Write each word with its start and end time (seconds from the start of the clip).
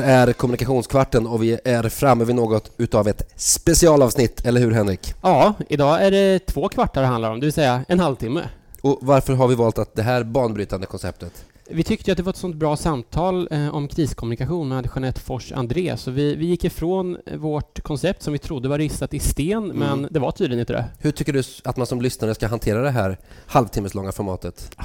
här 0.00 0.28
är 0.28 0.32
Kommunikationskvarten 0.32 1.26
och 1.26 1.42
vi 1.42 1.58
är 1.64 1.88
framme 1.88 2.24
vid 2.24 2.34
något 2.34 2.70
utav 2.76 3.08
ett 3.08 3.32
specialavsnitt, 3.36 4.46
eller 4.46 4.60
hur 4.60 4.70
Henrik? 4.70 5.14
Ja, 5.22 5.54
idag 5.68 6.06
är 6.06 6.10
det 6.10 6.38
två 6.38 6.68
kvartar 6.68 7.00
det 7.00 7.06
handlar 7.06 7.30
om, 7.30 7.40
det 7.40 7.46
vill 7.46 7.52
säga 7.52 7.84
en 7.88 8.00
halvtimme. 8.00 8.40
Och 8.80 8.98
varför 9.02 9.32
har 9.32 9.48
vi 9.48 9.54
valt 9.54 9.78
att 9.78 9.94
det 9.94 10.02
här 10.02 10.24
banbrytande 10.24 10.86
konceptet? 10.86 11.44
Vi 11.70 11.82
tyckte 11.82 12.10
att 12.12 12.16
det 12.16 12.22
var 12.22 12.30
ett 12.30 12.36
sånt 12.36 12.56
bra 12.56 12.76
samtal 12.76 13.48
eh, 13.50 13.74
om 13.74 13.88
kriskommunikation 13.88 14.68
med 14.68 14.88
Jeanette 14.94 15.20
Fors 15.20 15.52
André, 15.52 15.96
så 15.96 16.10
vi, 16.10 16.34
vi 16.34 16.46
gick 16.46 16.64
ifrån 16.64 17.16
vårt 17.36 17.82
koncept 17.82 18.22
som 18.22 18.32
vi 18.32 18.38
trodde 18.38 18.68
var 18.68 18.78
ristat 18.78 19.14
i 19.14 19.18
sten, 19.18 19.64
Mm. 19.64 19.76
men 19.78 20.08
det 20.10 20.18
var 20.20 20.30
tydligen 20.32 20.60
inte 20.60 20.72
det. 20.72 20.84
Hur 20.98 21.10
tycker 21.10 21.32
du 21.32 21.42
att 21.64 21.76
man 21.76 21.86
som 21.86 22.00
lyssnare 22.02 22.34
ska 22.34 22.46
hantera 22.46 22.82
det 22.82 22.90
här 22.90 23.18
halvtimmeslånga 23.46 24.12
formatet? 24.12 24.76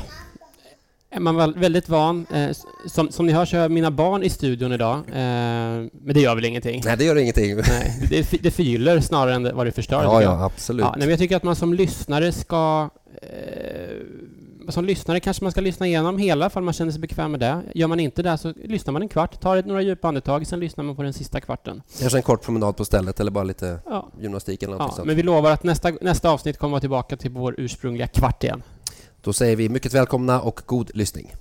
Är 1.09 1.19
man 1.19 1.35
väl 1.35 1.53
väldigt 1.57 1.89
van, 1.89 2.25
eh, 2.33 2.49
som, 2.85 3.11
som 3.11 3.25
ni 3.25 3.33
hör 3.33 3.45
så 3.45 3.57
har 3.57 3.69
mina 3.69 3.91
barn 3.91 4.23
i 4.23 4.29
studion 4.29 4.71
idag, 4.71 4.95
eh, 4.97 5.03
men 5.13 5.89
det 6.13 6.19
gör 6.21 6.35
väl 6.35 6.45
ingenting? 6.45 6.81
Nej, 6.85 6.97
det 6.97 7.03
gör 7.03 7.15
ingenting. 7.15 7.55
Nej, 7.67 8.07
det, 8.09 8.43
det 8.43 8.51
förgyller 8.51 8.99
snarare 9.01 9.35
än 9.35 9.55
vad 9.55 9.65
det 9.65 9.71
förstör. 9.71 10.03
Ja, 10.03 10.21
ja, 10.21 10.43
absolut. 10.45 10.83
Ja, 10.83 10.89
nej, 10.91 10.99
men 10.99 11.09
jag 11.09 11.19
tycker 11.19 11.35
att 11.37 11.43
man 11.43 11.55
som 11.55 11.73
lyssnare 11.73 12.31
ska... 12.31 12.89
Eh, 13.21 14.69
som 14.69 14.85
lyssnare 14.85 15.19
kanske 15.19 15.43
man 15.43 15.51
ska 15.51 15.61
lyssna 15.61 15.87
igenom 15.87 16.17
hela 16.17 16.49
för 16.49 16.61
man 16.61 16.73
känner 16.73 16.91
sig 16.91 17.01
bekväm 17.01 17.31
med 17.31 17.39
det. 17.39 17.61
Gör 17.75 17.87
man 17.87 17.99
inte 17.99 18.23
det 18.23 18.37
så 18.37 18.53
lyssnar 18.65 18.91
man 18.91 19.01
en 19.01 19.07
kvart, 19.09 19.41
tar 19.41 19.57
ett 19.57 19.65
några 19.65 19.81
djupa 19.81 20.07
andetag, 20.07 20.47
sen 20.47 20.59
lyssnar 20.59 20.83
man 20.83 20.95
på 20.95 21.03
den 21.03 21.13
sista 21.13 21.41
kvarten. 21.41 21.81
Kanske 21.99 22.17
en 22.17 22.23
kort 22.23 22.41
promenad 22.45 22.77
på 22.77 22.85
stället 22.85 23.19
eller 23.19 23.31
bara 23.31 23.43
lite 23.43 23.79
Ja. 23.85 24.09
gymnastik 24.21 24.63
eller 24.63 24.73
något 24.73 24.81
Ja, 24.89 24.95
sånt. 24.95 25.07
men 25.07 25.15
vi 25.15 25.23
lovar 25.23 25.51
att 25.51 25.63
nästa, 25.63 25.91
nästa 26.01 26.29
avsnitt 26.29 26.57
kommer 26.57 26.71
vara 26.71 26.79
tillbaka 26.81 27.17
till 27.17 27.31
vår 27.31 27.55
ursprungliga 27.57 28.07
kvart 28.07 28.43
igen. 28.43 28.63
Då 29.27 29.33
säger 29.33 29.55
vi 29.55 29.69
mycket 29.69 29.93
välkomna 29.93 30.41
och 30.41 30.61
god 30.65 30.91
lyssning. 30.93 31.33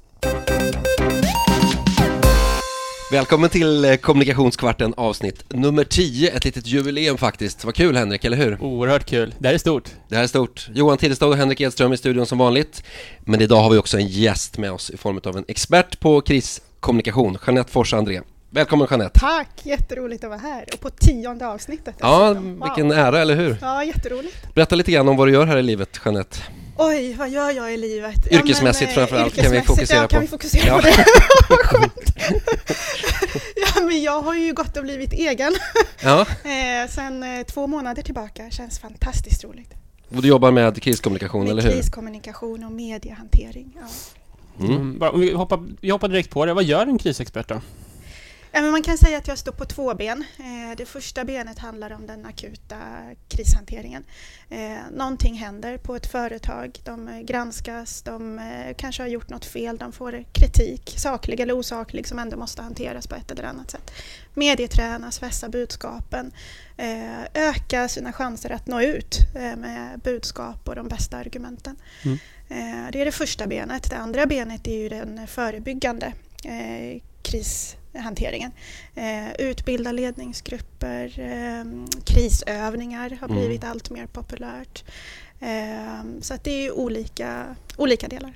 Välkommen 3.12 3.50
till 3.50 3.84
eh, 3.84 3.96
Kommunikationskvarten 3.96 4.94
avsnitt 4.96 5.44
nummer 5.52 5.84
10, 5.84 6.30
ett 6.30 6.44
litet 6.44 6.66
jubileum 6.66 7.16
faktiskt. 7.16 7.64
Vad 7.64 7.74
kul 7.74 7.96
Henrik, 7.96 8.24
eller 8.24 8.36
hur? 8.36 8.62
Oerhört 8.62 9.04
kul. 9.04 9.34
Det 9.38 9.48
här 9.48 9.54
är 9.54 9.58
stort. 9.58 9.90
Det 10.08 10.16
här 10.16 10.22
är 10.22 10.26
stort. 10.26 10.68
Johan 10.74 10.98
Tillstad 10.98 11.26
och 11.26 11.36
Henrik 11.36 11.60
Edström 11.60 11.92
i 11.92 11.96
studion 11.96 12.26
som 12.26 12.38
vanligt. 12.38 12.82
Men 13.20 13.40
idag 13.40 13.60
har 13.60 13.70
vi 13.70 13.78
också 13.78 13.98
en 13.98 14.06
gäst 14.06 14.58
med 14.58 14.72
oss 14.72 14.90
i 14.90 14.96
form 14.96 15.20
av 15.24 15.36
en 15.36 15.44
expert 15.48 16.00
på 16.00 16.20
kriskommunikation, 16.20 17.38
Jeanette 17.46 17.72
Fors 17.72 17.94
André. 17.94 18.20
Välkommen 18.50 18.86
Jeanette! 18.90 19.20
Tack! 19.20 19.48
Jätteroligt 19.62 20.24
att 20.24 20.30
vara 20.30 20.40
här 20.40 20.64
och 20.72 20.80
på 20.80 20.90
tionde 20.90 21.48
avsnittet. 21.48 21.94
Ja. 21.98 22.34
Wow. 22.34 22.62
vilken 22.64 22.90
ära, 22.92 23.20
eller 23.20 23.36
hur? 23.36 23.56
Ja, 23.60 23.84
jätteroligt. 23.84 24.54
Berätta 24.54 24.74
lite 24.74 24.92
grann 24.92 25.08
om 25.08 25.16
vad 25.16 25.28
du 25.28 25.32
gör 25.32 25.46
här 25.46 25.56
i 25.56 25.62
livet, 25.62 26.00
Jeanette. 26.04 26.38
Oj, 26.78 27.14
vad 27.18 27.28
gör 27.30 27.50
jag 27.50 27.74
i 27.74 27.76
livet? 27.76 28.26
Yrkesmässigt 28.32 28.90
eh, 28.90 28.94
framför 28.94 29.16
allt, 29.16 29.34
kan 29.34 29.52
vi 29.52 29.62
fokusera 29.62 30.00
ja, 30.02 30.08
kan 30.08 30.18
på. 30.20 30.22
vi 30.22 30.28
fokusera 30.28 30.66
Ja. 30.66 30.74
på 30.76 30.80
det? 30.86 31.04
Vad 31.48 31.58
skönt! 31.66 32.12
ja, 33.56 33.80
men 33.82 34.02
jag 34.02 34.20
har 34.22 34.34
ju 34.34 34.52
gått 34.52 34.76
och 34.76 34.82
blivit 34.82 35.12
egen 35.12 35.54
Ja, 36.02 36.20
eh, 36.44 36.90
sen 36.90 37.22
eh, 37.22 37.42
två 37.46 37.66
månader 37.66 38.02
tillbaka. 38.02 38.50
Känns 38.50 38.78
fantastiskt 38.78 39.44
roligt. 39.44 39.70
och 40.16 40.22
du 40.22 40.28
jobbar 40.28 40.50
med 40.50 40.82
kriskommunikation, 40.82 41.42
Med 41.44 41.50
eller 41.50 41.62
hur? 41.62 41.70
kriskommunikation 41.70 42.64
och 42.64 42.72
mediehantering. 42.72 43.76
Ja. 43.80 43.86
Mm. 44.66 44.96
Mm. 45.00 45.20
Vi, 45.20 45.32
hoppar, 45.32 45.60
vi 45.80 45.90
hoppar 45.90 46.08
direkt 46.08 46.30
på 46.30 46.46
det. 46.46 46.54
Vad 46.54 46.64
gör 46.64 46.86
en 46.86 46.98
krisexpert 46.98 47.48
då? 47.48 47.60
Ja, 48.52 48.60
men 48.62 48.70
man 48.70 48.82
kan 48.82 48.98
säga 48.98 49.18
att 49.18 49.28
jag 49.28 49.38
står 49.38 49.52
på 49.52 49.64
två 49.64 49.94
ben. 49.94 50.24
Eh, 50.38 50.76
Det 50.76 50.86
första 50.86 51.24
benet 51.24 51.58
handlar 51.58 51.90
om 51.92 52.06
den 52.06 52.26
akuta 52.26 52.76
krishanteringen. 53.28 54.04
Eh, 54.48 54.76
Någonting 54.92 55.34
händer 55.34 55.78
på 55.78 55.96
ett 55.96 56.06
företag, 56.06 56.78
de 56.84 57.08
eh, 57.08 57.18
granskas, 57.20 58.02
de 58.02 58.40
kanske 58.76 59.02
har 59.02 59.08
gjort 59.08 59.28
något 59.30 59.44
fel, 59.44 59.78
de 59.78 59.92
får 59.92 60.24
kritik, 60.32 60.94
saklig 60.98 61.40
eller 61.40 61.54
osaklig, 61.54 62.06
som 62.08 62.18
ändå 62.18 62.36
måste 62.36 62.62
hanteras 62.62 63.06
på 63.06 63.14
ett 63.14 63.30
eller 63.30 63.44
annat 63.44 63.70
sätt. 63.70 63.90
Medietränas, 64.34 65.22
vässa 65.22 65.48
budskapen, 65.48 66.32
öka 67.34 67.88
sina 67.88 68.12
chanser 68.12 68.50
att 68.50 68.66
nå 68.66 68.80
ut 68.82 69.18
med 69.34 70.00
budskap 70.04 70.68
och 70.68 70.74
de 70.74 70.88
bästa 70.88 71.16
argumenten. 71.16 71.76
Mm. 72.04 72.18
Det 72.92 73.00
är 73.00 73.04
det 73.04 73.12
första 73.12 73.46
benet. 73.46 73.90
Det 73.90 73.96
andra 73.96 74.26
benet 74.26 74.66
är 74.66 74.76
ju 74.78 74.88
den 74.88 75.26
förebyggande 75.26 76.12
eh, 76.44 77.00
krishanteringen. 77.96 78.52
Eh, 78.94 79.32
utbilda 79.38 79.92
ledningsgrupper, 79.92 81.04
eh, 81.20 81.64
krisövningar 82.04 83.18
har 83.20 83.28
Mm. 83.28 83.38
blivit 83.40 83.64
allt 83.64 83.90
mer 83.90 84.06
populärt. 84.06 84.84
Eh, 85.40 86.04
så 86.20 86.34
att 86.34 86.44
det 86.44 86.66
är 86.66 86.72
olika, 86.72 87.56
olika 87.76 88.08
delar. 88.08 88.32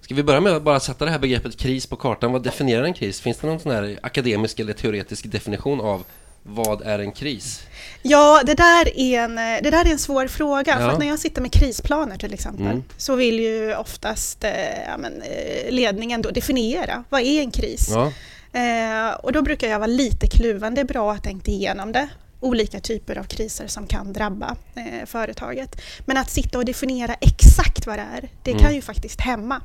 Ska 0.00 0.14
vi 0.14 0.22
börja 0.22 0.40
med 0.40 0.52
att 0.52 0.62
bara 0.62 0.80
sätta 0.80 1.04
det 1.04 1.10
här 1.10 1.18
begreppet 1.18 1.56
kris 1.56 1.86
på 1.86 1.96
kartan? 1.96 2.32
Vad 2.32 2.42
definierar 2.42 2.84
en 2.84 2.94
kris? 2.94 3.20
Finns 3.20 3.36
det 3.38 3.46
någon 3.46 3.60
sån 3.60 3.72
här 3.72 3.98
akademisk 4.02 4.60
eller 4.60 4.72
teoretisk 4.72 5.24
definition 5.32 5.80
av 5.80 6.04
vad 6.42 6.82
är 6.82 6.98
en 6.98 7.12
kris? 7.12 7.60
Ja, 8.02 8.42
det 8.46 8.54
där 8.54 8.98
är 8.98 9.20
en, 9.20 9.34
det 9.36 9.70
där 9.70 9.84
är 9.86 9.90
en 9.90 9.98
svår 9.98 10.26
fråga. 10.26 10.72
Ja. 10.72 10.78
För 10.78 10.88
att 10.88 10.98
när 10.98 11.06
jag 11.06 11.18
sitter 11.18 11.42
med 11.42 11.52
krisplaner 11.52 12.16
till 12.16 12.34
exempel 12.34 12.66
Mm. 12.66 12.82
så 12.96 13.16
vill 13.16 13.40
ju 13.40 13.76
oftast 13.76 14.44
eh, 14.44 14.94
eh, 14.94 15.70
ledningen 15.70 16.22
då 16.22 16.30
definiera 16.30 17.04
vad 17.08 17.20
är 17.20 17.40
en 17.40 17.50
kris. 17.50 17.88
Ja, 17.90 18.12
Eh, 18.54 19.14
och 19.14 19.32
då 19.32 19.42
brukar 19.42 19.68
jag 19.68 19.78
vara 19.78 19.86
lite 19.86 20.26
kluven. 20.26 20.74
Det 20.74 20.80
är 20.80 20.84
bra 20.84 21.12
att 21.12 21.22
tänka 21.22 21.50
igenom 21.50 21.92
det. 21.92 22.08
Olika 22.40 22.80
typer 22.80 23.18
av 23.18 23.24
kriser 23.24 23.66
som 23.66 23.86
kan 23.86 24.12
drabba 24.12 24.56
eh, 24.74 25.06
företaget. 25.06 25.80
Men 26.06 26.16
att 26.16 26.30
sitta 26.30 26.58
och 26.58 26.64
definiera 26.64 27.14
exakt 27.14 27.86
vad 27.86 27.98
det 27.98 28.06
är, 28.16 28.28
det 28.42 28.50
Mm. 28.50 28.62
kan 28.62 28.74
ju 28.74 28.82
faktiskt 28.82 29.20
hämma 29.20 29.60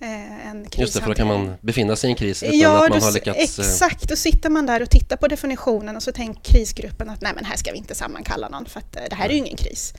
eh, 0.00 0.08
en 0.48 0.64
krishantering. 0.64 0.80
just 0.80 0.94
det, 0.94 1.00
för 1.00 1.08
då 1.08 1.14
kan 1.14 1.26
man 1.26 1.54
befinna 1.60 1.96
sig 1.96 2.08
i 2.08 2.12
en 2.12 2.16
kris 2.16 2.42
utan 2.42 2.58
Ja, 2.58 2.84
att 2.84 2.90
man 2.90 2.98
då 3.00 3.04
har 3.06 3.12
lyckats... 3.12 3.38
eh, 3.38 3.44
exakt. 3.44 4.08
Då 4.08 4.16
sitter 4.16 4.50
man 4.50 4.66
där 4.66 4.82
och 4.82 4.90
tittar 4.90 5.16
på 5.16 5.28
definitionen 5.28 5.96
och 5.96 6.02
så 6.02 6.12
tänker 6.12 6.52
krisgruppen 6.52 7.10
att 7.10 7.20
nej 7.20 7.32
men 7.34 7.44
här 7.44 7.56
ska 7.56 7.72
vi 7.72 7.78
inte 7.78 7.94
sammankalla 7.94 8.48
någon 8.48 8.66
för 8.66 8.80
att 8.80 8.96
eh, 8.96 9.02
det 9.10 9.16
här 9.16 9.28
är 9.28 9.32
ju 9.32 9.38
ingen 9.38 9.56
kris. 9.56 9.94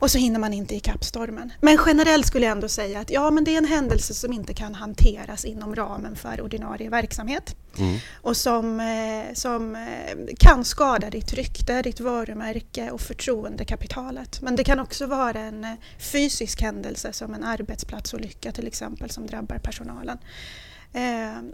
Och 0.00 0.10
så 0.10 0.18
hinner 0.18 0.38
man 0.38 0.52
inte 0.52 0.74
i 0.74 0.82
stormen. 1.00 1.52
Men 1.60 1.78
generellt 1.86 2.26
skulle 2.26 2.46
jag 2.46 2.52
ändå 2.52 2.68
säga 2.68 3.00
att 3.00 3.10
ja, 3.10 3.30
men 3.30 3.44
det 3.44 3.54
är 3.54 3.58
en 3.58 3.64
händelse 3.64 4.14
som 4.14 4.32
inte 4.32 4.54
kan 4.54 4.74
hanteras 4.74 5.44
inom 5.44 5.74
ramen 5.74 6.16
för 6.16 6.40
ordinarie 6.40 6.90
verksamhet 6.90 7.56
Mm. 7.78 7.98
och 8.22 8.36
som, 8.36 8.80
eh, 8.80 9.34
som 9.34 9.76
eh, 9.76 10.34
kan 10.38 10.64
skada 10.64 11.10
ditt 11.10 11.32
rykte, 11.32 11.82
ditt 11.82 12.00
varumärke 12.00 12.90
och 12.90 13.00
förtroendekapitalet. 13.00 14.42
Men 14.42 14.56
det 14.56 14.64
kan 14.64 14.80
också 14.80 15.06
vara 15.06 15.40
en 15.40 15.64
eh, 15.64 15.74
fysisk 15.98 16.62
händelse 16.62 17.12
som 17.12 17.34
en 17.34 17.44
arbetsplatsolycka 17.44 18.52
till 18.52 18.66
exempel 18.66 19.10
som 19.10 19.26
drabbar 19.26 19.58
personalen. 19.58 20.18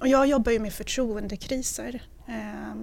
Och 0.01 0.09
jag 0.09 0.27
jobbar 0.27 0.53
ju 0.53 0.59
med 0.59 0.73
förtroendekriser. 0.73 2.03
Eh, 2.29 2.77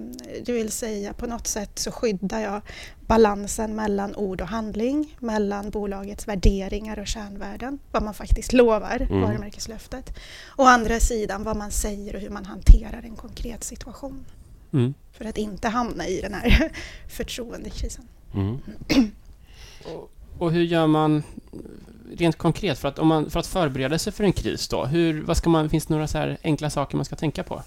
det 0.46 0.52
vill 0.54 0.72
säga 0.72 1.14
på 1.14 1.28
något 1.28 1.48
sätt 1.48 1.80
så 1.80 1.92
skyddar 1.92 2.40
jag 2.40 2.62
balansen 3.08 3.76
mellan 3.76 4.16
ord 4.16 4.42
och 4.42 4.48
handling, 4.48 5.16
mellan 5.20 5.70
bolagets 5.70 6.28
värderingar 6.28 7.00
och 7.00 7.08
kärnvärden, 7.08 7.80
vad 7.92 8.04
man 8.04 8.14
faktiskt 8.14 8.54
lovar, 8.54 9.08
Mm. 9.10 9.22
varumärkeslöftet. 9.22 10.18
Å 10.58 10.64
andra 10.64 11.00
sidan 11.00 11.44
vad 11.44 11.58
man 11.58 11.72
säger 11.72 12.16
och 12.16 12.22
hur 12.22 12.30
man 12.30 12.46
hanterar 12.46 13.02
en 13.04 13.16
konkret 13.16 13.64
situation 13.64 14.26
Mm. 14.74 14.94
för 15.12 15.26
att 15.26 15.38
inte 15.38 15.68
hamna 15.68 16.08
i 16.08 16.22
den 16.22 16.34
här 16.34 16.72
förtroendekrisen. 17.10 18.08
Mm. 18.34 18.58
Och, 19.86 20.12
och 20.40 20.52
hur 20.52 20.64
gör 20.64 20.88
man 20.88 21.24
rent 22.18 22.38
konkret 22.38 22.80
för 22.80 22.88
att, 22.88 23.00
om 23.00 23.08
man, 23.08 23.30
för 23.30 23.40
att 23.40 23.48
förbereda 23.48 24.00
sig 24.00 24.14
för 24.14 24.24
en 24.24 24.34
kris 24.34 24.68
då? 24.68 24.86
Hur, 24.86 25.22
vad 25.22 25.38
ska 25.38 25.50
man, 25.50 25.70
finns 25.70 25.86
det 25.86 25.94
några 25.94 26.08
så 26.08 26.18
här 26.18 26.38
enkla 26.44 26.70
saker 26.70 26.96
man 26.98 27.06
ska 27.06 27.16
tänka 27.16 27.44
på? 27.44 27.62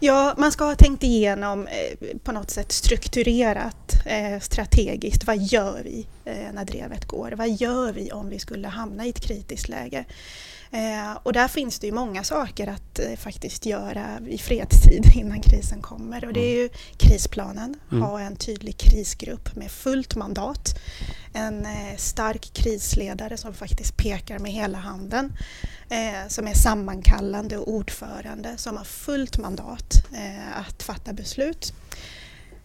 Ja, 0.00 0.34
man 0.38 0.52
ska 0.52 0.64
ha 0.64 0.74
tänkt 0.74 1.02
igenom 1.02 1.66
eh, 1.66 2.16
på 2.24 2.32
något 2.32 2.50
sätt 2.50 2.72
strukturerat, 2.72 3.92
eh, 4.06 4.40
strategiskt. 4.40 5.26
Vad 5.26 5.36
gör 5.36 5.80
vi 5.84 6.06
eh, 6.24 6.52
när 6.52 6.64
drevet 6.64 7.04
går? 7.04 7.32
Vad 7.36 7.48
gör 7.48 7.92
vi 7.92 8.12
om 8.12 8.28
vi 8.28 8.38
skulle 8.38 8.68
hamna 8.68 9.06
i 9.06 9.08
ett 9.08 9.20
kritiskt 9.20 9.68
läge? 9.68 10.04
Eh, 10.70 11.18
och 11.22 11.32
där 11.32 11.48
finns 11.48 11.78
det 11.78 11.86
ju 11.86 11.92
många 11.92 12.24
saker 12.24 12.66
att 12.66 12.98
eh, 12.98 13.16
faktiskt 13.16 13.66
göra 13.66 14.18
i 14.28 14.38
fredstid 14.38 15.04
innan 15.14 15.40
krisen 15.40 15.82
kommer. 15.82 16.24
Och 16.24 16.32
det 16.32 16.40
är 16.40 16.62
ju 16.62 16.68
krisplanen, 16.98 17.74
Mm. 17.92 18.02
ha 18.02 18.20
en 18.20 18.36
tydlig 18.36 18.76
krisgrupp 18.78 19.56
med 19.56 19.70
fullt 19.70 20.16
mandat. 20.16 20.78
En 21.32 21.66
eh, 21.66 21.96
stark 21.96 22.50
krisledare 22.52 23.36
som 23.36 23.54
faktiskt 23.54 23.96
pekar 23.96 24.38
med 24.38 24.52
hela 24.52 24.78
handen. 24.78 25.32
Som 26.28 26.46
är 26.46 26.54
sammankallande 26.54 27.56
och 27.58 27.68
ordförande 27.68 28.56
som 28.56 28.76
har 28.76 28.84
fullt 28.84 29.38
mandat 29.38 30.04
att 30.54 30.82
fatta 30.82 31.12
beslut. 31.12 31.72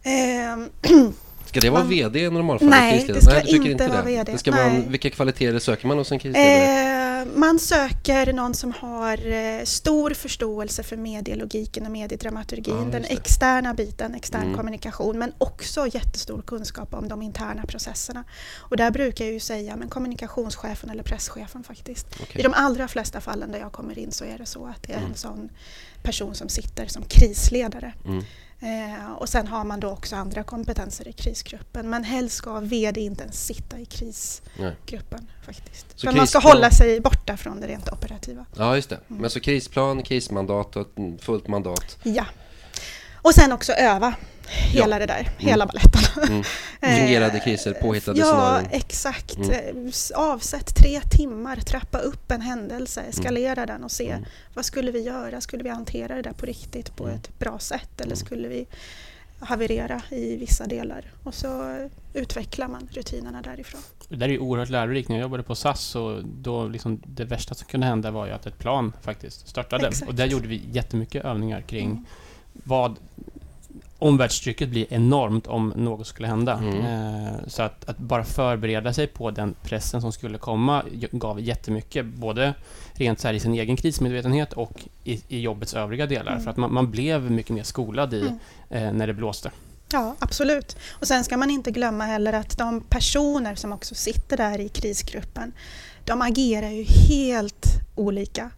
Ska 1.46 1.60
det 1.60 1.70
vara 1.70 1.82
Man- 1.84 1.90
VD 1.90 2.20
i 2.20 2.30
normalfallet? 2.30 2.72
Nej, 2.80 3.06
det 3.08 3.22
ska 3.22 3.40
du 3.40 3.42
tycker 3.48 3.70
inte 3.70 3.88
vara 3.88 4.02
det. 4.02 4.08
VD. 4.08 4.32
Det 4.32 4.38
ska 4.38 4.52
Nej. 4.52 4.86
vilka 4.88 5.10
kvaliteter 5.10 5.60
söker 5.60 5.88
man 5.88 5.98
hos 5.98 6.12
en 6.12 6.20
krisledare? 6.20 7.01
Man 7.26 7.60
söker 7.60 8.34
någon 8.34 8.54
som 8.54 8.72
har 8.72 9.28
eh, 9.32 9.64
stor 9.64 10.10
förståelse 10.14 10.84
för 10.84 10.98
medielogiken 10.98 11.86
och 11.86 11.92
mediedramaturgin, 11.92 12.76
Ja, 12.78 12.84
den 12.92 13.04
externa 13.06 13.74
biten, 13.74 14.16
extern 14.16 14.42
Mm. 14.44 14.58
kommunikation, 14.58 15.20
men 15.20 15.34
också 15.38 15.88
jättestor 15.88 16.42
kunskap 16.42 16.94
om 16.94 17.08
de 17.08 17.22
interna 17.22 17.66
processerna. 17.66 18.24
Och 18.58 18.78
där 18.78 18.92
brukar 18.92 19.26
jag 19.26 19.34
ju 19.34 19.40
säga 19.40 19.76
men 19.76 19.90
kommunikationschefen 19.90 20.90
eller 20.90 21.04
presschefen 21.04 21.64
faktiskt. 21.64 22.08
I 22.20 22.24
Okej. 22.24 22.44
de 22.44 22.54
allra 22.54 22.88
flesta 22.88 23.22
fallen 23.22 23.52
där 23.52 23.60
jag 23.60 23.72
kommer 23.72 24.00
in 24.00 24.12
så 24.12 24.24
är 24.26 24.38
det 24.38 24.46
så 24.46 24.66
att 24.66 24.84
det 24.84 24.94
är 24.94 24.98
Mm. 24.98 25.12
en 25.12 25.18
sån 25.18 25.50
person 26.04 26.36
som 26.36 26.50
sitter 26.50 26.86
som 26.88 27.04
krisledare. 27.04 27.94
Mm. 28.06 28.24
Eh, 28.64 29.12
och 29.12 29.30
sen 29.30 29.48
har 29.48 29.64
man 29.64 29.80
då 29.80 29.90
också 29.90 30.16
andra 30.16 30.44
kompetenser 30.44 31.08
i 31.08 31.14
krisgruppen. 31.14 31.90
Men 31.90 32.04
helst 32.04 32.36
ska 32.36 32.60
VD 32.60 33.02
inte 33.02 33.24
ens 33.24 33.46
sitta 33.46 33.76
i 33.76 33.80
Nej. 33.80 33.86
krisgruppen 33.90 35.32
faktiskt. 35.46 36.00
Så 36.00 36.06
Men 36.06 36.18
man 36.18 36.28
ska 36.28 36.40
krisplan- 36.40 36.54
hålla 36.54 36.72
sig 36.72 37.00
borta 37.02 37.38
från 37.38 37.62
det 37.62 37.68
rent 37.68 37.90
operativa. 37.90 38.46
Ja, 38.58 38.76
just 38.76 38.90
det. 38.90 39.00
Mm. 39.10 39.22
Men 39.22 39.30
så 39.30 39.40
krisplan, 39.40 40.04
krismandat 40.04 40.76
och 40.76 40.88
fullt 41.20 41.48
mandat. 41.48 41.98
Ja. 42.04 42.26
Och 43.16 43.34
sen 43.34 43.52
också 43.52 43.72
öva 43.74 44.14
hela 44.48 45.00
det 45.00 45.06
där, 45.06 45.30
hela 45.38 45.66
baletten. 45.66 46.24
Mm. 46.30 46.44
Fingerade 46.82 47.40
kriser, 47.40 47.74
påhittade 47.74 48.20
ja, 48.20 48.26
scenarion. 48.26 48.68
exakt. 48.72 49.38
Mm. 49.38 49.52
Eh, 49.52 49.92
Avsätt 50.16 50.76
tre 50.76 51.02
timmar, 51.02 51.56
trappa 51.56 51.98
upp 52.00 52.32
en 52.32 52.42
händelse, 52.42 53.02
eskalera 53.02 53.66
den 53.66 53.84
och 53.84 53.92
se 53.92 54.10
Mm. 54.12 54.26
vad 54.54 54.66
skulle 54.66 54.92
vi 54.92 55.02
göra? 55.02 55.42
Skulle 55.42 55.64
vi 55.64 55.70
hantera 55.70 56.16
det 56.16 56.22
där 56.22 56.34
på 56.34 56.46
riktigt 56.46 56.96
på 56.96 57.04
Mm. 57.04 57.16
ett 57.16 57.40
bra 57.40 57.60
sätt 57.60 57.92
eller 58.02 58.06
Mm. 58.06 58.18
skulle 58.18 58.48
vi 58.48 58.68
haverera 59.40 60.02
i 60.10 60.36
vissa 60.36 60.68
delar? 60.68 61.06
Och 61.24 61.34
så 61.34 61.70
eh, 61.70 61.88
utvecklar 62.14 62.68
man 62.68 62.88
rutinerna 62.92 63.42
därifrån. 63.42 63.82
Det 64.10 64.16
där 64.16 64.26
är 64.28 64.32
ju 64.32 64.40
oerhört 64.40 64.70
lärorikt. 64.70 65.10
När 65.10 65.16
jag 65.16 65.22
jobbade 65.22 65.44
på 65.44 65.56
SAS 65.56 65.96
och 65.96 66.24
då 66.26 66.68
liksom 66.68 67.02
det 67.06 67.26
värsta 67.26 67.56
som 67.56 67.68
kunde 67.68 67.86
hända 67.88 68.12
var 68.12 68.26
ju 68.26 68.32
att 68.32 68.46
ett 68.46 68.58
plan 68.60 68.94
faktiskt 69.02 69.48
störtade. 69.48 69.88
Exakt. 69.88 70.10
Och 70.10 70.16
där 70.16 70.26
gjorde 70.26 70.48
vi 70.48 70.62
jättemycket 70.72 71.26
övningar 71.26 71.62
kring 71.62 71.86
Mm. 71.92 72.06
vad 72.54 72.96
omvärldstrycket 74.02 74.70
blir 74.70 74.94
enormt 74.94 75.48
om 75.48 75.74
något 75.76 76.08
skulle 76.08 76.28
hända. 76.28 76.54
Mm. 76.54 76.86
Eh, 76.86 77.34
så 77.48 77.62
att, 77.62 77.90
att 77.90 77.98
bara 77.98 78.24
förbereda 78.24 78.94
sig 78.94 79.08
på 79.08 79.32
den 79.32 79.56
pressen 79.64 80.02
som 80.02 80.12
skulle 80.12 80.38
komma 80.38 80.84
gav 81.12 81.42
jättemycket. 81.42 82.06
Både 82.06 82.54
rent 82.94 83.20
så 83.20 83.28
här 83.28 83.34
i 83.34 83.40
sin 83.40 83.54
egen 83.54 83.78
krismedvetenhet 83.78 84.54
och 84.54 84.72
i, 85.04 85.22
i 85.28 85.40
jobbets 85.40 85.74
övriga 85.74 86.06
delar. 86.06 86.32
Mm. 86.32 86.44
För 86.44 86.52
att 86.52 86.58
man, 86.58 86.74
man 86.74 86.92
blev 86.92 87.32
mycket 87.32 87.56
mer 87.56 87.64
skolad 87.64 88.14
i 88.14 88.22
Mm. 88.22 88.40
eh, 88.88 88.94
när 88.94 89.08
det 89.08 89.14
blåste. 89.14 89.52
Ja, 89.92 90.16
absolut. 90.20 90.78
Och 90.92 91.08
sen 91.08 91.24
ska 91.24 91.38
man 91.38 91.50
inte 91.50 91.72
glömma 91.72 92.06
heller 92.06 92.34
att 92.34 92.58
de 92.58 92.82
personer 92.82 93.56
som 93.56 93.72
också 93.72 93.96
sitter 93.96 94.38
där 94.38 94.60
i 94.60 94.70
krisgruppen, 94.70 95.54
de 96.06 96.22
agerar 96.22 96.70
ju 96.70 96.84
helt 96.84 97.66
olika. 97.96 98.52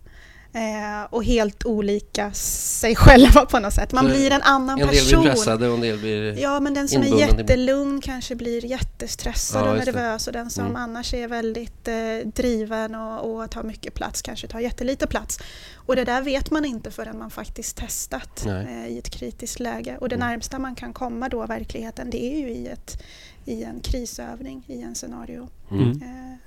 Eh, 0.55 1.03
och 1.09 1.23
helt 1.23 1.65
olika 1.65 2.33
sig 2.33 2.95
själva 2.95 3.45
på 3.45 3.59
något 3.59 3.73
sätt. 3.73 3.91
Man 3.91 4.05
blir 4.05 4.31
en 4.31 4.41
annan 4.41 4.81
En 4.81 4.87
del 4.87 4.95
person. 4.97 5.21
blir 5.21 5.31
pressade 5.31 5.67
och 5.67 5.75
en 5.75 5.81
del 5.81 5.99
blir... 5.99 6.39
Ja, 6.39 6.59
men 6.59 6.73
den 6.73 6.87
som 6.87 7.01
är 7.01 7.19
jättelugn 7.19 8.01
kanske 8.01 8.35
blir 8.35 8.65
jättestressad 8.65 9.65
Ja, 9.67 9.71
och 9.71 9.77
nervös 9.77 10.27
och 10.27 10.33
den 10.33 10.49
som 10.49 10.65
Mm. 10.65 10.75
annars 10.75 11.13
är 11.13 11.27
väldigt 11.27 11.87
eh, 11.87 11.93
driven 12.33 12.95
och, 12.95 13.35
och 13.41 13.51
tar 13.51 13.63
mycket 13.63 13.93
plats 13.93 14.21
kanske 14.21 14.47
tar 14.47 14.59
jättelite 14.59 15.07
plats. 15.07 15.39
Och 15.75 15.95
det 15.95 16.03
där 16.05 16.21
vet 16.21 16.51
man 16.51 16.65
inte 16.65 16.91
förrän 16.91 17.17
man 17.17 17.29
faktiskt 17.31 17.77
testat 17.77 18.45
eh, 18.45 18.87
i 18.87 18.97
ett 18.99 19.09
kritiskt 19.09 19.59
läge. 19.59 19.97
Och 20.01 20.09
det 20.09 20.15
Mm. 20.15 20.27
närmsta 20.27 20.59
man 20.59 20.75
kan 20.75 20.93
komma 20.93 21.29
då 21.29 21.45
verkligheten 21.45 22.09
det 22.09 22.23
är 22.23 22.39
ju 22.39 22.49
i, 22.49 22.67
ett, 22.67 23.03
i 23.45 23.63
en 23.63 23.79
krisövning, 23.79 24.63
i 24.67 24.81
en 24.81 24.95
scenarioövning. 24.95 25.49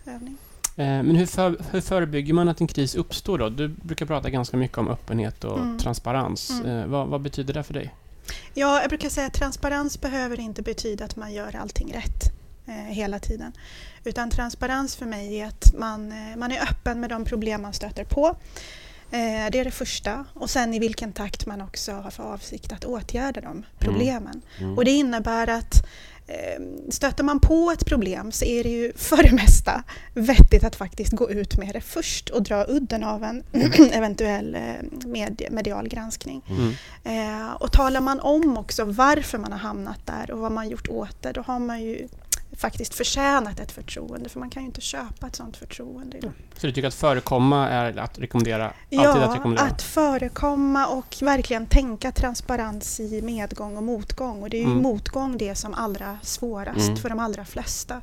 Mm. 0.05 0.37
Eh, 0.77 0.85
Men 0.87 1.17
hur, 1.17 1.27
för, 1.27 1.57
hur 1.71 1.81
förebygger 1.81 2.35
man 2.35 2.49
att 2.49 2.61
en 2.61 2.67
kris 2.67 2.95
uppstår 2.95 3.39
då? 3.39 3.49
Du 3.49 3.69
brukar 3.69 4.07
prata 4.07 4.31
ganska 4.31 4.57
mycket 4.57 4.79
om 4.79 4.89
öppenhet 4.89 5.45
och 5.45 5.59
Mm. 5.59 5.79
transparens. 5.79 6.51
Mm. 6.51 6.67
Eh, 6.81 6.87
vad, 6.87 7.09
vad 7.09 7.21
betyder 7.21 7.55
det 7.55 7.63
för 7.63 7.75
dig? 7.75 7.95
Ja, 8.55 8.81
jag 8.81 8.89
brukar 8.89 9.09
säga 9.09 9.27
att 9.27 9.33
transparens 9.35 10.01
behöver 10.01 10.41
inte 10.41 10.63
betyda 10.63 11.05
att 11.05 11.17
man 11.17 11.33
gör 11.35 11.57
allting 11.57 11.93
rätt 11.95 12.23
eh, 12.67 12.75
hela 12.75 13.19
tiden. 13.19 13.53
Utan 14.05 14.31
transparens 14.31 14.97
för 14.97 15.07
mig 15.07 15.41
är 15.41 15.47
att 15.47 15.75
man, 15.79 16.13
eh, 16.13 16.37
man 16.37 16.53
är 16.53 16.63
öppen 16.63 17.01
med 17.01 17.11
de 17.11 17.25
problem 17.25 17.63
man 17.63 17.73
stöter 17.73 18.05
på. 18.05 18.27
Eh, 19.11 19.51
det 19.53 19.59
är 19.61 19.65
det 19.65 19.71
första. 19.71 20.25
Och 20.33 20.51
sen 20.51 20.75
i 20.75 20.79
vilken 20.79 21.13
takt 21.13 21.47
man 21.47 21.61
också 21.61 21.93
har 21.93 22.11
för 22.11 22.23
avsikt 22.23 22.73
att 22.73 22.85
åtgärda 22.85 23.41
de 23.41 23.65
problemen. 23.79 24.41
Mm. 24.59 24.79
Och 24.79 24.85
det 24.85 24.91
innebär 24.91 25.47
att 25.51 25.87
stöter 26.91 27.25
man 27.25 27.41
på 27.41 27.71
ett 27.71 27.87
problem 27.87 28.33
så 28.33 28.45
är 28.45 28.63
det 28.63 28.69
ju 28.69 28.93
för 28.97 29.23
det 29.23 29.33
mesta 29.33 29.83
vettigt 30.15 30.65
att 30.65 30.77
faktiskt 30.77 31.13
gå 31.13 31.31
ut 31.31 31.59
med 31.59 31.75
det 31.75 31.81
först 31.81 32.31
och 32.31 32.43
dra 32.43 32.65
udden 32.69 33.05
av 33.05 33.25
en 33.25 33.43
eventuell 33.93 34.55
eh, 34.55 35.07
med, 35.07 35.43
medial 35.51 35.89
granskning. 35.89 36.43
Mm. 36.49 36.73
Eh, 37.05 37.53
och 37.53 37.73
talar 37.73 38.01
man 38.01 38.21
om 38.21 38.59
också 38.59 38.85
varför 38.85 39.39
man 39.39 39.53
har 39.53 39.59
hamnat 39.59 40.07
där 40.07 40.31
och 40.31 40.39
vad 40.39 40.53
man 40.53 40.69
gjort 40.69 40.89
åt 40.89 41.23
det, 41.23 41.33
då 41.33 41.41
har 41.41 41.59
man 41.59 41.83
ju 41.83 42.09
faktiskt 42.53 42.95
förtjänat 42.95 43.61
ett 43.61 43.73
förtroende, 43.73 44.29
för 44.29 44.41
man 44.41 44.51
kan 44.51 44.63
ju 44.63 44.67
inte 44.67 44.81
köpa 44.81 45.27
ett 45.27 45.37
sådant 45.37 45.57
förtroende 45.57 46.17
idag. 46.19 46.33
Så 46.57 46.67
du 46.67 46.73
tycker 46.73 46.89
att 46.89 46.95
förekomma 46.95 47.69
är 47.69 47.97
att 47.99 48.19
rekommendera? 48.19 48.65
Alltid 48.67 48.99
Ja, 49.01 49.25
att 49.25 49.37
rekommendera? 49.37 49.67
att 49.67 49.83
förekomma 49.83 50.87
och 50.87 51.17
verkligen 51.23 51.67
tänka 51.67 52.13
transparens 52.13 53.01
i 53.01 53.23
medgång 53.23 53.77
och 53.77 53.83
motgång. 53.83 54.43
Och 54.43 54.51
det 54.51 54.57
är 54.57 54.61
ju 54.61 54.67
Mm. 54.71 54.83
motgång 54.83 55.39
det 55.39 55.55
som 55.55 55.75
allra 55.75 56.19
svårast 56.23 56.87
Mm. 56.89 56.97
för 56.97 57.09
de 57.09 57.19
allra 57.19 57.45
flesta. 57.45 58.01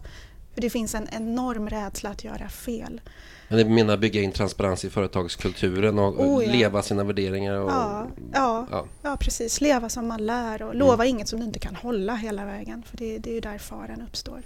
För 0.53 0.61
det 0.61 0.69
finns 0.69 0.95
en 0.95 1.07
enorm 1.11 1.69
rädsla 1.69 2.09
att 2.09 2.23
göra 2.23 2.49
fel. 2.49 3.01
Men 3.47 3.57
det 3.57 3.65
menar 3.65 3.97
bygga 3.97 4.21
in 4.21 4.31
transparens 4.31 4.85
i 4.85 4.89
företagskulturen 4.89 5.99
och 5.99 6.19
Oh, 6.19 6.45
ja. 6.45 6.51
leva 6.51 6.81
sina 6.81 7.03
värderingar 7.03 7.55
och... 7.55 7.69
Ja, 7.71 8.07
ja, 8.33 8.67
Ja. 8.71 8.85
ja, 9.01 9.17
precis. 9.17 9.61
Leva 9.61 9.89
som 9.89 10.07
man 10.07 10.25
lär 10.25 10.61
och 10.61 10.75
lova 10.75 11.05
inget 11.05 11.27
som 11.27 11.39
du 11.39 11.45
inte 11.45 11.59
kan 11.59 11.75
hålla 11.75 12.15
hela 12.15 12.45
vägen. 12.45 12.83
För 12.89 12.97
det, 12.97 13.17
det 13.17 13.29
är 13.29 13.33
ju 13.33 13.39
där 13.39 13.57
faran 13.57 14.01
uppstår. 14.01 14.41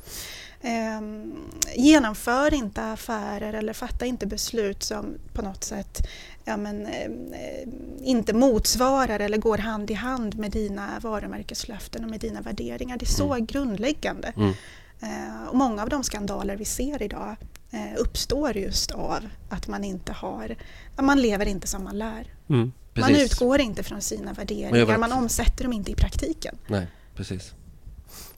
Ehm, 0.61 1.33
genomför 1.75 2.53
inte 2.53 2.83
affärer 2.91 3.53
eller 3.53 3.73
fatta 3.73 4.05
inte 4.05 4.27
beslut 4.27 4.83
som 4.83 5.05
på 5.33 5.41
något 5.41 5.63
sätt 5.63 6.07
ja, 6.45 6.57
men, 6.57 6.85
ehm, 6.85 7.33
eh, 7.33 7.67
inte 8.03 8.33
motsvarar 8.33 9.19
eller 9.19 9.37
går 9.37 9.57
hand 9.57 9.91
i 9.91 9.93
hand 9.93 10.37
med 10.37 10.51
dina 10.51 10.87
varumärkeslöften 11.01 12.03
och 12.03 12.09
med 12.09 12.19
dina 12.19 12.41
värderingar. 12.41 12.97
Det 12.97 13.03
är 13.05 13.07
så 13.07 13.37
grundläggande. 13.39 14.33
Mm. 14.37 14.53
Eh, 15.01 15.47
och 15.49 15.55
många 15.55 15.83
av 15.83 15.89
de 15.89 16.03
skandaler 16.03 16.55
vi 16.57 16.65
ser 16.65 17.01
idag 17.01 17.35
eh, 17.71 18.01
uppstår 18.01 18.57
just 18.57 18.91
av 18.91 19.19
att 19.49 19.67
man 19.67 19.83
inte 19.83 20.11
har, 20.13 20.55
man 21.01 21.21
lever 21.21 21.45
inte 21.45 21.67
som 21.67 21.83
man 21.83 21.97
lär. 21.97 22.33
Mm. 22.49 22.71
Man 22.93 23.15
utgår 23.15 23.61
inte 23.61 23.83
från 23.83 24.01
sina 24.01 24.33
värderingar, 24.33 24.97
man 24.97 25.11
omsätter 25.11 25.63
dem 25.63 25.73
inte 25.73 25.91
i 25.91 25.95
praktiken. 25.95 26.57
Nej, 26.67 26.87
precis. 27.15 27.53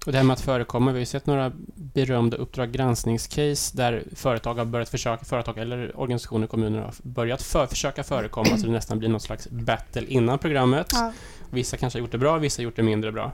Och 0.06 0.12
det 0.12 0.18
här 0.18 0.26
med 0.26 0.34
att 0.34 0.42
förekomma, 0.42 0.92
vi 0.92 0.96
har 0.96 1.00
ju 1.00 1.06
sett 1.06 1.26
några 1.26 1.52
berömda 1.76 2.38
Uppdrag 2.38 2.72
granskningscase 2.72 3.78
där 3.78 4.04
företag 4.16 4.56
har 4.56 4.66
börjat 4.66 4.90
försöka, 4.90 5.26
företag 5.26 5.58
eller 5.58 6.00
organisationer, 6.00 6.48
kommuner 6.48 6.80
har 6.80 6.94
börjat 7.04 7.42
för, 7.42 7.68
försöka 7.68 8.04
förekomma 8.04 8.58
så 8.58 8.66
det 8.66 8.72
nästan 8.72 9.00
blir 9.00 9.10
någon 9.10 9.20
slags 9.20 9.50
battle 9.50 10.06
innan 10.08 10.40
programmet. 10.40 10.88
Ja. 10.92 11.14
Vissa 11.50 11.78
kanske 11.78 12.00
har 12.00 12.02
gjort 12.02 12.12
det 12.12 12.18
bra, 12.18 12.38
vissa 12.38 12.60
har 12.60 12.64
gjort 12.64 12.76
det 12.76 12.84
mindre 12.84 13.12
bra. 13.12 13.32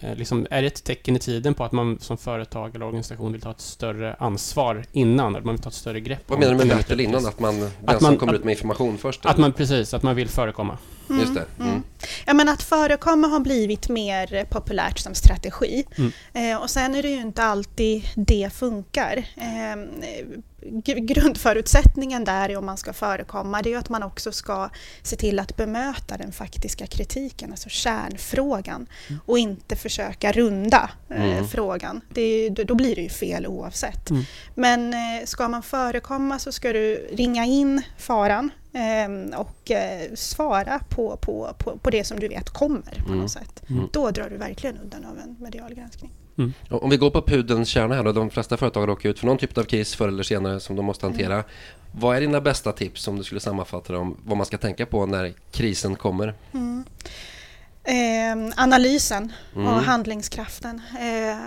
Eh, 0.00 0.14
liksom, 0.16 0.46
är 0.50 0.60
det 0.62 0.66
ett 0.66 0.84
tecken 0.84 1.16
i 1.16 1.18
tiden 1.18 1.54
på 1.54 1.64
att 1.64 1.72
man 1.72 1.98
som 2.00 2.18
företag 2.18 2.74
eller 2.74 2.84
organisation 2.86 3.32
vill 3.32 3.40
ta 3.40 3.50
ett 3.50 3.60
större 3.60 4.14
ansvar 4.18 4.84
innan? 4.92 5.36
Att 5.36 5.44
man 5.44 5.54
vill 5.54 5.62
ta 5.62 5.68
ett 5.68 5.74
större 5.74 6.00
grepp? 6.00 6.22
Vad 6.26 6.38
menar 6.38 6.52
du 6.52 6.58
med 6.58 6.76
battle 6.76 7.02
innan? 7.02 7.26
Att 7.26 7.40
man, 7.40 7.60
den 7.60 7.70
Att 7.86 7.96
som 7.98 8.02
man- 8.10 8.16
kommer 8.16 8.32
att- 8.34 8.38
ut 8.38 8.44
med 8.44 8.52
information 8.52 8.98
först? 8.98 9.26
Att 9.26 9.34
eller? 9.34 9.40
man 9.40 9.52
precis, 9.52 9.94
att 9.94 10.02
man 10.02 10.16
vill 10.16 10.28
förekomma. 10.28 10.78
Mm, 11.10 11.20
Just 11.20 11.34
det. 11.34 11.44
Mm. 11.64 11.82
Ja, 12.26 12.34
men 12.34 12.48
att 12.48 12.62
förekomma 12.62 13.28
har 13.28 13.40
blivit 13.40 13.88
mer 13.88 14.44
populärt 14.44 14.98
som 14.98 15.14
strategi. 15.14 15.84
Mm. 15.98 16.12
Eh, 16.52 16.62
och 16.62 16.70
sen 16.70 16.94
är 16.94 17.02
det 17.02 17.08
ju 17.10 17.20
inte 17.20 17.42
alltid 17.42 18.02
det 18.16 18.50
funkar. 18.54 19.16
Eh, 19.36 19.76
gr- 20.62 20.98
grundförutsättningen 21.06 22.24
där 22.24 22.48
är 22.48 22.56
om 22.56 22.66
man 22.66 22.76
ska 22.76 22.92
förekomma 22.92 23.62
det 23.62 23.72
är 23.74 23.78
att 23.78 23.88
man 23.88 24.02
också 24.02 24.32
ska 24.32 24.70
se 25.02 25.16
till 25.16 25.38
att 25.38 25.56
bemöta 25.56 26.16
den 26.16 26.32
faktiska 26.32 26.86
kritiken, 26.86 27.50
alltså 27.50 27.68
kärnfrågan 27.68 28.86
och 29.26 29.38
inte 29.38 29.76
försöka 29.76 30.32
runda 30.32 30.90
eh, 31.10 31.24
Mm. 31.38 31.48
frågan. 31.48 32.00
Det 32.14 32.48
då, 32.48 32.74
blir 32.74 32.94
det 32.96 33.02
ju 33.02 33.08
fel 33.08 33.46
oavsett. 33.46 34.10
Mm. 34.10 34.22
Men 34.54 34.94
eh, 34.94 35.24
ska 35.24 35.48
man 35.48 35.62
förekomma 35.62 36.38
så 36.38 36.52
ska 36.52 36.72
du 36.72 37.08
ringa 37.12 37.44
in 37.44 37.82
faran 37.98 38.50
och 39.36 39.70
eh, 39.70 40.14
svara 40.14 40.80
på, 40.88 41.16
på, 41.16 41.54
på, 41.58 41.78
på 41.78 41.90
det 41.90 42.04
som 42.04 42.20
du 42.20 42.28
vet 42.28 42.50
kommer 42.50 43.02
på 43.06 43.08
Mm. 43.08 43.20
något 43.20 43.30
sätt. 43.30 43.62
Mm. 43.70 43.88
Då 43.92 44.10
drar 44.10 44.30
du 44.30 44.36
verkligen 44.36 44.78
udden 44.78 45.04
av 45.04 45.18
en 45.18 45.36
medial 45.38 45.74
granskning. 45.74 46.10
Om 46.70 46.90
vi 46.90 46.96
går 46.96 47.10
på 47.10 47.22
pudelns 47.22 47.68
kärna 47.68 47.94
här 47.94 48.02
då, 48.02 48.12
de 48.12 48.30
flesta 48.30 48.56
företag 48.56 48.88
råkar 48.88 49.08
ut 49.10 49.18
för 49.18 49.26
någon 49.26 49.38
typ 49.38 49.58
av 49.58 49.62
kris 49.64 49.94
förr 49.94 50.08
eller 50.08 50.22
senare 50.22 50.60
som 50.60 50.76
de 50.76 50.84
måste 50.84 51.06
hantera. 51.06 51.44
Vad 51.92 52.16
är 52.16 52.20
dina 52.20 52.40
bästa 52.40 52.72
tips 52.72 53.08
om 53.08 53.16
du 53.16 53.24
skulle 53.24 53.40
sammanfatta 53.40 53.92
dem, 53.92 54.16
vad 54.24 54.36
man 54.36 54.46
ska 54.46 54.58
tänka 54.58 54.86
på 54.86 55.06
när 55.06 55.32
krisen 55.52 55.96
kommer? 55.96 56.34
Mm. 57.88 58.48
Eh, 58.48 58.54
analysen 58.56 59.32
Mm. 59.54 59.66
och 59.68 59.74
handlingskraften. 59.82 60.82
Eh, 61.00 61.38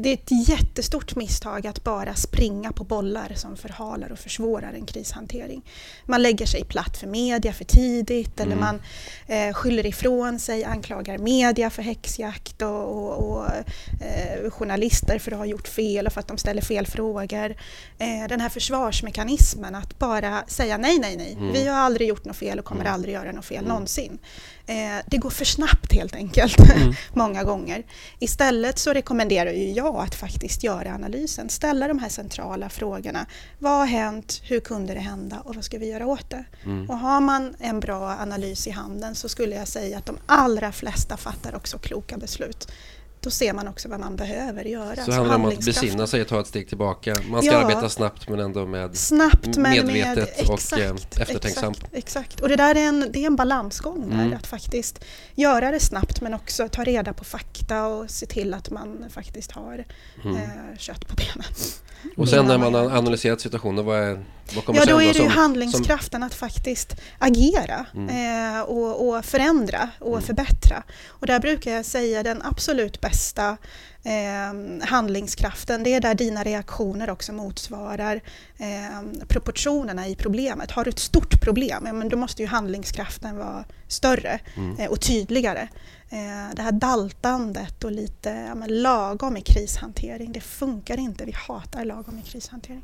det 0.00 0.08
är 0.08 0.14
ett 0.14 0.48
jättestort 0.48 1.16
misstag 1.16 1.66
att 1.66 1.84
bara 1.84 2.14
springa 2.14 2.72
på 2.72 2.84
bollar 2.84 3.32
som 3.34 3.56
förhalar 3.56 4.12
och 4.12 4.18
försvårar 4.18 4.72
en 4.72 4.86
krishantering. 4.86 5.62
Man 6.06 6.22
lägger 6.22 6.46
sig 6.46 6.64
platt 6.64 6.96
för 6.96 7.06
media 7.06 7.52
för 7.52 7.64
tidigt 7.64 8.40
eller 8.40 8.52
Mm. 8.56 8.64
man 8.64 8.80
eh, 9.26 9.54
skyller 9.54 9.86
ifrån 9.86 10.38
sig, 10.40 10.64
anklagar 10.64 11.18
media 11.18 11.70
för 11.70 11.82
häxjakt 11.82 12.62
och, 12.62 12.84
och, 12.84 13.12
och 13.30 13.46
eh, 14.00 14.50
journalister 14.50 15.18
för 15.18 15.32
att 15.32 15.38
ha 15.38 15.46
gjort 15.46 15.68
fel 15.68 16.06
och 16.06 16.12
för 16.12 16.20
att 16.20 16.28
de 16.28 16.38
ställer 16.38 16.62
fel 16.62 16.86
frågor. 16.86 17.50
Eh, 17.98 18.28
den 18.28 18.40
här 18.40 18.48
försvarsmekanismen 18.48 19.74
att 19.74 19.98
bara 19.98 20.44
säga 20.46 20.78
nej, 20.78 20.98
nej, 20.98 21.16
nej. 21.16 21.32
Mm. 21.32 21.52
Vi 21.52 21.66
har 21.68 21.78
aldrig 21.78 22.08
gjort 22.08 22.24
något 22.24 22.36
fel 22.36 22.58
och 22.58 22.64
kommer 22.64 22.80
Mm. 22.80 22.94
aldrig 22.94 23.14
göra 23.14 23.32
något 23.32 23.44
fel 23.44 23.58
Mm. 23.58 23.68
någonsin. 23.68 24.18
Eh, 24.70 25.04
det 25.06 25.16
går 25.18 25.30
för 25.30 25.44
snabbt 25.44 25.92
helt 25.92 26.14
enkelt, 26.14 26.58
Mm. 26.76 26.94
många 27.14 27.44
gånger. 27.44 27.82
Istället 28.18 28.78
så 28.78 28.92
rekommenderar 28.92 29.50
ju 29.52 29.70
jag 29.72 29.96
att 29.96 30.14
faktiskt 30.14 30.64
göra 30.64 30.94
analysen, 30.94 31.48
ställa 31.48 31.88
de 31.88 31.98
här 31.98 32.08
centrala 32.08 32.68
frågorna. 32.68 33.26
Vad 33.58 33.72
har 33.78 33.86
hänt? 33.86 34.40
Hur 34.44 34.60
kunde 34.60 34.94
det 34.94 35.00
hända? 35.00 35.40
Och 35.44 35.54
vad 35.54 35.64
ska 35.64 35.78
vi 35.78 35.86
göra 35.90 36.06
åt 36.06 36.30
det? 36.30 36.44
Mm. 36.64 36.90
Och 36.90 36.98
har 36.98 37.20
man 37.20 37.54
en 37.60 37.80
bra 37.80 38.08
analys 38.20 38.66
i 38.66 38.70
handen 38.70 39.14
så 39.14 39.28
skulle 39.28 39.56
jag 39.56 39.68
säga 39.68 39.98
att 39.98 40.06
de 40.06 40.18
allra 40.26 40.72
flesta 40.72 41.16
fattar 41.16 41.54
också 41.54 41.78
kloka 41.78 42.16
beslut. 42.16 42.72
Då 43.22 43.30
ser 43.30 43.52
man 43.52 43.68
också 43.68 43.88
vad 43.88 44.00
man 44.00 44.16
behöver 44.16 44.64
göra. 44.64 44.94
Så 44.94 45.00
alltså 45.00 45.12
handlar 45.12 45.38
det 45.38 45.44
om 45.44 45.50
att 45.52 45.64
besinna 45.64 46.06
sig 46.06 46.22
och 46.22 46.28
ta 46.28 46.40
ett 46.40 46.46
steg 46.46 46.68
tillbaka. 46.68 47.16
Man 47.30 47.42
ska 47.42 47.52
Ja. 47.52 47.58
arbeta 47.58 47.88
snabbt 47.88 48.28
men 48.28 48.40
ändå 48.40 48.66
med 48.66 48.96
Snabbt 48.96 49.56
men 49.56 49.86
medvetet 49.86 50.38
med, 50.38 50.50
och, 50.50 50.78
eh, 50.78 50.90
eftertänksamt. 51.22 51.76
Exakt, 51.78 51.94
exakt. 51.94 52.40
Och 52.40 52.48
det 52.48 52.56
där 52.56 52.74
är 52.74 52.80
en, 52.80 53.06
det 53.12 53.22
är 53.22 53.26
en 53.26 53.36
balansgång 53.36 54.10
där, 54.10 54.14
Mm. 54.24 54.32
att 54.36 54.46
faktiskt 54.46 55.04
göra 55.34 55.70
det 55.70 55.80
snabbt 55.80 56.20
men 56.20 56.34
också 56.34 56.68
ta 56.68 56.84
reda 56.84 57.12
på 57.12 57.24
fakta 57.24 57.86
och 57.86 58.10
se 58.10 58.26
till 58.26 58.54
att 58.54 58.70
man 58.70 59.04
faktiskt 59.10 59.52
har 59.52 59.84
Mm. 60.24 60.36
eh, 60.36 60.42
kött 60.78 61.08
på 61.08 61.14
benen. 61.16 61.52
Och 62.16 62.28
sen 62.28 62.46
när 62.46 62.58
man 62.58 62.74
har 62.74 62.90
analyserat 62.90 63.40
situationen, 63.40 63.84
vad, 63.84 63.98
är, 63.98 64.24
Ja, 64.54 64.84
då 64.86 64.96
är 64.96 64.98
det 65.00 65.06
ju 65.06 65.14
som, 65.14 65.28
handlingskraften 65.28 66.22
att 66.22 66.34
faktiskt 66.34 66.96
agera 67.18 67.86
Mm. 67.94 68.56
eh, 68.56 68.60
och, 68.62 69.08
och 69.08 69.24
förändra 69.24 69.88
och 69.98 70.08
Mm. 70.12 70.22
förbättra. 70.22 70.82
Och 71.08 71.26
där 71.26 71.40
brukar 71.40 71.70
jag 71.70 71.84
säga 71.84 72.22
den 72.22 72.42
absolut 72.42 73.00
bästa 73.00 73.56
eh, 74.04 74.88
handlingskraften, 74.88 75.82
det 75.82 75.94
är 75.94 76.00
där 76.00 76.14
dina 76.14 76.44
reaktioner 76.44 77.10
också 77.10 77.32
motsvarar 77.32 78.20
eh, 78.58 79.24
proportionerna 79.28 80.08
i 80.08 80.14
problemet. 80.16 80.70
Har 80.70 80.84
du 80.84 80.90
ett 80.90 80.98
stort 80.98 81.40
problem, 81.40 81.82
ja, 81.86 81.92
men 81.92 82.08
då 82.08 82.16
måste 82.16 82.42
ju 82.42 82.48
handlingskraften 82.48 83.36
vara 83.36 83.64
större 83.88 84.38
Mm. 84.56 84.76
eh, 84.78 84.90
och 84.90 85.00
tydligare. 85.00 85.68
Eh, 86.12 86.54
det 86.56 86.62
här 86.62 86.72
daltandet 86.72 87.84
och 87.84 87.92
lite 87.92 88.30
ja, 88.60 88.66
lagom 88.66 89.36
i 89.36 89.40
krishantering, 89.40 90.32
det 90.32 90.40
funkar 90.40 90.98
inte. 90.98 91.24
Vi 91.24 91.32
hatar 91.32 91.84
lagom 91.84 92.18
i 92.18 92.22
krishantering. 92.22 92.82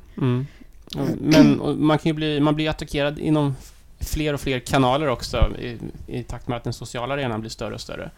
Mm. 0.94 1.08
Men 1.20 1.60
man 1.86 1.98
kan 1.98 2.10
ju 2.10 2.12
bli, 2.12 2.40
man 2.40 2.54
blir 2.54 2.70
attackerad 2.70 3.18
inom 3.18 3.56
fler 4.00 4.34
och 4.34 4.40
fler 4.40 4.58
kanaler 4.58 5.06
också 5.08 5.48
i, 5.58 5.78
i 6.18 6.22
takt 6.22 6.48
med 6.48 6.56
att 6.56 6.64
den 6.64 6.72
sociala 6.72 7.14
arenan 7.14 7.40
blir 7.40 7.50
större 7.50 7.74
och 7.74 7.80
större. 7.80 8.10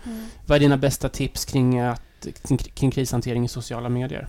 Vad 0.47 0.57
är 0.57 0.61
dina 0.61 0.77
bästa 0.77 1.09
tips 1.09 1.45
kring, 1.45 1.79
att, 1.81 2.03
kring, 2.49 2.59
kring 2.59 2.91
krishantering 2.91 3.45
i 3.45 3.49
sociala 3.49 3.89
medier? 3.89 4.29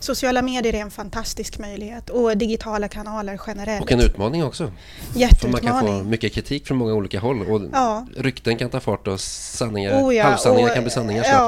Sociala 0.00 0.42
medier 0.42 0.74
är 0.74 0.78
en 0.80 0.90
fantastisk 0.90 1.58
möjlighet 1.58 2.10
och 2.10 2.36
digitala 2.36 2.88
kanaler 2.88 3.40
generellt. 3.46 3.82
Och 3.82 3.92
en 3.92 4.00
utmaning 4.00 4.44
också. 4.44 4.64
För 4.66 4.72
man 5.12 5.20
Jätteutmaning. 5.20 5.68
kan 5.68 5.80
få 5.80 6.04
mycket 6.04 6.32
kritik 6.32 6.66
från 6.66 6.78
många 6.78 6.94
olika 6.94 7.20
håll 7.20 7.42
och 7.42 7.62
Ja. 7.72 8.06
rykten 8.16 8.56
kan 8.56 8.70
ta 8.70 8.80
fart 8.80 9.06
och 9.08 9.20
sanningar, 9.20 10.02
Oh 10.02 10.14
ja, 10.14 10.24
halvsanningar 10.24 10.68
och- 10.68 10.74
kan 10.74 10.84
bli 10.84 10.90
sanningar 10.90 11.22
snabbt. 11.22 11.38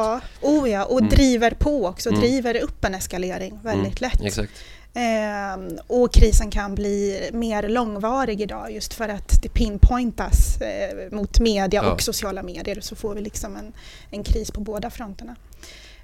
Ja, 0.42 0.48
oh 0.48 0.70
ja, 0.70 0.84
och 0.84 0.98
Mm. 0.98 1.10
driver 1.10 1.50
på 1.50 1.86
också, 1.86 2.08
Mm. 2.08 2.20
driver 2.20 2.56
upp 2.62 2.84
en 2.84 2.94
eskalering 2.94 3.58
väldigt 3.62 4.00
lätt. 4.00 4.20
Exakt. 4.22 4.52
Ehm, 4.94 5.78
och 5.86 6.12
krisen 6.12 6.50
kan 6.50 6.74
bli 6.74 7.30
mer 7.32 7.68
långvarig 7.68 8.40
idag 8.40 8.72
just 8.72 8.94
för 8.94 9.08
att 9.08 9.42
det 9.42 9.48
pinpointas 9.48 10.60
eh, 10.60 11.12
mot 11.16 11.40
media 11.40 11.82
Ja. 11.84 11.92
och 11.92 12.02
sociala 12.02 12.42
medier 12.42 12.80
så 12.80 12.96
får 12.96 13.14
vi 13.14 13.20
liksom 13.20 13.56
en, 13.56 13.72
en 14.10 14.24
kris 14.24 14.50
på 14.50 14.60
båda 14.60 14.90
fronterna. 14.90 15.36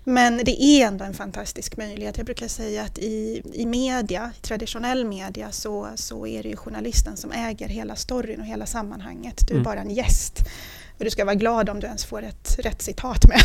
Men 0.05 0.37
det 0.45 0.63
är 0.63 0.87
ändå 0.87 1.05
en 1.05 1.15
fantastisk 1.15 1.77
möjlighet. 1.77 2.17
Jag 2.17 2.27
brukar 2.27 2.49
säga 2.49 2.83
att 2.83 2.99
i, 2.99 3.43
i 3.55 3.67
media, 3.67 4.31
i 4.39 4.41
traditionell 4.47 5.05
media, 5.05 5.53
så, 5.53 5.89
så 5.95 6.27
är 6.27 6.43
det 6.43 6.49
ju 6.49 6.57
journalisten 6.57 7.17
som 7.17 7.33
äger 7.33 7.69
hela 7.69 7.97
storyn 7.97 8.41
och 8.41 8.47
hela 8.47 8.67
sammanhanget. 8.67 9.37
Du 9.49 9.53
är 9.55 9.57
Mm. 9.57 9.65
bara 9.65 9.81
en 9.81 9.91
gäst. 9.91 10.39
Och 10.99 11.05
du 11.05 11.11
ska 11.11 11.25
vara 11.25 11.35
glad 11.35 11.69
om 11.69 11.81
du 11.81 11.87
ens 11.87 12.05
får 12.05 12.23
ett 12.23 12.59
rätt 12.59 12.83
citat 12.83 13.25
med. 13.29 13.41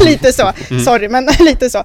lite 0.04 0.32
så, 0.32 0.52
Mm. 0.70 0.84
sorry 0.84 1.08
men 1.08 1.28
lite 1.40 1.70
så. 1.70 1.84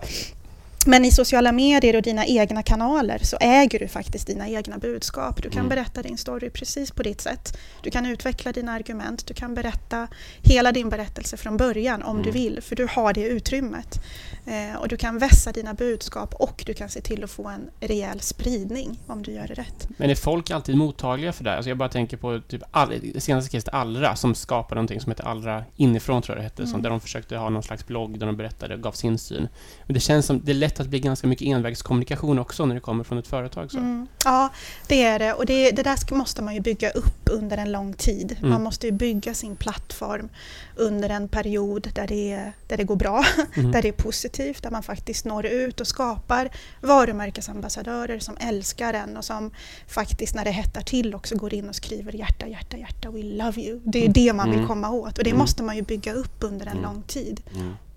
Men 0.86 1.06
i 1.06 1.12
sociala 1.12 1.52
medier 1.52 1.96
och 1.96 2.02
dina 2.02 2.26
egna 2.26 2.64
kanaler 2.64 3.20
så 3.24 3.38
äger 3.42 3.80
du 3.80 3.88
faktiskt 3.88 4.28
dina 4.28 4.50
egna 4.50 4.78
budskap. 4.78 5.44
Du 5.44 5.50
kan 5.50 5.60
Mm. 5.60 5.70
berätta 5.70 6.02
din 6.02 6.18
story 6.18 6.50
precis 6.50 6.92
på 6.92 7.04
ditt 7.04 7.22
sätt. 7.22 7.58
Du 7.84 7.92
kan 7.92 8.06
utveckla 8.06 8.52
dina 8.52 8.72
argument, 8.72 9.28
du 9.28 9.34
kan 9.34 9.54
berätta 9.56 10.08
hela 10.42 10.72
din 10.72 10.90
berättelse 10.90 11.38
från 11.38 11.58
början 11.58 12.04
om 12.04 12.12
Mm. 12.12 12.24
du 12.26 12.32
vill, 12.32 12.62
för 12.62 12.76
du 12.76 12.88
har 12.92 13.14
det 13.14 13.24
utrymmet. 13.24 14.00
Eh, 14.46 14.76
och 14.80 14.88
du 14.88 14.98
kan 14.98 15.18
vässa 15.18 15.52
dina 15.52 15.74
budskap 15.74 16.34
och 16.36 16.64
du 16.66 16.74
kan 16.74 16.90
se 16.90 17.02
till 17.02 17.24
att 17.24 17.32
få 17.32 17.48
en 17.48 17.70
rejäl 17.80 18.20
spridning 18.20 19.00
om 19.08 19.24
du 19.24 19.32
gör 19.32 19.48
det 19.48 19.54
rätt. 19.54 19.88
Men 19.98 20.10
är 20.10 20.16
folk 20.16 20.52
alltid 20.52 20.78
mottagliga 20.78 21.34
för 21.34 21.44
det? 21.44 21.50
här? 21.50 21.58
Alltså 21.58 21.70
jag 21.70 21.78
bara 21.78 21.90
tänker 21.90 22.18
på 22.18 22.42
typ 22.48 22.62
all, 22.72 22.94
senaste 23.18 23.52
caset 23.52 23.70
Allra 23.74 24.16
som 24.16 24.36
skapade 24.36 24.76
någonting 24.76 25.00
som 25.02 25.12
heter 25.12 25.24
Allra 25.28 25.64
inifrån 25.76 26.22
tror 26.22 26.38
jag 26.38 26.40
det 26.40 26.44
hette, 26.44 26.62
som, 26.64 26.70
Mm. 26.70 26.82
där 26.84 26.90
de 26.90 27.02
försökte 27.02 27.38
ha 27.38 27.50
någon 27.50 27.64
slags 27.64 27.88
blogg 27.88 28.20
där 28.20 28.26
de 28.26 28.38
berättade 28.38 28.74
och 28.76 28.82
gav 28.82 28.92
sin 28.92 29.18
syn. 29.18 29.48
Men 29.86 29.94
det 29.94 30.00
känns 30.00 30.26
som 30.26 30.42
det 30.46 30.52
är 30.52 30.56
lätt 30.70 30.80
att 30.80 30.88
bli 30.88 31.00
ganska 31.00 31.28
mycket 31.28 31.48
envägskommunikation 31.48 32.40
också 32.40 32.66
när 32.66 32.76
det 32.76 32.82
kommer 32.82 33.04
från 33.04 33.18
ett 33.18 33.28
företag. 33.28 33.72
Så. 33.72 33.78
Mm. 33.78 34.08
Ja, 34.26 34.50
det 34.88 35.04
är 35.04 35.20
det. 35.20 35.34
Och 35.34 35.46
det, 35.46 35.72
det 35.72 35.84
där 35.84 36.16
måste 36.16 36.42
man 36.42 36.54
ju 36.54 36.60
bygga 36.62 36.90
upp 36.90 37.30
under 37.32 37.58
en 37.58 37.72
lång 37.72 37.94
tid. 37.94 38.36
Mm. 38.40 38.50
Man 38.50 38.64
måste 38.64 38.86
ju 38.88 38.92
bygga 38.92 39.34
sin 39.34 39.56
plattform 39.56 40.30
under 40.76 41.10
en 41.10 41.28
period 41.28 41.90
där 41.96 42.08
det, 42.08 42.52
där 42.68 42.78
det 42.78 42.84
går 42.84 42.96
bra, 42.96 43.24
Mhm. 43.56 43.72
där 43.72 43.82
det 43.82 43.88
är 43.88 43.92
positivt, 43.92 44.64
där 44.64 44.72
man 44.72 44.84
faktiskt 44.84 45.26
når 45.26 45.46
ut 45.46 45.82
och 45.82 45.88
skapar 45.88 46.50
varumärkesambassadörer 46.82 48.20
som 48.20 48.38
älskar 48.40 48.94
en 48.94 49.18
och 49.18 49.26
som 49.26 49.52
faktiskt 49.88 50.36
när 50.36 50.46
det 50.46 50.52
hettar 50.52 50.82
till 50.82 51.16
också 51.16 51.36
går 51.36 51.54
in 51.54 51.70
och 51.70 51.76
skriver 51.76 52.14
hjärta, 52.14 52.48
hjärta, 52.48 52.78
hjärta, 52.78 53.10
we 53.12 53.24
love 53.24 53.62
you. 53.62 53.80
Det 53.84 54.00
är 54.00 54.08
ju 54.08 54.14
det 54.14 54.34
man 54.34 54.50
vill 54.50 54.58
Mm. 54.60 54.68
komma 54.68 54.90
åt 54.92 55.18
och 55.18 55.24
det 55.24 55.30
Mm. 55.30 55.40
måste 55.40 55.64
man 55.64 55.76
ju 55.76 55.82
bygga 55.82 56.14
upp 56.14 56.36
under 56.40 56.66
en 56.66 56.72
Mm. 56.72 56.84
lång 56.84 57.02
tid. 57.04 57.42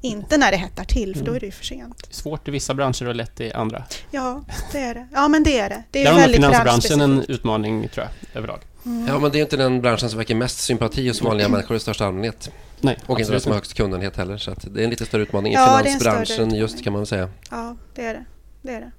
Mm. 0.03 0.17
Inte 0.19 0.37
när 0.39 0.51
det 0.51 0.57
hettar 0.57 0.85
till 0.85 1.15
för 1.17 1.21
då 1.25 1.31
Mm. 1.31 1.37
är 1.37 1.41
det 1.41 1.47
ju 1.47 1.53
för 1.53 1.65
sent. 1.65 2.07
Svårt 2.11 2.49
i 2.49 2.51
vissa 2.51 2.75
branscher 2.75 3.09
och 3.09 3.15
lätt 3.15 3.41
i 3.41 3.53
andra. 3.53 3.85
Ja, 4.11 4.45
det 4.73 4.79
är 4.79 4.95
det. 4.95 5.07
Ja, 5.13 5.29
men 5.29 5.43
det 5.43 5.59
är 5.59 5.69
det. 5.69 5.83
Det 5.91 6.01
är 6.03 6.05
Där 6.05 6.13
har 6.23 6.29
finansbranschen 6.29 7.01
en 7.01 7.25
utmaning, 7.29 7.89
tror 7.89 8.07
jag, 8.07 8.37
överlag. 8.39 8.61
Mm. 8.87 9.07
Ja, 9.09 9.19
men 9.19 9.31
det 9.33 9.39
är 9.39 9.43
inte 9.43 9.57
den 9.57 9.81
branschen 9.81 10.11
som 10.11 10.19
väcker 10.19 10.35
mest 10.35 10.59
sympati 10.59 11.09
hos 11.09 11.23
vanliga 11.23 11.49
människor 11.49 11.77
i 11.77 11.81
största 11.81 12.07
allmänhet. 12.07 12.51
Nej, 12.81 12.99
Och 13.07 13.21
inte 13.21 13.33
den 13.33 13.41
som 13.41 13.51
har 13.53 13.57
högst 13.57 13.75
kundenhet 13.75 14.17
heller. 14.17 14.37
Så 14.39 14.51
att 14.51 14.67
det 14.75 14.81
är 14.81 14.85
en 14.85 14.91
lite 14.91 15.07
större 15.07 15.23
utmaning 15.23 15.53
i 15.53 15.55
Ja, 15.55 15.81
det 15.83 15.89
är 15.89 15.93
en 15.93 16.01
större 16.01 16.13
finansbranschen 16.13 16.55
just 16.55 16.85
kan 16.85 16.93
man 16.93 17.07
säga. 17.07 17.29
Ja, 17.51 17.77
det 17.95 18.05
är 18.07 18.15
det. 18.15 18.25
det, 18.63 18.73
är 18.75 18.81
det. 18.81 18.91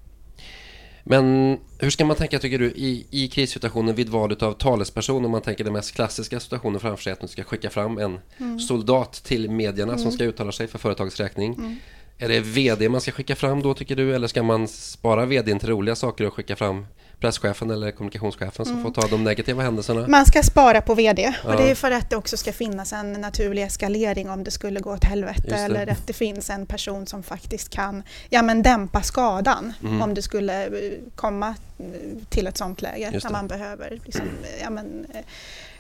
Men 1.03 1.57
hur 1.79 1.89
ska 1.89 2.05
man 2.05 2.15
tänka 2.15 2.39
tycker 2.39 2.60
du 2.60 2.65
i, 2.65 3.05
i 3.12 3.27
krissituationen 3.27 3.95
vid 3.95 4.10
valet 4.10 4.43
av 4.43 4.53
talesperson 4.53 5.25
om 5.25 5.31
man 5.31 5.41
tänker 5.41 5.63
den 5.63 5.74
mest 5.74 5.95
klassiska 5.95 6.39
situationen 6.39 6.79
framför 6.79 7.03
sig 7.03 7.13
att 7.13 7.22
du 7.22 7.27
ska 7.27 7.43
skicka 7.43 7.69
fram 7.69 7.98
en 7.98 8.19
Mm. 8.38 8.60
soldat 8.60 9.13
till 9.13 9.50
medierna 9.50 9.91
som 9.93 10.01
Mm. 10.01 10.12
ska 10.12 10.24
uttala 10.24 10.51
sig 10.51 10.67
för 10.67 10.79
företagets 10.79 11.19
räkning. 11.19 11.53
Mm. 11.53 11.75
Är 12.17 12.29
det 12.29 12.39
VD 12.39 12.89
man 12.89 13.01
ska 13.01 13.12
skicka 13.12 13.36
fram 13.36 13.62
då 13.62 13.74
tycker 13.74 13.95
du 13.95 14.15
eller 14.15 14.27
ska 14.27 14.43
man 14.43 14.67
spara 14.67 15.25
VDn 15.25 15.60
till 15.60 15.69
roliga 15.69 15.95
saker 15.95 16.27
och 16.27 16.33
skicka 16.33 16.55
fram 16.55 16.86
presschefen 17.20 17.72
eller 17.72 17.91
kommunikationschefen 17.91 18.65
som 18.65 18.74
Mm. 18.79 18.84
får 18.93 19.01
ta 19.01 19.08
de 19.08 19.24
negativa 19.24 19.63
händelserna? 19.63 20.08
Man 20.08 20.25
ska 20.25 20.43
spara 20.43 20.82
på 20.82 20.96
VD 20.96 21.34
Ja. 21.43 21.50
och 21.51 21.58
det 21.62 21.72
är 21.72 21.75
för 21.75 21.91
att 21.91 22.10
det 22.10 22.15
också 22.15 22.38
ska 22.38 22.53
finnas 22.53 22.93
en 22.93 23.13
naturlig 23.13 23.63
eskalering 23.63 24.29
om 24.29 24.43
det 24.43 24.51
skulle 24.51 24.79
gå 24.79 24.93
åt 24.93 25.03
helvete 25.03 25.55
eller 25.55 25.88
att 25.88 26.08
det 26.08 26.13
finns 26.13 26.50
en 26.50 26.65
person 26.65 27.08
som 27.08 27.24
faktiskt 27.24 27.70
kan 27.70 28.03
ja, 28.29 28.41
men 28.41 28.62
dämpa 28.63 29.01
skadan 29.01 29.74
Mm. 29.84 30.01
om 30.01 30.13
det 30.13 30.22
skulle 30.22 30.65
eh, 30.65 30.72
komma 31.15 31.55
eh, 31.79 31.86
till 32.29 32.48
ett 32.48 32.58
sånt 32.58 32.82
läge 32.82 33.20
när 33.24 33.32
man 33.32 33.48
behöver 33.48 34.00
liksom, 34.05 34.25
ja, 34.63 34.70
men, 34.70 35.05
eh, 35.13 35.20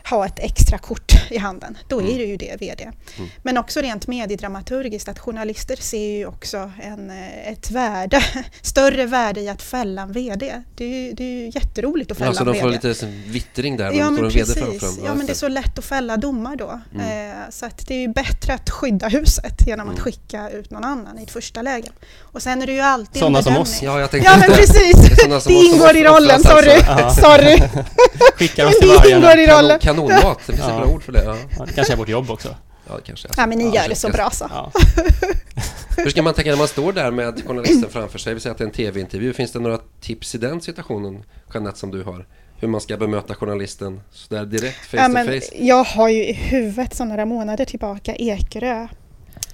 ha 0.09 0.25
ett 0.25 0.39
extra 0.39 0.77
kort 0.77 1.13
i 1.29 1.37
handen. 1.37 1.77
Då 1.87 1.99
Mm. 1.99 2.13
är 2.13 2.17
det 2.17 2.25
ju 2.25 2.37
det 2.37 2.55
VD. 2.61 2.83
Mm. 3.17 3.29
Men 3.43 3.57
också 3.57 3.81
rent 3.81 4.07
mediedramaturgiskt 4.07 5.07
att 5.09 5.19
journalister 5.19 5.75
ser 5.75 6.07
ju 6.17 6.25
också 6.25 6.71
en, 6.83 7.09
eh, 7.09 7.47
ett 7.51 7.71
värde, 7.71 8.23
större 8.61 9.05
värde 9.05 9.41
i 9.41 9.49
att 9.49 9.61
fälla 9.61 10.01
en 10.01 10.11
VD. 10.11 10.53
Det 10.75 10.83
är 10.85 10.89
ju, 10.89 11.13
det 11.13 11.23
är 11.23 11.27
ju 11.45 11.51
jätteroligt 11.55 12.11
att 12.11 12.17
fälla 12.17 12.31
Ja, 12.31 12.33
så 12.35 12.39
en 12.41 12.45
de 12.45 12.51
VD. 12.53 12.61
får 12.61 12.69
lite 12.69 12.95
så 12.95 13.05
vittring 13.27 13.77
där, 13.77 13.85
Ja 13.85 13.91
de 13.91 14.13
men 14.15 14.23
en 14.23 14.29
VD 14.29 14.45
precis. 14.53 14.55
framför. 14.79 15.05
Ja, 15.05 15.13
men 15.15 15.25
det 15.25 15.31
är 15.31 15.35
så 15.35 15.47
lätt 15.47 15.77
att 15.79 15.85
fälla 15.85 16.17
domar 16.17 16.55
då. 16.55 16.79
Mm. 16.93 17.29
Eh, 17.31 17.35
så 17.49 17.65
att 17.65 17.87
det 17.87 17.93
är 17.93 17.99
ju 18.01 18.07
bättre 18.07 18.53
att 18.53 18.69
skydda 18.69 19.07
huset 19.07 19.67
genom 19.67 19.87
att 19.89 19.93
Mm. 19.93 20.03
skicka 20.03 20.49
ut 20.49 20.71
någon 20.71 20.83
annan 20.83 21.19
i 21.19 21.23
ett 21.23 21.31
första 21.31 21.61
läge. 21.61 21.89
Och 22.21 22.41
sen 22.41 22.61
är 22.61 22.65
det 22.65 22.73
ju 22.73 22.79
alltid 22.81 23.19
Sådana 23.19 23.43
som 23.43 23.57
oss. 23.57 23.81
Ja, 23.81 23.99
jag 23.99 24.11
tänkte 24.11 24.31
Ja 24.31 24.37
men 24.37 24.49
det. 24.49 24.55
precis! 24.55 24.91
Sådana 24.91 25.17
som 25.17 25.29
Det 25.29 25.35
oss 25.35 25.43
som 25.43 25.75
ingår 25.75 25.95
i 25.97 26.07
offras 26.07 26.19
rollen, 26.19 26.35
alltså. 26.35 26.49
sorry! 26.49 27.57
Sorry! 27.57 27.83
Skickar 28.35 28.65
oss 28.65 28.79
till 28.79 28.87
det 28.89 28.95
ingår 29.09 29.21
vargarna. 29.21 29.41
i 29.41 29.47
rollen! 29.47 29.79
Kanonmat, 29.95 30.37
det 30.47 30.53
finns 30.53 30.59
ett 30.59 30.73
Ja. 30.73 30.79
bra 30.79 30.87
ord 30.93 31.03
för 31.03 31.11
det. 31.11 31.23
Ja, 31.23 31.37
Ja, 31.59 31.65
det 31.65 31.73
kanske 31.73 31.93
är 31.93 31.97
vårt 31.97 32.09
jobb 32.09 32.31
också. 32.31 32.55
ja 32.87 32.99
kanske. 33.05 33.27
Ja, 33.37 33.47
men 33.47 33.57
ni 33.57 33.65
Ja, 33.65 33.81
gör 33.81 33.89
det 33.89 33.95
så 33.95 34.09
bra 34.09 34.29
så. 34.29 34.45
Ja. 34.49 34.71
Hur 35.97 36.09
ska 36.09 36.21
man 36.23 36.33
tänka 36.33 36.49
när 36.49 36.57
man 36.57 36.67
står 36.67 36.93
där 36.93 37.11
med 37.11 37.41
journalisten 37.47 37.89
framför 37.89 38.19
sig? 38.19 38.33
Vi 38.33 38.39
säger 38.39 38.51
att 38.51 38.57
det 38.57 38.63
är 38.63 38.67
en 38.67 38.71
tv-intervju. 38.73 39.33
Finns 39.33 39.51
det 39.51 39.59
några 39.59 39.79
tips 40.01 40.35
i 40.35 40.37
den 40.37 40.61
situationen, 40.61 41.23
Jeanette, 41.53 41.79
som 41.79 41.91
du 41.91 42.03
har? 42.03 42.25
Hur 42.57 42.67
man 42.67 42.81
ska 42.81 42.97
bemöta 42.97 43.35
journalisten 43.35 44.01
sådär 44.11 44.45
direkt, 44.45 44.85
face 44.85 44.97
Ja, 44.97 45.07
to 45.07 45.13
face? 45.25 45.55
jag 45.65 45.83
har 45.83 46.09
ju 46.09 46.23
i 46.25 46.33
huvudet 46.33 46.93
sedan 46.95 47.09
några 47.09 47.25
månader 47.25 47.65
tillbaka 47.65 48.15
Ekerö 48.15 48.87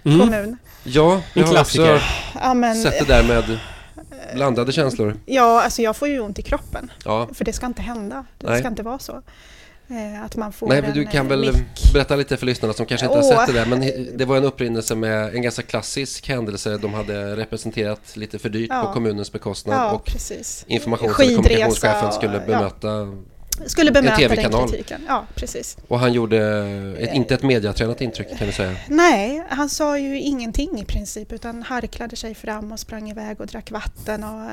Mm. 0.03 0.19
kommun. 0.19 0.57
Ja, 0.83 1.21
jag 1.33 1.47
har 1.47 1.59
också 1.61 1.99
Ja, 2.41 2.53
men, 2.53 2.75
sett 2.75 2.99
det 3.07 3.13
där 3.13 3.23
med 3.23 3.59
blandade 4.33 4.71
känslor. 4.71 5.17
ja, 5.25 5.61
alltså 5.63 5.81
jag 5.81 5.95
får 5.95 6.07
ju 6.07 6.19
ont 6.19 6.39
i 6.39 6.41
kroppen. 6.41 6.91
Ja. 7.05 7.27
För 7.33 7.45
det 7.45 7.53
ska 7.53 7.65
inte 7.65 7.81
hända. 7.81 8.25
Det 8.37 8.47
Nej. 8.49 8.59
ska 8.59 8.67
inte 8.67 8.83
vara 8.83 8.99
så. 8.99 9.21
Eh, 9.91 10.23
att 10.25 10.35
man 10.35 10.51
får 10.51 10.67
Nej, 10.67 10.91
du 10.93 11.05
kan 11.05 11.25
eh, 11.25 11.29
väl 11.29 11.39
mick. 11.53 11.93
berätta 11.93 12.15
lite 12.15 12.37
för 12.37 12.45
lyssnarna 12.45 12.73
som 12.73 12.85
kanske 12.85 13.05
inte 13.07 13.17
har 13.17 13.23
sett 13.23 13.47
det 13.47 13.53
där. 13.59 13.65
Men 13.65 14.17
det 14.17 14.25
var 14.25 14.37
en 14.37 14.43
upprinnelse 14.43 14.95
med 14.95 15.35
en 15.35 15.41
ganska 15.41 15.61
klassisk 15.61 16.27
händelse. 16.29 16.77
De 16.77 16.93
hade 16.93 17.35
representerat 17.35 18.17
lite 18.17 18.39
för 18.39 18.49
dyrt 18.49 18.69
Ja. 18.73 18.83
på 18.83 18.93
kommunens 18.93 19.31
bekostnad 19.31 19.75
Ja, 19.77 19.91
och 19.91 20.05
precis. 20.05 20.65
informations 20.67 21.11
Skidresa 21.13 21.35
kommunikationschefen 21.41 22.07
och- 22.07 22.13
skulle 22.13 22.33
ja. 22.47 23.07
Skulle 23.65 23.91
bemöta 23.91 24.27
den 24.27 24.67
kritiken. 24.67 25.01
Ja, 25.07 25.25
precis. 25.35 25.77
och 25.87 25.99
han 25.99 26.13
gjorde 26.13 26.37
ett, 26.99 27.13
inte 27.13 27.33
ett 27.33 27.43
mediatränat 27.43 28.01
intryck 28.01 28.37
kan 28.37 28.47
vi 28.47 28.53
säga. 28.53 28.75
Nej, 28.87 29.43
han 29.49 29.69
sa 29.69 29.97
ju 29.97 30.19
ingenting 30.19 30.79
i 30.79 30.85
princip 30.85 31.31
utan 31.33 31.63
harklade 31.63 32.15
sig 32.15 32.35
fram 32.35 32.71
och 32.71 32.79
sprang 32.79 33.09
iväg 33.09 33.41
och 33.41 33.47
drack 33.47 33.71
vatten. 33.71 34.23
Och, 34.23 34.51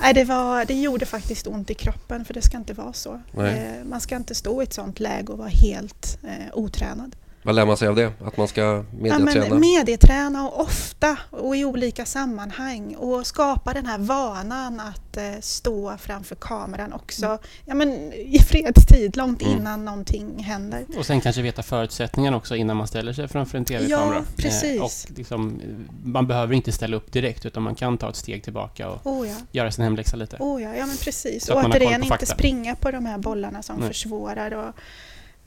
nej, 0.00 0.14
det, 0.14 0.24
var, 0.24 0.64
det 0.64 0.74
gjorde 0.74 1.06
faktiskt 1.06 1.46
ont 1.46 1.70
i 1.70 1.74
kroppen 1.74 2.24
för 2.24 2.34
det 2.34 2.42
ska 2.42 2.56
inte 2.56 2.72
vara 2.74 2.92
så. 2.92 3.20
Nej. 3.32 3.54
Eh, 3.54 3.84
Man 3.84 4.00
ska 4.00 4.16
inte 4.16 4.34
stå 4.34 4.62
i 4.62 4.64
ett 4.64 4.72
sånt 4.72 5.00
läge 5.00 5.32
och 5.32 5.38
vara 5.38 5.48
helt 5.48 6.18
eh, 6.22 6.54
otränad. 6.58 7.16
Vad 7.46 7.54
lär 7.54 7.66
man 7.66 7.76
sig 7.76 7.88
av 7.88 7.96
det? 7.96 8.12
Att 8.24 8.36
man 8.36 8.48
ska 8.48 8.60
Ja, 8.60 8.84
mediaträna? 8.92 9.46
men 9.48 9.60
medieträna 9.60 10.48
och 10.48 10.60
ofta 10.60 11.18
och 11.30 11.56
i 11.56 11.64
olika 11.64 12.04
sammanhang 12.04 12.94
och 12.96 13.26
skapa 13.26 13.72
den 13.72 13.86
här 13.86 13.98
vanan 13.98 14.80
att 14.80 15.16
eh, 15.16 15.22
stå 15.40 15.96
framför 15.96 16.34
kameran 16.34 16.92
också 16.92 17.38
ja, 17.64 17.74
men 17.74 18.12
i 18.12 18.38
fredstid, 18.38 19.16
långt 19.16 19.42
Mm. 19.42 19.58
innan 19.58 19.84
någonting 19.84 20.42
händer. 20.44 20.84
Och 20.98 21.06
sen 21.06 21.20
kanske 21.20 21.42
veta 21.42 21.62
förutsättningarna 21.62 22.36
också 22.36 22.56
innan 22.56 22.76
man 22.76 22.86
ställer 22.86 23.12
sig 23.12 23.28
framför 23.28 23.58
en 23.58 23.64
TV-kamera. 23.64 24.14
Ja, 24.16 24.22
precis. 24.36 24.76
Eh, 24.76 24.82
och 24.82 25.18
liksom, 25.18 25.60
eh, 25.60 25.68
man 26.04 26.26
behöver 26.26 26.54
inte 26.54 26.72
ställa 26.72 26.96
upp 26.96 27.12
direkt 27.12 27.46
utan 27.46 27.62
man 27.62 27.74
kan 27.74 27.98
ta 27.98 28.08
ett 28.10 28.16
steg 28.16 28.44
tillbaka 28.44 28.88
och 28.90 29.06
Oh 29.06 29.28
ja. 29.28 29.34
göra 29.52 29.70
sin 29.70 29.84
hemläxa 29.84 30.16
lite. 30.16 30.36
Oh 30.40 30.62
ja, 30.62 30.74
ja 30.76 30.86
men 30.86 30.96
precis. 30.96 31.46
Så 31.46 31.54
och 31.54 31.64
återigen 31.64 32.02
inte 32.02 32.26
springa 32.26 32.74
på 32.74 32.90
de 32.90 33.06
här 33.06 33.18
bollarna 33.18 33.62
som 33.62 33.76
Nej. 33.76 33.88
försvårar 33.88 34.50
och 34.54 34.72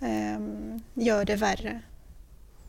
ehm, 0.07 0.79
gör 0.93 1.25
det 1.25 1.35
värre. 1.35 1.81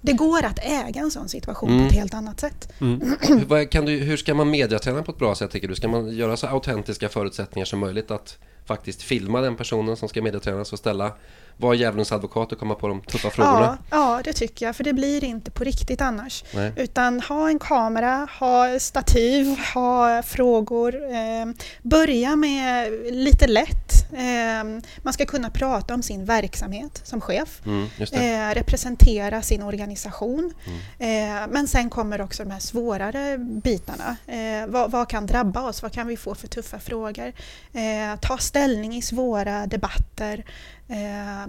Det 0.01 0.13
går 0.13 0.45
att 0.45 0.59
äga 0.63 1.01
en 1.01 1.11
sån 1.11 1.29
situation 1.29 1.71
Mm. 1.71 1.81
på 1.83 1.87
ett 1.89 1.95
helt 1.95 2.15
annat 2.15 2.41
sätt. 2.41 2.73
Mm. 2.81 3.67
Kan 3.71 3.85
du, 3.85 3.93
hur 3.99 4.17
ska 4.17 4.35
man 4.35 4.51
mediaträna 4.51 5.03
på 5.03 5.13
ett 5.13 5.19
bra 5.19 5.35
sätt 5.35 5.51
tycker 5.51 5.69
du? 5.69 5.75
Ska 5.75 5.89
man 5.89 6.11
göra 6.17 6.37
så 6.37 6.47
autentiska 6.47 7.09
förutsättningar 7.09 7.67
som 7.67 7.79
möjligt 7.79 8.11
att 8.11 8.39
faktiskt 8.71 9.03
filma 9.03 9.41
den 9.41 9.57
personen 9.57 9.97
som 9.97 10.09
ska 10.09 10.23
mediatränas 10.23 10.73
och 10.73 10.79
ställa 10.79 11.13
vara 11.57 11.75
djävulens 11.75 12.13
advokat 12.13 12.53
och 12.53 12.59
komma 12.59 12.75
på 12.75 12.89
de 12.89 13.01
tuffa 13.01 13.27
Ja, 13.29 13.31
frågorna? 13.31 13.79
ja, 13.91 14.21
det 14.25 14.33
tycker 14.33 14.67
jag. 14.67 14.77
För 14.77 14.85
det 14.85 14.93
blir 14.93 15.25
inte 15.25 15.51
på 15.51 15.65
riktigt 15.65 16.01
annars. 16.01 16.45
Nej. 16.55 16.73
Utan 16.77 17.21
ha 17.21 17.49
en 17.49 17.59
kamera, 17.59 18.29
ha 18.41 18.79
stativ, 18.81 19.57
ha 19.75 20.23
frågor. 20.23 20.95
Eh, 20.95 21.47
börja 21.83 22.37
med 22.37 22.93
lite 23.13 23.47
lätt. 23.47 23.93
Eh, 24.13 24.65
man 25.03 25.13
ska 25.13 25.27
kunna 25.27 25.51
prata 25.51 25.95
om 25.95 26.03
sin 26.03 26.25
verksamhet 26.25 27.01
som 27.05 27.21
chef. 27.21 27.61
Mm. 27.67 27.87
Eh, 28.13 28.55
representera 28.55 29.43
sin 29.43 29.63
organisation. 29.63 30.53
Mm. 30.99 31.43
Eh, 31.43 31.49
men 31.51 31.69
sen 31.69 31.91
kommer 31.91 32.21
också 32.21 32.45
de 32.45 32.51
här 32.51 32.61
svårare 32.61 33.39
bitarna. 33.39 34.17
Eh, 34.27 34.67
vad, 34.69 34.91
vad 34.91 35.09
kan 35.09 35.27
drabba 35.27 35.69
oss? 35.69 35.83
Vad 35.83 35.93
kan 35.93 36.07
vi 36.07 36.17
få 36.17 36.35
för 36.35 36.49
tuffa 36.49 36.79
frågor? 36.79 37.33
Eh, 37.73 38.21
ta 38.21 38.39
ställning 38.39 38.60
i 38.69 39.03
svåra 39.03 39.67
debatter. 39.67 40.45
Eh, 40.89 41.47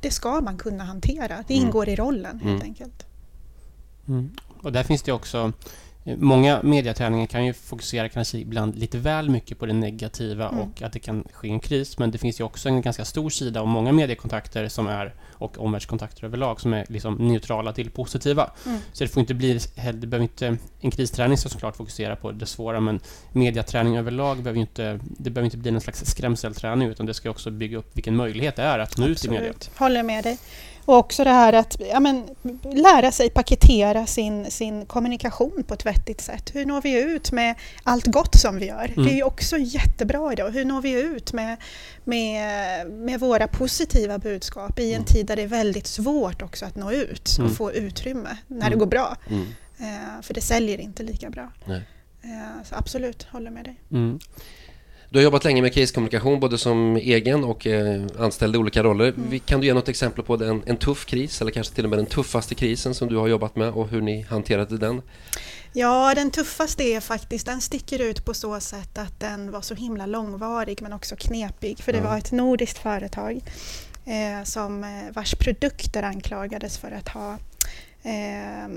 det 0.00 0.10
ska 0.10 0.40
man 0.40 0.58
kunna 0.58 0.84
hantera. 0.84 1.44
Det 1.48 1.54
Mm. 1.54 1.66
ingår 1.66 1.88
i 1.88 1.96
rollen 1.96 2.40
helt 2.40 2.62
Mm. 2.62 2.62
enkelt. 2.62 3.06
Mm. 4.08 4.30
Och 4.62 4.72
där 4.72 4.82
finns 4.82 5.02
det 5.02 5.12
också 5.12 5.38
eh, 5.38 5.50
Många 6.16 6.60
mediaträningar 6.62 7.26
kan 7.26 7.46
ju 7.46 7.52
fokusera 7.52 8.08
kanske 8.08 8.38
ibland 8.38 8.76
lite 8.78 8.98
väl 8.98 9.30
mycket 9.30 9.58
på 9.58 9.66
det 9.66 9.72
negativa 9.72 10.48
Mm. 10.48 10.60
och 10.60 10.82
att 10.82 10.92
det 10.92 10.98
kan 10.98 11.24
ske 11.32 11.48
en 11.48 11.60
kris. 11.60 11.98
Men 11.98 12.10
det 12.10 12.18
finns 12.18 12.40
ju 12.40 12.44
också 12.44 12.68
en 12.68 12.82
ganska 12.82 13.04
stor 13.04 13.30
sida 13.30 13.60
av 13.60 13.68
många 13.68 13.92
mediekontakter 13.92 14.68
som 14.68 14.86
är, 14.86 15.14
och 15.32 15.58
omvärldskontakter 15.58 16.24
överlag, 16.24 16.60
som 16.60 16.72
är 16.72 16.84
liksom 16.88 17.14
neutrala 17.14 17.72
till 17.72 17.90
positiva. 17.90 18.50
Mm. 18.66 18.78
Så 18.92 19.04
det 19.04 19.08
får 19.08 19.20
inte 19.20 19.34
bli, 19.34 19.58
det 19.74 20.06
behöver 20.06 20.22
inte, 20.22 20.56
en 20.80 20.90
kristräning 20.90 21.38
ska 21.38 21.48
såklart 21.48 21.76
fokusera 21.76 22.16
på 22.16 22.32
det 22.32 22.46
svåra, 22.46 22.80
men 22.80 23.00
mediaträning 23.32 23.96
överlag 23.96 24.42
behöver 24.42 24.60
inte, 24.60 25.00
det 25.18 25.30
behöver 25.30 25.44
inte 25.44 25.56
bli 25.56 25.70
någon 25.70 25.80
slags 25.80 26.04
skrämselträning, 26.06 26.88
utan 26.88 27.06
det 27.06 27.14
ska 27.14 27.30
också 27.30 27.50
bygga 27.50 27.78
upp 27.78 27.96
vilken 27.96 28.16
möjlighet 28.16 28.56
det 28.56 28.62
är 28.62 28.78
att 28.78 28.98
nå 28.98 29.06
ut 29.06 29.24
i 29.24 29.30
media. 29.30 29.52
Håller 29.76 30.02
med 30.02 30.24
dig. 30.24 30.38
Och 30.88 30.96
också 30.96 31.24
det 31.24 31.30
här 31.30 31.52
att 31.52 31.76
ja, 31.80 32.00
men, 32.00 32.28
lära 32.62 33.12
sig 33.12 33.30
paketera 33.30 34.06
sin, 34.06 34.50
sin 34.50 34.86
kommunikation 34.86 35.64
på 35.66 35.74
ett 35.74 35.86
vettigt 35.86 36.20
sätt. 36.20 36.50
Hur 36.54 36.64
når 36.66 36.82
vi 36.82 37.02
ut 37.02 37.32
med 37.32 37.54
allt 37.82 38.06
gott 38.06 38.34
som 38.34 38.56
vi 38.58 38.66
gör? 38.66 38.84
Mm. 38.96 39.04
Det 39.06 39.12
är 39.12 39.16
ju 39.16 39.22
också 39.22 39.56
jättebra 39.58 40.32
idag. 40.32 40.50
Hur 40.50 40.64
når 40.64 40.82
vi 40.82 40.90
ut 41.02 41.32
med, 41.32 41.56
med, 42.04 42.90
med 42.90 43.20
våra 43.20 43.46
positiva 43.48 44.18
budskap 44.18 44.78
i 44.78 44.88
en 44.88 44.94
Mm. 44.94 45.04
tid 45.04 45.26
där 45.26 45.36
det 45.36 45.42
är 45.42 45.46
väldigt 45.46 45.86
svårt 45.86 46.42
också 46.42 46.66
att 46.66 46.76
nå 46.76 46.92
ut 46.92 47.36
Mm. 47.38 47.50
och 47.50 47.56
få 47.56 47.72
utrymme 47.72 48.36
när 48.46 48.60
det 48.60 48.66
Mm. 48.66 48.78
går 48.78 48.86
bra. 48.86 49.16
Mm. 49.30 49.46
Eh, 49.78 50.22
för 50.22 50.34
det 50.34 50.40
säljer 50.40 50.78
inte 50.80 51.02
lika 51.02 51.30
bra. 51.30 51.52
Nej. 51.64 51.82
Eh, 52.22 52.64
så 52.64 52.74
absolut, 52.74 53.22
håller 53.22 53.50
med 53.50 53.64
dig. 53.64 53.80
Mm. 53.90 54.18
Du 55.10 55.18
har 55.18 55.24
jobbat 55.24 55.44
länge 55.44 55.62
med 55.62 55.72
kriskommunikation 55.74 56.40
både 56.40 56.58
som 56.58 56.96
egen 56.96 57.44
och 57.44 57.66
eh, 57.66 58.02
anställd 58.18 58.54
i 58.54 58.58
olika 58.58 58.82
roller. 58.82 59.08
Mm. 59.08 59.38
Kan 59.40 59.60
du 59.60 59.66
ge 59.66 59.74
något 59.74 59.88
exempel 59.88 60.24
på 60.24 60.34
en, 60.34 60.62
en 60.66 60.76
tuff 60.76 61.06
kris 61.06 61.40
eller 61.40 61.50
kanske 61.50 61.74
till 61.74 61.84
och 61.84 61.90
med 61.90 61.98
den 61.98 62.06
tuffaste 62.06 62.54
krisen 62.54 62.94
som 62.94 63.08
du 63.08 63.16
har 63.16 63.28
jobbat 63.28 63.56
med 63.56 63.68
och 63.70 63.88
hur 63.88 64.00
ni 64.00 64.22
hanterade 64.22 64.78
den? 64.78 65.02
Ja, 65.72 66.12
den 66.14 66.30
tuffaste 66.30 66.82
är 66.84 67.00
faktiskt, 67.00 67.46
den 67.46 67.60
sticker 67.60 67.98
ut 67.98 68.24
på 68.24 68.34
så 68.34 68.60
sätt 68.60 68.98
att 68.98 69.20
den 69.20 69.50
var 69.50 69.60
så 69.60 69.74
himla 69.74 70.06
långvarig 70.06 70.82
men 70.82 70.92
också 70.92 71.16
knepig. 71.16 71.78
För 71.80 71.92
det 71.92 71.98
Ja. 71.98 72.04
var 72.04 72.18
ett 72.18 72.32
nordiskt 72.32 72.78
företag 72.78 73.40
eh, 74.04 74.44
som, 74.44 74.84
eh, 74.84 75.14
vars 75.14 75.34
produkter 75.34 76.02
anklagades 76.02 76.78
för 76.78 76.90
att 76.90 77.08
ha 77.08 77.32
eh, 78.02 78.68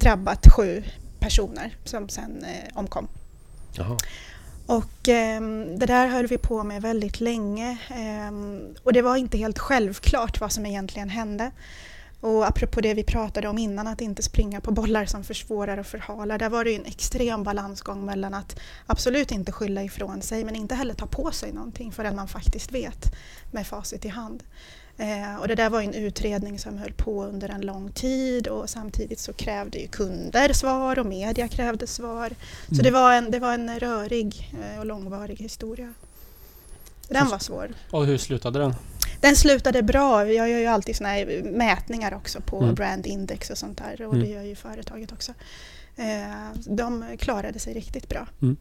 drabbat 0.00 0.46
sju 0.52 0.82
personer 1.20 1.76
som 1.84 2.08
sen 2.08 2.44
eh, 2.44 2.78
omkom. 2.78 3.08
Jaha. 3.76 3.96
Och 4.66 5.08
eh, 5.08 5.40
det 5.76 5.86
där 5.86 6.06
höll 6.06 6.26
vi 6.26 6.38
på 6.38 6.64
med 6.64 6.82
väldigt 6.82 7.20
länge 7.20 7.78
eh, 7.90 8.32
och 8.82 8.92
det 8.92 9.02
var 9.02 9.16
inte 9.16 9.38
helt 9.38 9.58
självklart 9.58 10.40
vad 10.40 10.52
som 10.52 10.66
egentligen 10.66 11.08
hände. 11.08 11.50
Och 12.20 12.46
apropå 12.46 12.80
det 12.80 12.94
vi 12.94 13.04
pratade 13.04 13.48
om 13.48 13.58
innan, 13.58 13.86
att 13.86 14.00
inte 14.00 14.22
springa 14.22 14.60
på 14.60 14.70
bollar 14.70 15.06
som 15.06 15.24
försvårar 15.24 15.78
och 15.78 15.86
förhalar. 15.86 16.38
Där 16.38 16.48
var 16.48 16.64
det 16.64 16.70
ju 16.70 16.76
en 16.76 16.86
extrem 16.86 17.42
balansgång 17.42 18.04
mellan 18.04 18.34
att 18.34 18.60
absolut 18.86 19.32
inte 19.32 19.52
skylla 19.52 19.82
ifrån 19.82 20.22
sig 20.22 20.44
men 20.44 20.56
inte 20.56 20.74
heller 20.74 20.94
ta 20.94 21.06
på 21.06 21.30
sig 21.30 21.52
någonting 21.52 21.92
förrän 21.92 22.16
man 22.16 22.28
faktiskt 22.28 22.72
vet 22.72 23.14
med 23.50 23.66
facit 23.66 24.04
i 24.04 24.08
hand. 24.08 24.42
Eh, 24.98 25.36
och 25.40 25.48
det 25.48 25.54
där 25.54 25.70
var 25.70 25.80
en 25.82 25.94
utredning 25.94 26.58
som 26.58 26.78
höll 26.78 26.92
på 26.92 27.24
under 27.24 27.48
en 27.48 27.60
lång 27.60 27.90
tid 27.92 28.46
och 28.48 28.70
samtidigt 28.70 29.18
så 29.20 29.32
krävde 29.32 29.78
ju 29.78 29.88
kunder 29.88 30.52
svar 30.52 30.98
och 30.98 31.06
media 31.06 31.48
krävde 31.48 31.86
svar. 31.86 32.30
Så 32.76 32.82
det 32.82 32.90
var 32.90 33.12
en, 33.12 33.30
det 33.30 33.38
var 33.38 33.54
en 33.54 33.78
rörig 33.80 34.52
eh, 34.62 34.78
och 34.80 34.86
långvarig 34.86 35.36
historia. 35.38 35.94
Den 37.08 37.28
var 37.28 37.38
svår. 37.38 37.70
Och 37.90 38.06
hur 38.06 38.18
slutade 38.18 38.58
den? 38.58 38.74
Den 39.20 39.36
slutade 39.36 39.82
bra. 39.82 40.32
Jag 40.32 40.50
gör 40.50 40.58
ju 40.58 40.66
alltid 40.66 40.96
såna 40.96 41.10
mätningar 41.44 42.14
också 42.14 42.40
på 42.40 42.58
Mm. 42.62 42.74
brand 42.74 43.06
index 43.06 43.50
och 43.50 43.58
sånt 43.58 43.78
där 43.78 44.06
och 44.06 44.14
Mm. 44.14 44.26
det 44.26 44.32
gör 44.32 44.42
ju 44.42 44.54
företaget 44.56 45.12
också. 45.12 45.32
Eh, 45.96 46.50
De 46.66 47.04
klarade 47.18 47.58
sig 47.58 47.74
riktigt 47.74 48.08
bra. 48.08 48.26
Mm. 48.42 48.56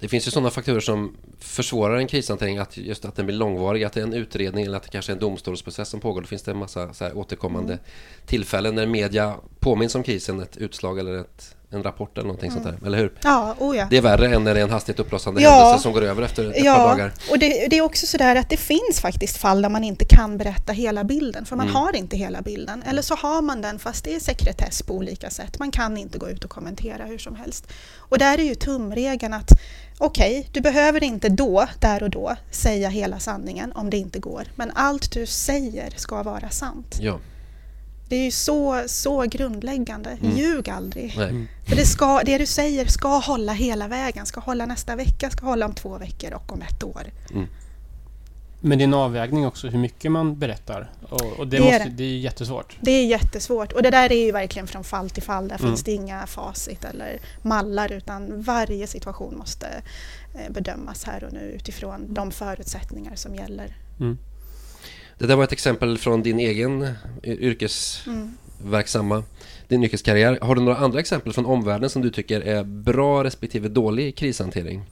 Det 0.00 0.08
finns 0.08 0.26
ju 0.26 0.30
sådana 0.30 0.50
faktorer 0.50 0.80
som 0.80 1.16
försvårar 1.38 1.96
en 1.96 2.06
krishantering, 2.06 2.58
att 2.58 2.76
just 2.76 3.04
att 3.04 3.16
den 3.16 3.26
blir 3.26 3.36
långvarig, 3.36 3.84
att 3.84 3.92
det 3.92 4.00
är 4.00 4.04
en 4.04 4.14
utredning 4.14 4.64
eller 4.64 4.76
att 4.76 4.82
det 4.82 4.88
kanske 4.88 5.12
är 5.12 5.14
en 5.14 5.20
domstolsprocess 5.20 5.88
som 5.88 6.00
pågår. 6.00 6.20
Då 6.20 6.26
finns 6.26 6.42
det 6.42 6.50
en 6.50 6.56
massa 6.58 6.94
så 6.94 7.12
återkommande 7.12 7.72
Mm. 7.72 7.84
tillfällen 8.26 8.74
när 8.74 8.86
media 8.86 9.34
påminns 9.66 9.94
om 9.94 10.02
krisen, 10.02 10.40
ett 10.40 10.56
utslag 10.56 10.98
eller 10.98 11.14
ett, 11.20 11.54
en 11.70 11.82
rapport 11.82 12.18
eller 12.18 12.26
någonting 12.26 12.50
sånt 12.50 12.64
där, 12.64 12.78
eller 12.86 12.98
hur? 12.98 13.12
Ja, 13.22 13.54
oh 13.58 13.76
ja. 13.76 13.86
Det 13.90 13.96
är 13.96 14.00
värre 14.02 14.34
än 14.34 14.44
när 14.44 14.54
det 14.54 14.60
är 14.60 14.64
en 14.64 14.70
hastigt 14.70 14.98
uppblossande 15.00 15.42
Ja. 15.42 15.50
händelse 15.50 15.82
som 15.82 15.92
går 15.92 16.02
över 16.02 16.22
efter 16.22 16.50
ett 16.50 16.64
par 16.64 16.88
dagar. 16.88 17.12
och 17.30 17.38
det, 17.38 17.66
det 17.70 17.76
är 17.78 17.82
också 17.82 18.06
sådär 18.06 18.36
att 18.36 18.50
det 18.50 18.56
finns 18.56 19.00
faktiskt 19.00 19.36
fall 19.36 19.62
där 19.62 19.68
man 19.68 19.84
inte 19.84 20.04
kan 20.04 20.38
berätta 20.38 20.72
hela 20.72 21.04
bilden, 21.04 21.46
för 21.46 21.56
man 21.56 21.66
Mm. 21.66 21.76
har 21.76 21.96
inte 21.96 22.16
hela 22.16 22.42
bilden. 22.42 22.82
Eller 22.82 23.02
så 23.02 23.14
har 23.14 23.42
man 23.42 23.62
den 23.62 23.78
fast 23.78 24.04
det 24.04 24.14
är 24.14 24.20
sekretess 24.20 24.82
på 24.82 24.94
olika 24.94 25.30
sätt. 25.30 25.58
Man 25.58 25.70
kan 25.70 25.96
inte 25.96 26.18
gå 26.18 26.28
ut 26.30 26.44
och 26.44 26.50
kommentera 26.50 27.04
hur 27.04 27.18
som 27.18 27.36
helst. 27.36 27.66
Och 27.96 28.18
där 28.18 28.38
är 28.38 28.42
ju 28.44 28.54
tumregeln 28.54 29.32
att 29.34 29.50
okej, 29.98 30.48
du 30.52 30.60
behöver 30.60 31.04
inte 31.04 31.28
då, 31.28 31.66
där 31.80 32.02
och 32.02 32.10
då, 32.10 32.36
säga 32.50 32.88
hela 32.88 33.18
sanningen 33.18 33.72
om 33.72 33.90
det 33.90 33.96
inte 33.96 34.18
går. 34.18 34.44
Men 34.56 34.70
allt 34.74 35.12
du 35.12 35.26
säger 35.26 35.92
ska 35.96 36.22
vara 36.22 36.50
sant. 36.50 36.98
Ja, 37.00 37.18
Det 38.08 38.16
är 38.16 38.24
ju 38.24 38.30
så, 38.30 38.82
så 38.86 39.22
grundläggande. 39.22 40.10
Mm. 40.22 40.36
Ljug 40.36 40.68
aldrig. 40.70 41.14
nej. 41.16 41.46
För 41.68 41.76
det, 41.76 41.86
ska, 41.86 42.20
det 42.24 42.38
du 42.38 42.46
säger 42.46 42.86
ska 42.86 43.08
hålla 43.18 43.52
hela 43.52 43.88
vägen, 43.88 44.26
ska 44.26 44.40
hålla 44.40 44.66
nästa 44.66 44.96
vecka, 44.96 45.30
ska 45.30 45.46
hålla 45.46 45.66
om 45.66 45.74
två 45.74 45.98
veckor 45.98 46.32
och 46.34 46.52
om 46.52 46.62
ett 46.62 46.84
år. 46.84 47.02
Men 48.60 48.78
det 48.78 48.82
är 48.82 48.86
en 48.86 48.94
avvägning 48.94 49.46
också 49.46 49.68
hur 49.68 49.78
mycket 49.78 50.12
man 50.12 50.38
berättar. 50.38 50.90
Och, 51.08 51.32
och 51.38 51.48
det, 51.48 51.56
Det 51.56 51.62
är 51.68 51.72
måste, 51.72 51.84
det. 51.88 51.90
det 51.96 52.04
är 52.04 52.18
jättesvårt. 52.18 52.76
Det 52.80 52.90
är 52.90 53.06
jättesvårt 53.06 53.72
och 53.72 53.82
det 53.82 53.90
där 53.90 54.12
är 54.12 54.24
ju 54.24 54.32
verkligen 54.32 54.66
från 54.66 54.84
fall 54.84 55.10
till 55.10 55.22
fall. 55.22 55.48
Där 55.48 55.56
Mm. 55.58 55.68
finns 55.70 55.82
det 55.82 55.92
inga 55.92 56.26
facit 56.26 56.84
eller 56.84 57.18
mallar 57.42 57.92
utan 57.92 58.42
varje 58.42 58.86
situation 58.86 59.36
måste 59.38 59.66
eh, 60.34 60.52
bedömas 60.52 61.04
här 61.04 61.24
och 61.24 61.32
nu 61.32 61.40
utifrån 61.40 62.14
de 62.14 62.30
förutsättningar 62.30 63.14
som 63.14 63.34
gäller. 63.34 63.76
Mm. 65.18 65.28
Det 65.28 65.32
där 65.32 65.36
var 65.36 65.44
ett 65.44 65.52
exempel 65.52 65.98
från 65.98 66.22
din 66.22 66.38
egen 66.38 66.82
y- 67.22 67.36
yrkesverksamma, 67.40 69.22
din 69.68 69.84
yrkeskarriär. 69.84 70.38
Har 70.42 70.54
du 70.54 70.60
några 70.60 70.76
andra 70.78 71.00
exempel 71.00 71.32
från 71.32 71.46
omvärlden 71.46 71.90
som 71.90 72.02
du 72.02 72.10
tycker 72.10 72.40
är 72.40 72.64
bra 72.64 73.24
respektive 73.24 73.68
dålig 73.68 74.16
krishantering? 74.16 74.82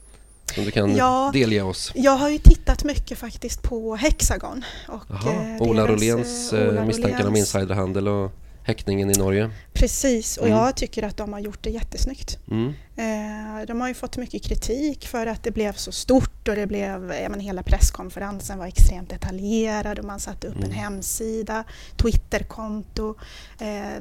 Som 0.54 0.64
du 0.64 0.70
kan 0.70 0.96
Ja. 0.96 1.30
delge 1.32 1.62
oss? 1.62 1.92
Jag 1.94 2.16
har 2.16 2.28
ju 2.30 2.38
tittat 2.38 2.84
mycket 2.84 3.18
faktiskt 3.18 3.62
på 3.62 3.94
Hexagon. 3.96 4.64
Och, 4.88 5.02
Jaha, 5.08 5.56
eh, 5.56 5.62
Ola 5.62 5.87
Roléns 5.87 6.52
eh, 6.52 6.76
eh, 6.76 6.84
misstankar 6.87 7.26
om 7.28 7.37
insiderhandel 7.37 8.08
och 8.08 8.32
häktningen 8.64 9.11
i 9.11 9.14
Norge. 9.18 9.50
Precis, 9.72 10.37
och 10.37 10.46
Mm. 10.46 10.59
jag 10.59 10.77
tycker 10.77 11.03
att 11.03 11.16
de 11.16 11.33
har 11.33 11.40
gjort 11.40 11.62
det 11.62 11.70
jättesnyggt. 11.70 12.38
Mm. 12.50 12.68
Eh, 12.96 13.66
De 13.66 13.81
har 13.81 13.88
ju 13.88 13.94
fått 13.94 14.16
mycket 14.16 14.42
kritik 14.42 15.07
för 15.07 15.27
att 15.27 15.42
det 15.42 15.50
blev 15.50 15.72
så 15.72 15.92
stort 15.92 16.48
och 16.48 16.55
det 16.57 16.66
blev, 16.66 17.00
men 17.31 17.40
hela 17.40 17.62
presskonferensen 17.62 18.59
var 18.59 18.66
extremt 18.66 19.11
detaljerad 19.11 19.98
och 19.98 20.05
man 20.05 20.20
satte 20.20 20.46
upp 20.48 20.57
en 20.57 20.62
Mm. 20.64 20.74
hemsida, 20.77 21.64
Twitterkonto, 21.96 23.14
eh, 23.61 23.98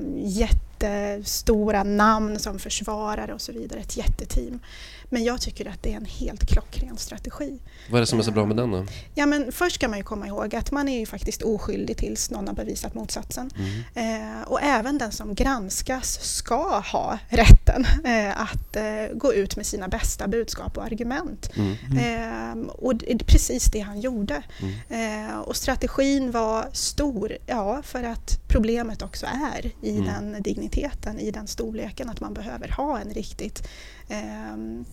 jättestora 0.83 1.83
namn 1.83 2.39
som 2.39 2.59
försvarare 2.59 3.33
och 3.33 3.41
så 3.41 3.51
vidare, 3.51 3.79
ett 3.79 3.97
jätteteam. 3.97 4.59
Men 5.13 5.23
jag 5.23 5.41
tycker 5.41 5.67
att 5.67 5.83
det 5.83 5.91
är 5.93 5.97
en 5.97 6.05
helt 6.05 6.45
klockren 6.45 6.97
strategi. 6.97 7.59
Vad 7.89 7.97
är 7.97 8.01
det 8.01 8.07
som 8.07 8.19
är 8.19 8.23
så 8.23 8.31
bra 8.31 8.45
med 8.45 8.57
den 8.57 8.71
då? 8.71 8.85
Ja, 9.15 9.25
men 9.25 9.51
först 9.51 9.75
ska 9.75 9.87
man 9.87 9.97
ju 9.97 10.03
komma 10.03 10.27
ihåg 10.27 10.55
att 10.55 10.71
man 10.71 10.89
är 10.89 10.99
ju 10.99 11.05
faktiskt 11.05 11.41
oskyldig 11.41 11.97
tills 11.97 12.31
någon 12.31 12.47
har 12.47 12.55
bevisat 12.55 12.93
motsatsen. 12.93 13.51
Mm. 13.55 14.31
Eh, 14.41 14.41
och 14.41 14.61
även 14.61 14.97
den 14.97 15.11
som 15.11 15.35
granskas 15.35 16.19
ska 16.21 16.79
ha 16.79 17.19
rätten 17.29 17.85
eh, 18.05 18.41
att 18.41 18.75
eh, 18.75 18.83
gå 19.13 19.33
ut 19.33 19.55
med 19.55 19.65
sina 19.65 19.87
bästa 19.87 20.27
budskap 20.27 20.77
och 20.77 20.83
argument. 20.83 21.49
Mm. 21.55 21.77
Eh, 21.97 22.69
och 22.69 22.95
det 22.95 23.11
är 23.11 23.17
precis 23.17 23.65
det 23.65 23.79
han 23.79 24.01
gjorde. 24.01 24.43
Mm. 24.89 25.29
Eh, 25.29 25.37
och 25.37 25.55
strategin 25.55 26.31
var 26.31 26.65
stor, 26.71 27.37
ja, 27.45 27.81
för 27.83 28.03
att 28.03 28.39
problemet 28.47 29.01
också 29.01 29.25
är 29.25 29.71
i 29.81 29.97
Mm. 29.97 30.05
den 30.05 30.43
digniteten, 30.43 31.19
i 31.19 31.31
den 31.31 31.47
storleken 31.47 32.09
att 32.09 32.19
man 32.19 32.33
behöver 32.33 32.67
ha 32.67 32.99
en 32.99 33.09
riktigt 33.13 33.67
ehm, 34.09 34.85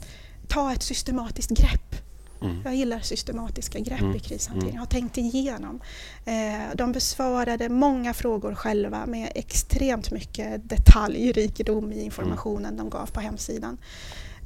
ta 0.51 0.73
ett 0.73 0.83
systematiskt 0.83 1.51
grepp. 1.51 1.95
Mm. 2.43 2.61
Jag 2.65 2.75
gillar 2.77 3.01
systematiska 3.01 3.79
grepp 3.79 4.01
Mm. 4.01 4.17
i 4.17 4.19
krishantering. 4.19 4.63
Mm. 4.63 4.75
Jag 4.75 4.81
har 4.81 4.87
tänkt 4.87 5.19
igenom. 5.19 5.81
Eh, 6.25 6.75
de 6.75 6.93
besvarade 6.93 7.69
många 7.69 8.15
frågor 8.15 8.55
själva 8.55 9.07
med 9.07 9.33
extremt 9.35 10.11
mycket 10.11 10.69
detaljrikedom 10.69 11.93
i 11.93 12.03
informationen 12.03 12.77
de 12.77 12.91
gav 12.91 13.07
på 13.07 13.21
hemsidan. 13.21 13.79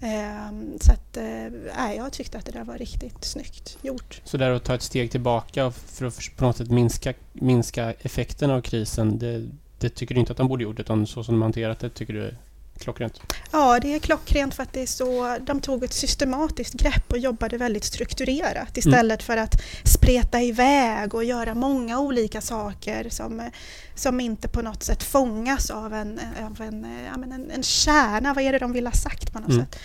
Eh, 0.03 0.53
så 0.81 0.93
att, 0.93 1.17
eh, 1.17 1.95
jag 1.97 2.13
tyckte 2.13 2.39
att 2.39 2.47
det 2.47 2.53
där 2.53 2.65
var 2.65 2.79
riktigt 2.79 3.25
snyggt 3.25 3.79
gjort. 3.83 4.21
Så 4.25 4.37
där 4.37 4.51
att 4.51 4.65
ta 4.65 4.75
ett 4.75 4.83
steg 4.83 5.11
tillbaka 5.11 5.67
och 5.67 5.75
för 5.75 6.07
att 6.07 6.19
på 6.37 6.45
något 6.45 6.57
sätt 6.57 6.71
minska, 6.71 7.15
minska 7.33 7.93
effekten 7.93 8.51
av 8.51 8.61
krisen, 8.61 9.19
det, 9.19 9.47
det 9.79 9.89
tycker 9.89 10.15
du 10.15 10.21
inte 10.21 10.33
att 10.33 10.39
de 10.39 10.49
borde 10.49 10.63
gjort, 10.65 10.81
utan 10.81 11.07
så 11.07 11.25
som 11.25 11.35
de 11.35 11.43
hanterat 11.43 11.79
det 11.79 11.91
tycker 11.91 12.13
du 12.15 12.35
klockrent. 12.79 13.21
Ja, 13.53 13.81
det 13.81 13.95
är 13.95 13.99
klockrent 13.99 14.55
för 14.55 14.63
att 14.63 14.73
det 14.73 14.83
är 14.83 14.87
så, 14.87 15.37
de 15.41 15.61
tog 15.61 15.85
ett 15.85 15.93
systematiskt 15.93 16.75
grepp 16.75 17.13
och 17.13 17.19
jobbade 17.19 17.59
väldigt 17.59 17.85
strukturerat 17.85 18.77
istället 18.77 19.23
för 19.23 19.37
att 19.37 19.55
spreta 19.85 20.43
iväg 20.43 21.15
och 21.15 21.25
göra 21.25 21.55
många 21.55 22.01
olika 22.01 22.41
saker 22.41 23.09
som, 23.11 23.51
som 23.95 24.21
inte 24.21 24.49
på 24.49 24.63
något 24.63 24.83
sätt 24.83 25.03
fångas 25.03 25.71
av 25.71 25.95
en, 25.95 26.21
av 26.47 26.61
en, 26.61 26.85
en, 27.33 27.51
en 27.51 27.63
kärna. 27.63 28.35
Vad 28.35 28.45
är 28.45 28.53
det 28.53 28.59
de 28.59 28.73
vill 28.73 28.87
ha 28.87 28.93
sagt 28.95 29.33
på 29.33 29.39
något 29.39 29.51
Mm. 29.51 29.67
sätt? 29.67 29.79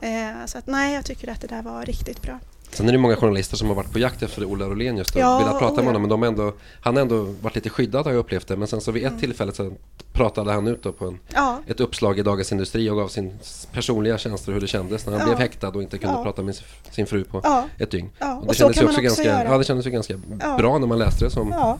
Eh, 0.00 0.46
så 0.46 0.58
att 0.58 0.66
nej, 0.66 0.94
jag 0.94 1.04
tycker 1.04 1.28
att 1.30 1.40
det 1.40 1.46
där 1.46 1.62
var 1.62 1.84
riktigt 1.86 2.22
bra. 2.22 2.38
Sen 2.72 2.88
är 2.88 2.92
det 2.92 2.98
många 2.98 3.16
journalister 3.16 3.56
som 3.56 3.68
har 3.68 3.74
varit 3.74 3.92
på 3.92 3.98
jakt 3.98 4.22
efter 4.22 4.44
Ola 4.44 4.66
Rolén 4.66 4.96
just 4.96 5.14
och 5.14 5.20
Ja, 5.20 5.38
velat 5.38 5.58
prata 5.58 5.72
oh 5.74 5.76
med 5.76 5.86
honom 5.86 6.02
men 6.02 6.08
de 6.08 6.22
har 6.22 6.28
ändå, 6.28 6.54
han 6.80 6.94
har 6.96 7.02
ändå 7.02 7.22
varit 7.22 7.54
lite 7.54 7.70
skyddad 7.70 8.04
har 8.04 8.12
jag 8.12 8.18
upplevt 8.18 8.48
det 8.48 8.56
men 8.56 8.68
sen 8.68 8.80
så 8.80 8.92
vid 8.92 9.02
ett 9.02 9.08
Mm. 9.08 9.20
tillfälle 9.20 9.52
så 9.52 9.72
pratade 10.12 10.52
han 10.52 10.68
ut 10.68 10.98
på 10.98 11.06
en, 11.06 11.18
Ja, 11.34 11.58
ett 11.66 11.80
uppslag 11.80 12.18
i 12.18 12.22
Dagens 12.22 12.52
Industri 12.52 12.90
och 12.90 12.96
gav 12.96 13.08
sin 13.08 13.38
personliga 13.72 14.18
känslor 14.18 14.54
hur 14.54 14.60
det 14.60 14.66
kändes 14.66 15.06
när 15.06 15.12
han 15.12 15.20
Ja. 15.20 15.26
blev 15.26 15.38
häktad 15.38 15.68
och 15.68 15.82
inte 15.82 15.98
kunde 15.98 16.16
Ja. 16.16 16.22
prata 16.24 16.42
med 16.42 16.60
sin- 16.90 17.06
fru 17.06 17.24
på 17.24 17.64
ett 17.78 17.90
dygn. 17.90 18.10
Och 18.18 18.26
det 18.42 18.48
Och 18.48 18.54
kändes 18.54 18.76
ju 18.82 18.84
också 18.86 19.00
ganska, 19.00 19.22
göra. 19.24 19.44
ja, 19.44 19.58
det 19.58 19.64
kändes 19.64 19.86
ju 19.86 19.90
ganska 19.90 20.16
bra 20.58 20.78
när 20.78 20.86
man 20.86 20.98
läste 20.98 21.24
det 21.24 21.30
som, 21.30 21.76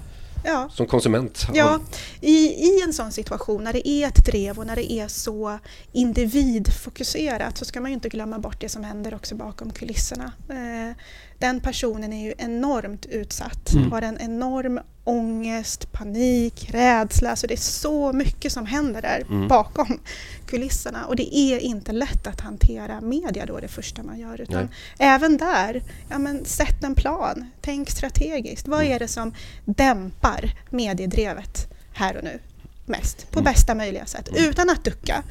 som 0.71 0.87
konsument. 0.87 1.47
Ja, 1.55 1.81
i, 2.21 2.35
i 2.47 2.83
en 2.87 2.93
sån 2.93 3.13
situation 3.13 3.65
när 3.65 3.73
det 3.73 3.89
är 3.89 4.09
ett 4.09 4.27
drev 4.27 4.59
och 4.59 4.67
när 4.67 4.77
det 4.77 4.93
är 4.93 5.09
så 5.09 5.59
individfokuserat 5.93 7.59
så 7.59 7.65
ska 7.65 7.81
man 7.81 7.91
ju 7.91 7.95
inte 7.95 8.09
glömma 8.09 8.39
bort 8.39 8.61
det 8.61 8.69
som 8.69 8.85
händer 8.85 9.15
också 9.15 9.35
bakom 9.35 9.71
kulisserna. 9.71 10.33
Eh, 10.49 10.97
den 11.43 11.61
personen 11.61 12.13
är 12.13 12.25
ju 12.25 12.35
enormt 12.39 13.07
utsatt, 13.07 13.73
Mm. 13.73 13.93
har 13.93 14.03
en 14.03 14.19
enorm 14.21 14.81
ångest, 15.05 15.93
panik, 15.93 16.71
rädsla. 16.71 17.37
Så 17.37 17.47
det 17.47 17.55
är 17.55 17.59
så 17.59 18.13
mycket 18.13 18.53
som 18.53 18.67
händer 18.67 19.03
där 19.03 19.23
Mm. 19.29 19.49
bakom 19.49 20.01
kulisserna. 20.47 21.05
Och 21.07 21.17
det 21.17 21.37
är 21.37 21.59
inte 21.59 21.93
lätt 21.93 22.27
att 22.27 22.41
hantera 22.41 23.01
media 23.01 23.47
då 23.47 23.61
det 23.61 23.69
första 23.69 24.03
man 24.03 24.19
gör. 24.19 24.41
Utan 24.41 24.57
Nej. 24.63 24.69
även 24.99 25.37
där, 25.37 25.83
ja, 26.11 26.19
men 26.19 26.45
sätt 26.45 26.85
en 26.85 26.95
plan. 26.95 27.51
Tänk 27.61 27.91
strategiskt. 27.91 28.69
Vad 28.69 28.81
Mm. 28.81 28.93
är 28.93 28.99
det 28.99 29.09
som 29.09 29.35
dämpar 29.65 30.55
mediedrevet 30.71 31.69
här 31.93 32.17
och 32.17 32.25
nu 32.25 32.39
mest? 32.87 33.31
På 33.31 33.39
Mm. 33.41 33.53
bästa 33.53 33.75
möjliga 33.75 34.07
sätt. 34.07 34.29
Mm. 34.29 34.51
Utan 34.51 34.71
att 34.71 34.85
ducka. 34.85 35.23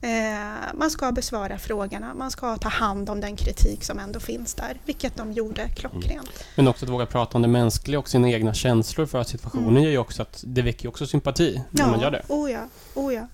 Mm. 0.00 0.34
Eh, 0.34 0.68
man 0.74 0.90
ska 0.90 1.12
besvara 1.12 1.58
frågorna. 1.58 2.14
Man 2.14 2.30
ska 2.30 2.56
ta 2.56 2.68
hand 2.68 3.10
om 3.10 3.20
den 3.20 3.36
kritik 3.36 3.84
som 3.84 3.98
ändå 3.98 4.20
finns 4.20 4.54
där. 4.54 4.80
Vilket 4.84 5.16
de 5.16 5.32
gjorde 5.32 5.68
klockrent. 5.68 6.44
Men 6.56 6.68
också 6.68 6.84
att 6.84 6.90
våga 6.90 7.06
prata 7.06 7.38
om 7.38 7.42
det 7.42 7.48
mänskliga 7.48 7.98
och 7.98 8.08
sina 8.08 8.30
egna 8.30 8.54
känslor 8.54 9.06
för 9.06 9.18
att 9.18 9.28
situationen 9.28 9.68
Mm. 9.68 9.82
gör 9.82 9.90
ju 9.90 9.98
också 9.98 10.22
att 10.22 10.44
det 10.46 10.62
väcker 10.62 10.88
också 10.88 11.06
sympati 11.06 11.62
när 11.70 11.86
man 11.86 12.00
gör 12.00 12.10
det. 12.10 12.22
Oh 12.28 12.50
ja, 12.52 12.60
oh 12.94 13.14
ja. 13.14 13.26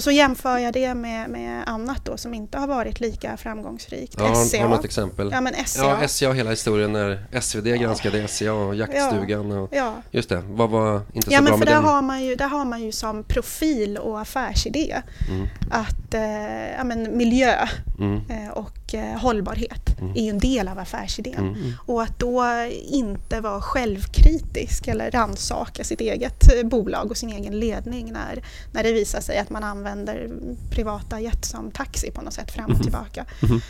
Och 0.00 0.04
så 0.04 0.10
jämför 0.10 0.58
jag 0.58 0.72
det 0.72 0.94
med, 0.94 1.30
med 1.30 1.68
annat 1.68 2.04
då 2.04 2.16
som 2.16 2.34
inte 2.34 2.58
har 2.58 2.66
varit 2.66 3.00
lika 3.00 3.36
framgångsrikt. 3.36 4.14
Ja, 4.18 4.22
har, 4.24 4.28
har 4.34 4.44
SCA. 4.44 4.62
du 4.62 4.68
något 4.68 4.84
exempel? 4.84 5.28
Ja 5.32 5.40
men 5.40 5.54
SCA. 5.66 5.98
Ja, 6.00 6.08
SCA 6.08 6.28
och 6.28 6.36
hela 6.36 6.50
historien 6.50 6.92
när 6.92 7.40
SvD 7.40 7.64
granskade 7.66 8.28
SCA 8.28 8.52
och 8.52 8.74
jaktstugan 8.74 9.52
och 9.52 9.68
Ja. 9.72 9.94
just 10.10 10.28
det, 10.28 10.42
vad 10.46 10.70
var 10.70 11.00
inte 11.12 11.28
så 11.28 11.34
Ja 11.34 11.40
bra 11.42 11.50
men 11.50 11.52
för 11.52 11.58
med 11.58 11.68
där 11.68 11.74
den? 11.74 11.84
har, 11.84 12.02
man 12.02 12.24
ju, 12.24 12.34
där 12.34 12.48
har 12.48 12.64
man 12.64 12.82
ju 12.82 12.92
som 12.92 13.24
profil 13.24 13.98
och 13.98 14.20
affärsidé 14.20 15.02
Mm, 15.30 15.46
att 15.70 16.14
eh, 16.14 16.70
ja, 16.78 16.84
men 16.84 17.16
miljö 17.16 17.54
mm, 17.98 18.20
eh, 18.30 18.50
och 18.90 18.94
eh, 18.94 19.18
hållbarhet 19.18 19.86
Mm. 20.00 20.12
är 20.16 20.22
ju 20.22 20.28
en 20.30 20.38
del 20.38 20.68
av 20.68 20.78
affärsidén. 20.78 21.34
mm. 21.38 21.54
Mm. 21.54 21.72
Och 21.86 22.02
att 22.02 22.18
då 22.18 22.44
inte 22.88 23.40
vara 23.40 23.60
självkritisk 23.60 24.88
eller 24.88 25.10
rannsaka 25.10 25.84
sitt 25.84 26.00
eget 26.00 26.52
eh, 26.52 26.68
bolag 26.68 27.10
och 27.10 27.16
sin 27.16 27.28
egen 27.30 27.60
ledning 27.60 28.12
när, 28.12 28.44
när 28.72 28.82
det 28.82 28.92
visar 28.92 29.20
sig 29.20 29.38
att 29.38 29.50
man 29.50 29.64
använder 29.64 30.28
privata 30.70 31.20
jet 31.20 31.44
som 31.44 31.70
taxi 31.70 32.10
på 32.10 32.22
något 32.22 32.34
sätt 32.34 32.50
fram 32.52 32.64
och 32.64 32.70
Mhm. 32.70 32.82
tillbaka. 32.82 33.24
Mhm. 33.42 33.60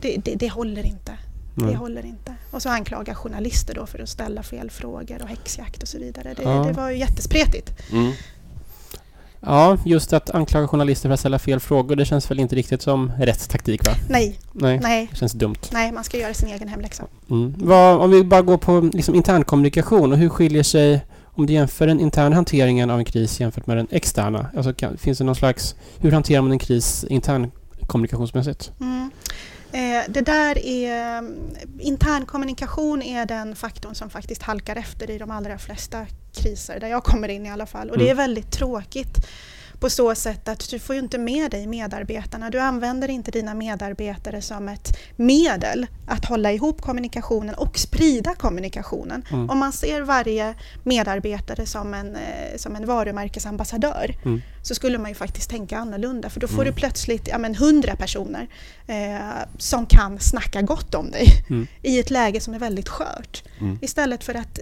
Det, 0.00 0.16
det, 0.24 0.34
det 0.34 0.48
håller 0.48 0.86
inte. 0.86 1.12
Det 1.54 1.76
håller 1.76 2.06
inte. 2.06 2.34
Och 2.50 2.62
så 2.62 2.68
anklaga 2.68 3.14
journalister 3.14 3.74
då 3.74 3.86
för 3.86 3.98
att 3.98 4.08
ställa 4.08 4.42
fel 4.42 4.70
frågor 4.70 5.22
och 5.22 5.28
häxjakt 5.28 5.82
och 5.82 5.88
så 5.88 5.98
vidare. 5.98 6.34
Det, 6.36 6.42
Ja. 6.42 6.64
det 6.66 6.72
var 6.72 6.90
ju 6.90 6.98
jättespretigt. 6.98 7.72
Mm. 7.92 8.12
Ja, 9.40 9.76
just 9.84 10.12
att 10.12 10.30
anklaga 10.30 10.68
journalister 10.68 11.08
för 11.08 11.14
att 11.14 11.20
ställa 11.20 11.38
fel 11.38 11.60
frågor, 11.60 11.96
det 11.96 12.04
känns 12.04 12.30
väl 12.30 12.40
inte 12.40 12.56
riktigt 12.56 12.82
som 12.82 13.12
rätt 13.18 13.48
taktik 13.48 13.86
va? 13.86 13.92
Nej, 14.08 14.38
Nej, 14.52 14.80
nej, 14.82 15.08
det 15.10 15.16
känns 15.16 15.32
dumt. 15.32 15.56
nej, 15.72 15.92
man 15.92 16.04
ska 16.04 16.18
göra 16.18 16.34
sin 16.34 16.48
egen 16.48 16.68
hemläxa. 16.68 17.04
Mm. 17.30 17.54
Vad, 17.58 18.00
om 18.00 18.10
vi 18.10 18.24
bara 18.24 18.42
går 18.42 18.58
på 18.58 18.90
liksom 18.92 19.14
internkommunikation 19.14 20.12
och 20.12 20.18
hur 20.18 20.28
skiljer 20.28 20.62
sig 20.62 21.00
om 21.24 21.46
du 21.46 21.52
jämför 21.52 21.86
den 21.86 22.00
interna 22.00 22.34
hanteringen 22.36 22.90
av 22.90 22.98
en 22.98 23.04
kris 23.04 23.40
jämfört 23.40 23.66
med 23.66 23.76
den 23.76 23.86
externa, 23.90 24.46
alltså 24.56 24.72
kan, 24.74 24.96
finns 24.96 25.18
det 25.18 25.24
någon 25.24 25.34
slags, 25.36 25.74
hur 25.98 26.12
hanterar 26.12 26.42
man 26.42 26.52
en 26.52 26.58
kris 26.58 27.04
intern 27.08 27.50
kommunikationsmässigt? 27.86 28.70
Mm. 28.80 29.10
Eh, 29.72 30.02
det 30.08 30.20
där 30.20 30.58
är, 30.58 31.22
intern 31.78 32.26
kommunikation 32.26 33.02
är 33.02 33.26
den 33.26 33.56
faktorn 33.56 33.94
som 33.94 34.10
faktiskt 34.10 34.42
halkar 34.42 34.76
efter 34.76 35.10
i 35.10 35.18
de 35.18 35.30
allra 35.30 35.58
flesta 35.58 36.06
kriser, 36.34 36.80
där 36.80 36.88
jag 36.88 37.04
kommer 37.04 37.28
in 37.28 37.46
i 37.46 37.50
alla 37.50 37.66
fall. 37.66 37.90
Och 37.90 37.98
det 37.98 38.04
är 38.04 38.12
Mm. 38.12 38.16
väldigt 38.16 38.50
tråkigt 38.52 39.26
på 39.80 39.90
så 39.90 40.14
sätt 40.14 40.48
att 40.48 40.70
du 40.70 40.78
får 40.78 40.94
ju 40.94 41.00
inte 41.02 41.18
med 41.18 41.50
dig 41.50 41.66
medarbetarna. 41.66 42.50
Du 42.50 42.58
använder 42.60 43.08
inte 43.10 43.30
dina 43.30 43.54
medarbetare 43.54 44.42
som 44.42 44.68
ett 44.68 44.98
medel 45.16 45.86
att 46.08 46.24
hålla 46.24 46.52
ihop 46.52 46.80
kommunikationen 46.82 47.54
och 47.54 47.78
sprida 47.78 48.34
kommunikationen. 48.34 49.22
Mm. 49.30 49.50
Om 49.50 49.58
man 49.58 49.72
ser 49.72 50.00
varje 50.02 50.54
medarbetare 50.84 51.66
som 51.66 51.94
en, 51.94 52.16
eh, 52.16 52.56
som 52.56 52.76
en 52.76 52.86
varumärkesambassadör 52.86 54.14
Mm. 54.24 54.42
så 54.62 54.74
skulle 54.74 54.98
man 54.98 55.08
ju 55.10 55.14
faktiskt 55.14 55.50
tänka 55.50 55.78
annorlunda 55.78 56.30
för 56.30 56.40
då 56.40 56.48
får 56.48 56.62
Mm. 56.62 56.66
du 56.66 56.72
plötsligt 56.72 57.28
ja, 57.28 57.38
men 57.38 57.54
100 57.54 57.96
personer 57.96 58.48
eh, 58.86 59.18
som 59.58 59.86
kan 59.86 60.18
snacka 60.20 60.62
gott 60.62 60.94
om 60.94 61.10
dig 61.10 61.26
Mm. 61.50 61.66
i 61.82 61.98
ett 62.00 62.10
läge 62.10 62.40
som 62.40 62.54
är 62.54 62.58
väldigt 62.58 62.88
skört. 62.88 63.42
Mm. 63.60 63.78
Istället 63.82 64.24
för 64.24 64.34
att 64.34 64.58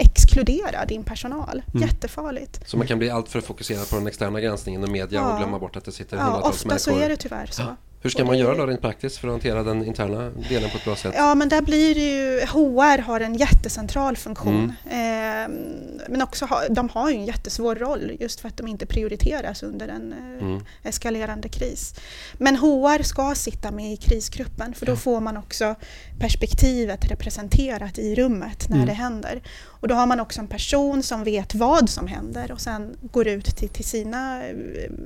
exkludera 0.00 0.84
din 0.84 1.04
personal. 1.04 1.62
Mm. 1.74 1.88
Jättefarligt. 1.88 2.68
Så 2.68 2.76
man 2.76 2.86
kan 2.86 2.98
bli 2.98 3.10
alltför 3.10 3.40
fokuserad 3.40 3.90
på 3.90 3.96
den 3.96 4.06
externa 4.06 4.40
granskningen 4.40 4.82
och 4.82 4.88
media 4.88 5.20
Ja. 5.20 5.32
och 5.32 5.38
glömma 5.38 5.58
bort 5.58 5.76
att 5.76 5.84
det 5.84 5.92
sitter 5.92 6.16
Ja, 6.16 6.22
hundratals 6.22 6.54
ofta 6.56 6.68
människor. 6.68 6.92
så 6.92 6.98
är 6.98 7.08
det 7.08 7.16
tyvärr 7.16 7.46
så. 7.46 7.62
Hur 8.02 8.10
ska 8.10 8.24
man 8.24 8.38
göra 8.38 8.54
då 8.56 8.66
rent 8.66 8.80
praktiskt 8.80 9.18
för 9.18 9.28
att 9.28 9.32
hantera 9.32 9.62
den 9.62 9.84
interna 9.84 10.30
delen 10.48 10.70
på 10.70 10.76
ett 10.78 10.84
bra 10.84 10.96
sätt? 10.96 11.14
Ja, 11.16 11.34
men 11.34 11.48
där 11.48 11.62
blir 11.62 11.94
det 11.94 12.00
ju, 12.00 12.40
HR 12.46 12.98
har 12.98 13.20
en 13.20 13.34
jättecentral 13.34 14.16
funktion. 14.16 14.72
Mm. 14.90 15.44
Eh, 15.44 16.08
men 16.08 16.22
också 16.22 16.44
ha, 16.46 16.68
de 16.68 16.88
har 16.88 17.10
ju 17.10 17.16
en 17.16 17.24
jättesvår 17.24 17.74
roll 17.76 18.12
just 18.20 18.40
för 18.40 18.48
att 18.48 18.56
de 18.56 18.66
inte 18.68 18.86
prioriteras 18.86 19.62
under 19.62 19.88
en 19.88 20.12
eh, 20.12 20.18
Mm. 20.46 20.60
eskalerande 20.82 21.48
kris. 21.48 21.94
Men 22.38 22.56
HR 22.56 23.02
ska 23.02 23.34
sitta 23.34 23.70
med 23.70 23.92
i 23.92 23.96
krisgruppen 23.96 24.74
för 24.74 24.86
då 24.86 24.92
Ja. 24.92 24.96
får 24.96 25.20
man 25.20 25.36
också 25.36 25.74
perspektivet 26.20 27.10
representerat 27.10 27.98
i 27.98 28.14
rummet 28.14 28.68
när 28.68 28.76
Mm. 28.76 28.86
det 28.88 28.92
händer. 28.92 29.42
Och 29.66 29.88
då 29.88 29.94
har 29.94 30.06
man 30.06 30.20
också 30.20 30.40
en 30.40 30.46
person 30.46 31.02
som 31.02 31.24
vet 31.24 31.54
vad 31.54 31.90
som 31.90 32.06
händer 32.06 32.52
och 32.52 32.60
sen 32.60 32.96
går 33.12 33.28
ut 33.28 33.44
till, 33.56 33.68
till 33.68 33.84
sina 33.84 34.42
eh, 34.46 34.54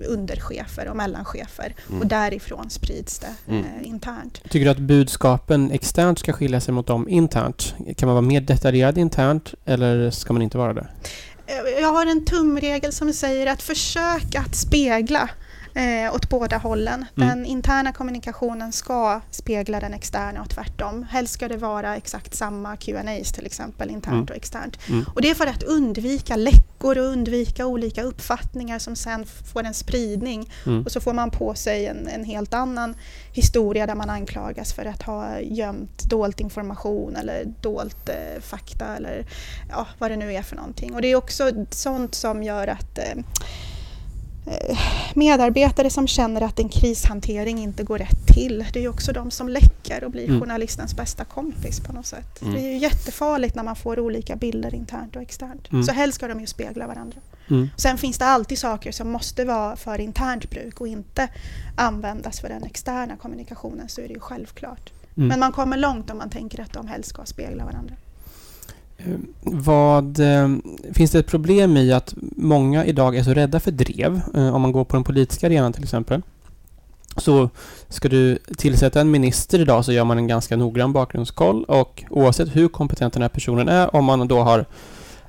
underchefer 0.08 0.88
och 0.88 0.96
mellanchefer 0.96 1.74
Mm. 1.88 2.00
och 2.00 2.06
därifrån 2.06 2.70
sprids 2.70 3.18
det 3.18 3.34
Mm. 3.52 3.64
eh, 3.64 3.88
internt. 3.88 4.42
Tycker 4.50 4.64
du 4.64 4.70
att 4.70 4.78
budskapen 4.78 5.70
externt 5.70 6.18
ska 6.18 6.32
skilja 6.32 6.60
sig 6.60 6.74
mot 6.74 6.86
dem 6.86 7.08
internt? 7.08 7.74
Kan 7.96 8.06
man 8.06 8.14
vara 8.14 8.22
mer 8.22 8.40
detaljerad 8.40 8.98
internt 8.98 9.54
eller 9.64 10.10
ska 10.10 10.32
man 10.32 10.42
inte 10.42 10.58
vara 10.58 10.72
det? 10.74 10.86
Eh, 11.46 11.80
Jag 11.82 11.92
har 11.92 12.06
en 12.06 12.24
tumregel 12.24 12.92
som 12.92 13.12
säger 13.12 13.46
att 13.46 13.62
försök 13.62 14.34
att 14.34 14.54
spegla 14.54 15.28
eh, 15.74 16.14
åt 16.14 16.28
båda 16.28 16.56
hållen. 16.58 17.04
Mm. 17.16 17.28
Den 17.28 17.46
interna 17.46 17.92
kommunikationen 17.92 18.72
ska 18.72 19.20
spegla 19.30 19.80
den 19.80 19.94
externa 19.94 20.42
och 20.42 20.50
tvärtom. 20.50 21.02
Helst 21.10 21.34
ska 21.34 21.48
det 21.48 21.56
vara 21.56 21.96
exakt 21.96 22.34
samma 22.34 22.76
Q&As 22.76 23.32
till 23.32 23.46
exempel, 23.46 23.90
internt 23.90 24.14
Mm. 24.14 24.24
och 24.24 24.36
externt. 24.36 24.78
Mm. 24.88 25.04
Och 25.14 25.22
det 25.22 25.30
är 25.30 25.34
för 25.34 25.46
att 25.46 25.62
undvika 25.62 26.36
läckor 26.36 26.98
och 26.98 27.04
undvika 27.04 27.66
olika 27.66 28.02
uppfattningar 28.02 28.78
som 28.78 28.96
sen 28.96 29.26
får 29.52 29.64
en 29.64 29.74
spridning 29.74 30.50
Mm. 30.66 30.82
och 30.84 30.92
så 30.92 31.00
får 31.00 31.12
man 31.12 31.30
på 31.30 31.54
sig 31.54 31.86
en, 31.86 32.08
en 32.08 32.24
helt 32.24 32.54
annan 32.54 32.94
historia 33.32 33.86
där 33.86 33.94
man 33.94 34.10
anklagas 34.10 34.72
för 34.72 34.84
att 34.84 35.02
ha 35.02 35.40
gömt 35.40 36.04
dolt 36.10 36.40
information 36.40 37.16
eller 37.16 37.44
dolt 37.60 38.08
eh, 38.08 38.40
fakta 38.42 38.96
eller 38.96 39.26
ja, 39.70 39.86
vad 39.98 40.10
det 40.10 40.16
nu 40.16 40.32
är 40.34 40.42
för 40.42 40.56
någonting. 40.56 40.94
Och 40.94 41.02
det 41.02 41.08
är 41.08 41.16
också 41.16 41.50
sånt 41.70 42.14
som 42.14 42.42
gör 42.42 42.66
att 42.68 42.98
eh, 42.98 43.04
eh, 43.04 43.16
medarbetare 45.14 45.90
som 45.90 46.06
känner 46.06 46.40
att 46.40 46.58
en 46.58 46.68
krishantering 46.68 47.58
inte 47.58 47.82
går 47.82 47.98
rätt 47.98 48.26
till, 48.26 48.64
det 48.72 48.78
är 48.78 48.82
ju 48.82 48.88
också 48.88 49.12
de 49.12 49.30
som 49.30 49.48
läcker 49.48 50.04
och 50.04 50.10
blir 50.10 50.28
Mm. 50.28 50.40
journalistens 50.40 50.96
bästa 50.96 51.24
kompis 51.24 51.80
på 51.80 51.92
något 51.92 52.06
sätt. 52.06 52.42
Mm. 52.42 52.54
Det 52.54 52.60
är 52.60 52.72
ju 52.72 52.78
jättefarligt 52.78 53.54
när 53.54 53.62
man 53.62 53.76
får 53.76 53.98
olika 53.98 54.36
bilder 54.36 54.74
internt 54.74 55.16
och 55.16 55.22
externt. 55.22 55.72
Mm. 55.72 55.84
Så 55.84 55.92
helst 55.92 56.14
ska 56.14 56.28
de 56.28 56.40
ju 56.40 56.46
spegla 56.46 56.86
varandra. 56.86 57.16
Mm. 57.50 57.70
Sen 57.76 57.98
finns 57.98 58.18
det 58.18 58.24
alltid 58.26 58.58
saker 58.58 58.92
som 58.92 59.10
måste 59.10 59.44
vara 59.44 59.76
för 59.76 60.00
internt 60.00 60.50
bruk 60.50 60.80
och 60.80 60.88
inte 60.88 61.28
användas 61.76 62.40
för 62.40 62.48
den 62.48 62.64
externa 62.64 63.16
kommunikationen, 63.16 63.88
så 63.88 64.00
är 64.00 64.08
det 64.08 64.14
ju 64.14 64.20
självklart. 64.20 64.92
Mm. 65.16 65.28
Men 65.28 65.40
man 65.40 65.52
kommer 65.52 65.76
långt 65.76 66.10
om 66.10 66.18
man 66.18 66.30
tänker 66.30 66.62
att 66.62 66.72
de 66.72 66.86
helst 66.86 67.08
ska 67.08 67.24
spegla 67.24 67.64
varandra. 67.64 67.94
Vad, 69.40 70.20
eh, 70.20 70.48
finns 70.92 71.10
det 71.10 71.18
ett 71.18 71.26
problem 71.26 71.76
i 71.76 71.92
att 71.92 72.14
många 72.36 72.84
idag 72.84 73.16
är 73.16 73.22
så 73.22 73.34
rädda 73.34 73.60
för 73.60 73.70
drev? 73.70 74.20
Eh, 74.34 74.54
om 74.54 74.62
man 74.62 74.72
går 74.72 74.84
på 74.84 74.96
den 74.96 75.04
politiska 75.04 75.46
arenan 75.46 75.72
till 75.72 75.82
exempel. 75.82 76.22
Så 77.16 77.50
ska 77.88 78.08
du 78.08 78.38
tillsätta 78.56 79.00
en 79.00 79.10
minister 79.10 79.60
idag 79.60 79.84
så 79.84 79.92
gör 79.92 80.04
man 80.04 80.18
en 80.18 80.26
ganska 80.26 80.56
noggrann 80.56 80.92
bakgrundskoll 80.92 81.64
och 81.64 82.04
oavsett 82.10 82.56
hur 82.56 82.68
kompetent 82.68 83.12
den 83.12 83.22
här 83.22 83.28
personen 83.28 83.68
är, 83.68 83.96
om 83.96 84.04
man 84.04 84.28
då 84.28 84.40
har 84.40 84.66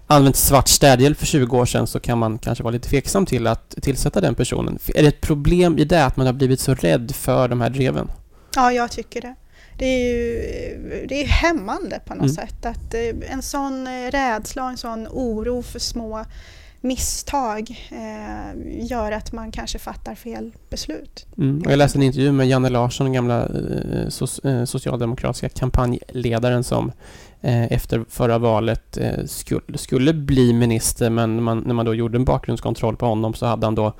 använt 0.08 0.36
svart 0.36 0.68
städhjälp 0.68 1.18
för 1.18 1.26
20 1.26 1.58
år 1.58 1.66
sedan 1.66 1.88
så 1.88 2.00
kan 2.00 2.18
man 2.18 2.38
kanske 2.38 2.64
vara 2.64 2.72
lite 2.72 2.90
tveksam 2.90 3.26
till 3.26 3.48
att 3.48 3.76
tillsätta 3.82 4.22
den 4.22 4.36
personen. 4.36 4.80
Är 4.96 5.02
det 5.02 5.08
ett 5.08 5.22
problem 5.22 5.78
i 5.78 5.86
det 5.86 6.06
att 6.06 6.18
man 6.18 6.26
har 6.26 6.34
blivit 6.34 6.60
så 6.60 6.74
rädd 6.74 7.16
för 7.16 7.48
de 7.48 7.62
här 7.62 7.70
dreven? 7.70 8.12
Ja, 8.56 8.72
jag 8.72 8.92
tycker 8.92 9.22
det. 9.22 9.36
Det 9.78 9.86
är 9.86 10.14
ju 10.14 11.06
det 11.10 11.24
är 11.24 11.28
hämmande 11.28 12.00
på 12.06 12.14
något 12.16 12.22
Mm. 12.24 12.36
sätt. 12.36 12.66
Att 12.66 12.94
eh, 12.94 13.32
en 13.34 13.42
sån 13.42 13.88
eh, 13.88 14.12
rädsla 14.12 14.64
och 14.64 14.70
en 14.70 14.78
sån 14.78 15.08
oro 15.08 15.62
för 15.62 15.80
små 15.80 16.26
misstag 16.82 17.88
eh, 17.92 18.86
gör 18.86 19.12
att 19.12 19.32
man 19.32 19.52
kanske 19.52 19.80
fattar 19.80 20.16
fel 20.16 20.52
beslut. 20.70 21.26
Mm. 21.38 21.64
Jag 21.70 21.78
läste 21.78 21.98
en 22.00 22.04
intervju 22.04 22.32
med 22.32 22.48
Janne 22.48 22.70
Larsson, 22.70 23.06
den 23.06 23.14
gamla 23.14 23.44
eh, 23.44 24.08
so- 24.08 24.48
eh, 24.60 24.66
socialdemokratiska 24.66 25.50
kampanjledaren 25.50 26.64
som 26.64 26.92
efter 27.70 28.06
förra 28.10 28.38
valet 28.38 28.98
skulle, 29.26 29.78
skulle 29.78 30.14
bli 30.14 30.54
minister 30.54 31.10
men 31.10 31.44
man, 31.44 31.60
när 31.60 31.74
man 31.74 31.86
då 31.86 31.94
gjorde 31.96 32.18
en 32.18 32.26
bakgrundskontroll 32.26 32.96
på 32.98 33.06
honom 33.06 33.34
så 33.34 33.46
hade 33.46 33.68
han 33.68 33.76
då 33.76 33.94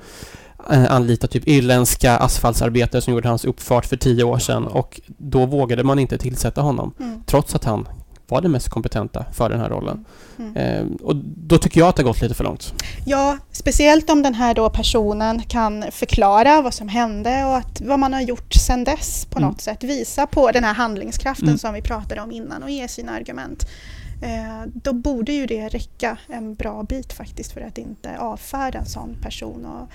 eh, 0.70 0.92
anlitat 0.92 1.30
typ 1.30 1.48
irländska 1.48 2.16
asfaltsarbetare 2.16 3.02
som 3.02 3.12
gjorde 3.14 3.28
hans 3.28 3.44
uppfart 3.44 3.86
för 3.86 3.96
tio 3.96 4.24
år 4.24 4.38
sedan 4.38 4.66
och 4.66 5.00
då 5.06 5.46
vågade 5.46 5.84
man 5.84 5.98
inte 5.98 6.18
tillsätta 6.18 6.60
honom 6.60 6.94
Mm. 7.00 7.22
trots 7.26 7.54
att 7.54 7.64
han 7.64 7.88
var 8.28 8.40
den 8.40 8.50
mest 8.52 8.68
kompetenta 8.68 9.24
för 9.32 9.48
den 9.50 9.60
här 9.60 9.68
rollen. 9.68 10.04
Mm. 10.38 10.56
Eh, 10.56 10.84
och 11.02 11.16
då 11.36 11.58
tycker 11.58 11.80
jag 11.80 11.88
att 11.88 11.96
det 11.96 12.02
har 12.02 12.08
gått 12.08 12.20
lite 12.22 12.34
för 12.34 12.44
långt. 12.44 12.72
Ja, 13.06 13.38
speciellt 13.52 14.10
om 14.10 14.22
den 14.22 14.34
här 14.34 14.54
då 14.54 14.70
personen 14.70 15.42
kan 15.42 15.84
förklara 15.92 16.62
vad 16.62 16.74
som 16.74 16.88
hände 16.88 17.44
och 17.44 17.56
att, 17.56 17.80
vad 17.80 17.98
man 17.98 18.12
har 18.12 18.20
gjort 18.20 18.54
sedan 18.54 18.84
dess 18.84 19.26
på 19.30 19.38
Mm. 19.38 19.50
något 19.50 19.60
sätt. 19.60 19.84
Visa 19.84 20.26
på 20.26 20.50
den 20.50 20.64
här 20.64 20.74
handlingskraften 20.74 21.48
Mm. 21.48 21.58
som 21.58 21.74
vi 21.74 21.82
pratade 21.82 22.20
om 22.20 22.32
innan 22.32 22.62
och 22.62 22.70
ge 22.70 22.88
sina 22.88 23.12
argument. 23.12 23.66
Eh, 24.22 24.68
då 24.74 24.92
borde 24.92 25.32
ju 25.32 25.46
det 25.46 25.68
räcka 25.68 26.18
en 26.28 26.54
bra 26.54 26.82
bit 26.82 27.12
faktiskt 27.12 27.52
för 27.52 27.60
att 27.60 27.78
inte 27.78 28.18
avfärda 28.18 28.78
en 28.78 28.86
sån 28.86 29.16
person 29.22 29.64
och 29.66 29.90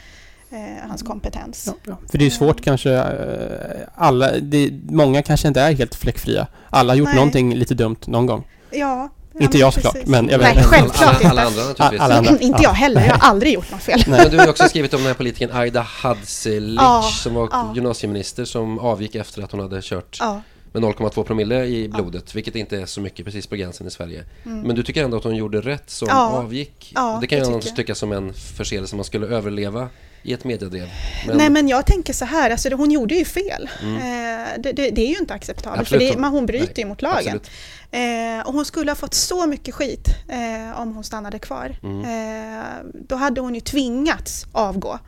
hans 0.88 1.02
kompetens. 1.04 1.64
Ja, 1.68 1.74
ja. 1.88 1.98
För 2.12 2.18
det 2.18 2.24
är 2.24 2.26
ju 2.26 2.32
svårt 2.32 2.62
kanske, 2.62 2.92
eh, 2.94 3.88
alla, 3.96 4.32
det, 4.42 4.72
många 4.90 5.22
kanske 5.22 5.48
inte 5.48 5.62
är 5.62 5.74
helt 5.74 5.96
fläckfria. 5.96 6.48
Alla 6.70 6.92
har 6.94 6.98
gjort 6.98 7.08
Nej. 7.08 7.16
någonting 7.16 7.56
lite 7.56 7.74
dumt 7.74 7.98
någon 8.06 8.26
gång. 8.26 8.48
Ja, 8.72 9.10
ja, 9.34 9.42
Inte 9.44 9.58
jag 9.58 9.74
såklart, 9.74 9.94
precis. 9.94 10.10
men 10.10 10.30
jag 10.30 10.38
vet 10.40 10.48
Nej, 10.48 10.58
inte. 10.58 10.70
självklart 10.70 11.26
alla, 11.26 11.30
alla 11.30 11.42
andra 11.46 11.62
naturligtvis. 11.64 12.02
Alla 12.02 12.16
andra. 12.18 12.32
inte 12.40 12.46
Ja. 12.64 12.70
jag 12.70 12.74
heller, 12.74 13.06
jag 13.06 13.14
har 13.14 13.30
aldrig 13.30 13.54
gjort 13.54 13.72
något 13.72 13.82
fel. 13.82 14.04
Men 14.08 14.30
du 14.32 14.38
har 14.40 14.50
också 14.50 14.64
skrivit 14.64 14.94
om 14.94 15.00
den 15.00 15.08
här 15.08 15.14
politikern 15.14 15.50
Aida 15.54 15.82
Hadzialic 15.82 16.80
Ja, 16.82 17.02
som 17.14 17.34
var 17.34 17.50
ja. 17.52 17.72
gymnasieminister 17.76 18.46
som 18.46 18.80
avgick 18.80 19.16
efter 19.16 19.42
att 19.42 19.52
hon 19.52 19.62
hade 19.62 19.80
kört 19.82 20.18
Ja, 20.20 20.42
med 20.74 20.84
0,2 20.84 21.24
promille 21.24 21.66
i 21.66 21.90
blodet, 21.90 22.36
vilket 22.36 22.56
inte 22.56 22.78
är 22.82 22.86
så 22.86 23.02
mycket 23.02 23.26
precis 23.26 23.48
på 23.48 23.56
gränsen 23.56 23.88
i 23.88 23.92
Sverige. 23.92 24.24
mm. 24.46 24.62
Men 24.62 24.76
du 24.76 24.84
tycker 24.84 25.04
ändå 25.04 25.18
att 25.18 25.24
hon 25.24 25.36
gjorde 25.36 25.62
rätt 25.62 25.90
som 25.90 26.10
avgick? 26.10 26.94
Det 27.22 27.28
kan 27.28 27.38
jag 27.40 27.52
jag. 27.52 27.76
tycka 27.76 27.96
som 27.96 28.12
en 28.12 28.34
förseelse 28.34 28.96
man 28.96 29.06
skulle 29.06 29.28
överleva 29.28 29.90
i 30.24 30.34
ett 30.34 30.44
mediedrev. 30.44 30.90
Men, 31.28 31.38
Nej 31.38 31.50
men 31.50 31.68
jag 31.68 31.86
tänker 31.86 32.14
så 32.14 32.26
här, 32.26 32.50
alltså, 32.50 32.76
hon 32.76 32.92
gjorde 32.92 33.16
ju 33.16 33.26
fel. 33.26 33.70
Mm. 33.82 33.96
Eh, 33.96 34.62
det, 34.62 34.72
det, 34.72 34.90
det 34.90 35.02
är 35.02 35.08
ju 35.08 35.18
inte 35.18 35.34
acceptabelt, 35.34 35.82
Absolut 35.82 36.08
för 36.08 36.16
det, 36.16 36.22
men 36.22 36.32
hon 36.32 36.46
bryter 36.46 36.82
ju 36.82 36.88
mot 36.88 37.02
lagen. 37.02 37.40
Eh, 37.92 38.48
och 38.48 38.54
hon 38.54 38.66
skulle 38.66 38.92
ha 38.92 38.96
fått 38.96 39.14
så 39.14 39.48
mycket 39.48 39.76
skit 39.76 40.08
eh, 40.28 40.82
om 40.82 40.96
hon 40.96 41.04
stannade 41.04 41.40
kvar. 41.40 41.76
Mm. 41.84 42.02
Eh, 42.02 42.66
då 42.94 43.16
hade 43.16 43.42
hon 43.42 43.56
ju 43.56 43.62
tvingats 43.62 44.46
avgå 44.52 45.00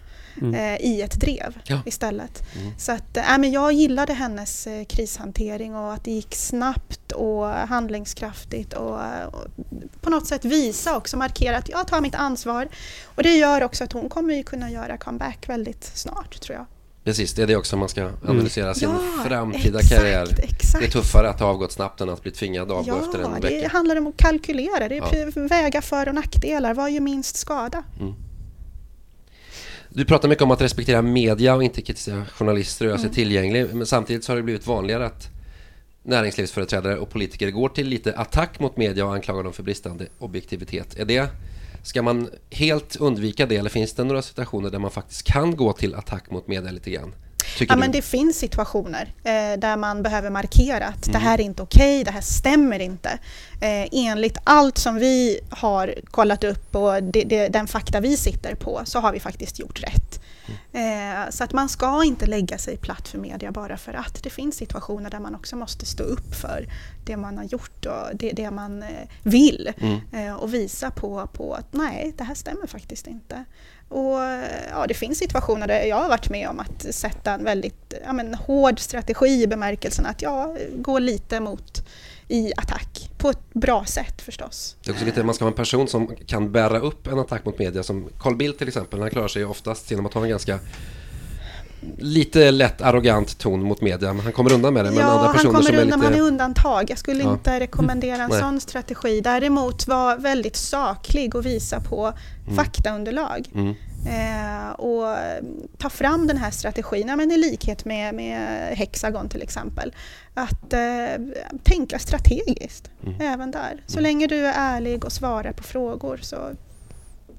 Mm. 0.42 0.56
eh, 0.56 0.86
i 0.86 1.02
ett 1.02 1.20
drev 1.20 1.58
Ja. 1.64 1.82
istället. 1.86 2.42
Mm. 2.60 2.72
Så 2.78 2.92
att, 2.92 3.18
äh, 3.18 3.24
men 3.40 3.52
jag 3.52 3.74
gillade 3.74 4.14
hennes 4.14 4.68
eh, 4.68 4.84
krishantering 4.86 5.76
och 5.76 5.94
att 5.94 6.04
det 6.04 6.12
gick 6.12 6.36
snabbt 6.36 7.12
och 7.12 7.46
handlingskraftigt 7.50 8.74
och, 8.74 8.94
och 9.32 9.46
på 10.02 10.10
något 10.10 10.28
sätt 10.28 10.46
visa 10.46 10.98
också, 10.98 11.18
markera 11.18 11.58
att 11.58 11.70
jag 11.70 11.88
tar 11.88 12.02
mitt 12.02 12.16
ansvar. 12.16 12.68
Och 13.06 13.24
det 13.24 13.32
gör 13.38 13.64
också 13.64 13.84
att 13.84 13.92
hon 13.94 14.10
kommer 14.10 14.34
ju 14.34 14.44
kunna 14.44 14.72
göra 14.72 14.98
comeback 14.98 15.50
väldigt 15.50 15.84
snart 15.96 16.40
tror 16.42 16.58
jag. 16.58 16.66
Precis, 17.04 17.34
det 17.34 17.44
är 17.44 17.48
det 17.48 17.56
också 17.56 17.78
man 17.78 17.90
ska 17.90 18.10
analysera 18.28 18.74
sin 18.74 18.90
Ja, 18.90 19.24
framtida 19.26 19.80
exakt, 19.80 20.02
karriär. 20.02 20.28
exakt. 20.44 20.80
Det 20.80 20.86
är 20.86 20.92
tuffare 20.92 21.30
att 21.30 21.40
ha 21.40 21.48
avgått 21.48 21.72
snabbt 21.72 22.02
än 22.02 22.10
att 22.10 22.22
bli 22.22 22.32
tvingad 22.32 22.72
att 22.72 22.78
avgå 22.78 22.98
efter 23.06 23.20
en 23.20 23.32
Ja, 23.34 23.40
det 23.50 23.56
vecka. 23.56 23.68
handlar 23.70 23.96
om 23.96 24.08
att 24.08 24.18
kalkylera, 24.18 24.90
det 24.90 24.98
är 24.98 25.32
Ja. 25.36 25.48
väga 25.48 25.82
för 25.82 26.08
och 26.10 26.16
nackdelar. 26.16 26.74
Vad 26.74 26.92
gör 26.92 27.02
minst 27.02 27.36
skada? 27.36 27.84
Du 29.96 30.06
pratar 30.06 30.30
mycket 30.30 30.42
om 30.42 30.52
att 30.52 30.62
respektera 30.62 31.02
media 31.02 31.56
och 31.56 31.64
inte 31.64 31.82
kritisera 31.82 32.26
journalister 32.26 32.86
och 32.86 32.90
göra 32.90 32.98
sig 32.98 33.06
Mm. 33.06 33.16
tillgänglig. 33.16 33.76
Men 33.76 33.86
samtidigt 33.88 34.24
så 34.24 34.32
har 34.32 34.38
det 34.38 34.44
blivit 34.44 34.68
vanligare 34.68 35.06
att 35.06 35.30
näringslivsföreträdare 36.04 36.98
och 36.98 37.10
politiker 37.10 37.52
går 37.52 37.70
till 37.70 37.88
lite 37.88 38.14
attack 38.18 38.60
mot 38.60 38.78
media 38.78 39.06
och 39.06 39.14
anklagar 39.14 39.44
dem 39.44 39.54
för 39.54 39.64
bristande 39.64 40.08
objektivitet. 40.20 41.00
Är 41.00 41.06
det, 41.06 41.30
ska 41.84 42.02
man 42.02 42.30
helt 42.50 42.96
undvika 42.96 43.46
det 43.46 43.56
eller 43.56 43.70
finns 43.70 43.94
det 43.94 44.04
några 44.04 44.22
situationer 44.22 44.70
där 44.70 44.80
man 44.80 44.92
faktiskt 44.92 45.24
kan 45.24 45.56
gå 45.56 45.74
till 45.74 45.96
attack 45.96 46.32
mot 46.32 46.48
media 46.48 46.72
lite 46.72 46.92
grann? 46.92 47.14
Tycker 47.58 47.72
Ja, 47.72 47.76
du? 47.76 47.80
men 47.80 47.92
det 47.92 48.02
finns 48.02 48.38
situationer 48.38 49.14
eh, 49.24 49.60
där 49.60 49.78
man 49.78 50.04
behöver 50.04 50.30
markera 50.30 50.86
att 50.88 51.08
Mm. 51.08 51.14
det 51.14 51.20
här 51.28 51.40
är 51.40 51.44
inte 51.44 51.64
okej, 51.64 52.04
det 52.04 52.12
här 52.12 52.22
stämmer 52.22 52.80
inte. 52.80 53.10
Eh, 53.62 53.88
enligt 53.92 54.38
allt 54.44 54.78
som 54.78 54.96
vi 54.96 55.40
har 55.50 55.96
kollat 56.12 56.44
upp 56.44 56.76
och 56.76 57.04
det, 57.04 57.24
det, 57.24 57.48
den 57.48 57.68
fakta 57.68 58.00
vi 58.00 58.18
sitter 58.18 58.56
på 58.56 58.82
så 58.86 59.00
har 59.00 59.12
vi 59.12 59.20
faktiskt 59.20 59.60
gjort 59.60 59.84
rätt. 59.84 60.20
Mm. 60.74 61.24
Eh, 61.24 61.30
så 61.30 61.44
att 61.44 61.54
man 61.54 61.70
ska 61.70 62.04
inte 62.04 62.26
lägga 62.26 62.58
sig 62.58 62.78
platt 62.78 63.08
för 63.08 63.18
media 63.18 63.52
bara 63.52 63.78
för 63.78 63.94
att. 63.94 64.24
Det 64.24 64.30
finns 64.30 64.56
situationer 64.56 65.10
där 65.10 65.20
man 65.20 65.36
också 65.36 65.56
måste 65.56 65.86
stå 65.86 66.04
upp 66.04 66.36
för 66.36 66.68
det 67.06 67.18
man 67.18 67.38
har 67.38 67.44
gjort 67.46 67.86
och 67.86 68.16
det, 68.16 68.32
det 68.32 68.52
man 68.52 68.84
eh, 68.84 68.90
vill 69.24 69.74
Mm. 69.78 70.00
eh, 70.28 70.34
och 70.36 70.54
visa 70.54 70.92
på, 70.92 71.28
på 71.34 71.54
att 71.54 71.74
nej, 71.74 72.14
det 72.18 72.24
här 72.24 72.36
stämmer 72.36 72.68
faktiskt 72.68 73.08
inte. 73.08 73.46
Och 73.90 74.20
ja, 74.70 74.86
det 74.88 74.94
finns 74.94 75.18
situationer 75.18 75.68
där 75.68 75.84
jag 75.84 75.96
har 75.96 76.10
varit 76.10 76.30
med 76.30 76.50
om 76.50 76.60
att 76.60 76.86
sätta 76.96 77.32
en 77.32 77.44
väldigt 77.44 77.94
ja, 78.06 78.14
men, 78.14 78.34
hård 78.34 78.80
strategi 78.80 79.44
i 79.44 79.48
bemärkelsen 79.48 80.06
att 80.06 80.22
jag 80.22 80.58
går 80.76 81.00
lite 81.00 81.40
mot 81.40 81.88
i 82.28 82.54
attack 82.58 83.10
på 83.18 83.30
ett 83.30 83.54
bra 83.54 83.86
sätt 83.86 84.22
förstås. 84.22 84.76
Det 84.84 84.90
är 84.90 84.94
också 84.94 85.06
lite, 85.06 85.24
man 85.24 85.36
ska 85.36 85.46
ha 85.46 85.50
en 85.52 85.56
person 85.56 85.88
som 85.88 86.16
kan 86.26 86.52
bära 86.52 86.80
upp 86.80 87.08
en 87.08 87.20
attack 87.20 87.46
mot 87.46 87.60
media 87.60 87.84
som 87.84 88.10
Carl 88.20 88.36
Bildt 88.36 88.58
till 88.58 88.68
exempel. 88.68 89.00
Han 89.00 89.10
klarar 89.10 89.28
sig 89.28 89.46
oftast 89.46 89.92
genom 89.92 90.06
att 90.06 90.14
ha 90.14 90.24
en 90.24 90.30
ganska 90.30 90.60
lite 91.98 92.52
lätt 92.52 92.82
arrogant 92.82 93.38
ton 93.38 93.64
mot 93.64 93.82
media. 93.82 94.14
Men 94.14 94.24
han 94.24 94.34
kommer 94.34 94.54
undan 94.54 94.74
med 94.74 94.86
det. 94.86 94.92
Men 94.92 95.00
ja, 95.00 95.06
andra 95.06 95.24
han 95.26 95.34
personer 95.36 95.54
kommer 95.54 95.64
som 95.66 95.76
är 95.76 95.82
undan, 95.82 96.00
lite... 96.00 96.12
han 96.12 96.20
är 96.20 96.28
undantag. 96.28 96.90
Jag 96.90 96.98
skulle 96.98 97.24
Ja. 97.24 97.34
inte 97.34 97.60
rekommendera 97.60 98.24
en 98.24 98.30
Nej. 98.30 98.40
sån 98.40 98.60
strategi. 98.60 99.22
Däremot 99.22 99.88
vara 99.88 100.16
väldigt 100.16 100.56
saklig 100.56 101.36
och 101.36 101.46
visa 101.46 101.80
på 101.80 102.14
faktaunderlag. 102.56 103.50
Mm. 103.56 103.76
Eh, 104.08 104.72
och 104.72 105.16
ta 105.78 105.90
fram 105.90 106.28
den 106.28 106.38
här 106.38 106.52
strategin, 106.52 107.08
ja, 107.08 107.16
men 107.16 107.32
i 107.32 107.38
likhet 107.38 107.86
med, 107.86 108.16
med 108.16 108.68
Hexagon 108.78 109.30
till 109.30 109.42
exempel. 109.42 109.94
Att 110.34 110.74
eh, 110.74 110.80
tänka 111.64 112.00
strategiskt 112.00 112.90
Mm. 113.06 113.22
även 113.22 113.52
där. 113.52 113.84
Så 113.88 114.00
länge 114.00 114.28
du 114.28 114.46
är 114.46 114.54
ärlig 114.56 115.06
och 115.06 115.12
svarar 115.12 115.52
på 115.52 115.64
frågor 115.64 116.20
så 116.22 116.36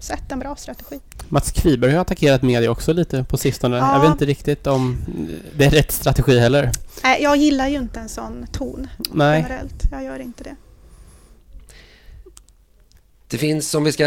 sätt 0.05 0.33
en 0.33 0.39
bra 0.39 0.57
strategi. 0.57 1.01
Mats 1.29 1.53
Kviberg 1.53 1.93
har 1.93 2.01
attackerat 2.01 2.43
media 2.43 2.71
också 2.71 2.93
lite 2.93 3.25
på 3.25 3.37
sistone. 3.37 3.77
Ja. 3.77 3.95
Jag 3.95 4.01
vet 4.01 4.11
inte 4.11 4.25
riktigt 4.27 4.67
om 4.67 4.97
det 5.57 5.65
är 5.65 5.71
rätt 5.71 5.93
strategi 5.93 6.39
heller. 6.39 6.71
Nej, 7.03 7.23
jag 7.23 7.37
gillar 7.37 7.69
ju 7.69 7.77
inte 7.79 8.01
en 8.01 8.09
sån 8.09 8.47
ton 8.53 8.89
Nej. 9.13 9.47
generellt. 9.49 9.83
Jag 9.91 10.05
gör 10.05 10.19
inte 10.19 10.45
det. 10.45 10.57
Det 13.29 13.39
finns, 13.39 13.75
om 13.75 13.85
vi 13.85 13.93
ska... 13.93 14.05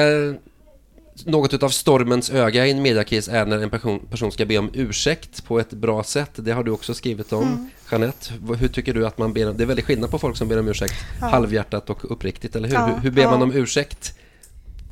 Något 1.26 1.54
utav 1.54 1.70
stormens 1.70 2.30
öga 2.30 2.66
i 2.66 2.72
en 2.72 2.82
mediakris 2.82 3.28
är 3.28 3.46
när 3.46 3.58
en 3.58 3.70
person, 3.70 4.00
person 4.00 4.32
ska 4.32 4.46
be 4.46 4.58
om 4.58 4.70
ursäkt 4.74 5.46
på 5.46 5.60
ett 5.60 5.70
bra 5.70 6.04
sätt. 6.04 6.32
Det 6.36 6.52
har 6.52 6.64
du 6.64 6.72
också 6.72 6.94
skrivit 6.94 7.34
om, 7.34 7.44
Mm. 7.44 7.70
Jeanette. 7.92 8.34
Hur 8.60 8.68
tycker 8.68 8.94
du 8.94 9.08
att 9.08 9.18
man 9.18 9.34
ber 9.34 9.50
om... 9.50 9.58
Det 9.58 9.64
är 9.64 9.66
väldigt 9.66 9.86
skillnad 9.86 10.12
på 10.12 10.20
folk 10.20 10.38
som 10.38 10.48
ber 10.48 10.60
om 10.60 10.68
ursäkt 10.68 10.94
Ja. 11.22 11.28
halvhjärtat 11.28 11.90
och 11.90 12.12
uppriktigt, 12.12 12.56
eller 12.56 12.68
hur? 12.68 12.76
Ja, 12.76 12.86
hur, 12.86 12.98
hur 12.98 13.12
ber 13.12 13.26
man 13.26 13.40
ja. 13.40 13.44
om 13.44 13.54
ursäkt 13.54 14.14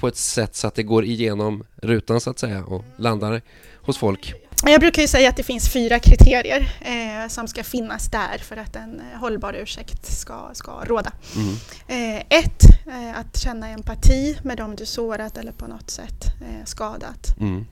på 0.05 0.09
ett 0.09 0.17
sätt 0.17 0.55
så 0.55 0.67
att 0.67 0.75
det 0.75 0.83
går 0.83 1.05
igenom 1.05 1.63
rutan 1.75 2.21
så 2.21 2.29
att 2.29 2.39
säga 2.39 2.63
och 2.63 2.83
landar 2.97 3.41
hos 3.81 3.97
folk? 3.97 4.33
Jag 4.65 4.79
brukar 4.79 5.01
ju 5.01 5.07
säga 5.07 5.29
att 5.29 5.37
det 5.37 5.43
finns 5.43 5.69
fyra 5.69 5.99
kriterier 5.99 6.77
eh, 6.81 7.29
som 7.29 7.47
ska 7.47 7.63
finnas 7.63 8.07
där 8.07 8.37
för 8.37 8.57
att 8.57 8.75
en 8.75 8.99
eh, 8.99 9.19
hållbar 9.19 9.53
ursäkt 9.53 10.05
ska, 10.05 10.49
ska 10.53 10.83
råda. 10.85 11.11
Mm. 11.35 11.55
Eh, 11.87 12.23
ett, 12.29 12.63
eh, 12.87 13.19
att 13.19 13.37
känna 13.37 13.69
empati 13.69 14.37
med 14.43 14.57
dem 14.57 14.75
du 14.75 14.85
sårat 14.85 15.37
eller 15.37 15.51
på 15.51 15.67
något 15.67 15.89
sätt 15.89 16.25
eh, 16.41 16.65
skadat. 16.65 17.37
Mm. 17.39 17.65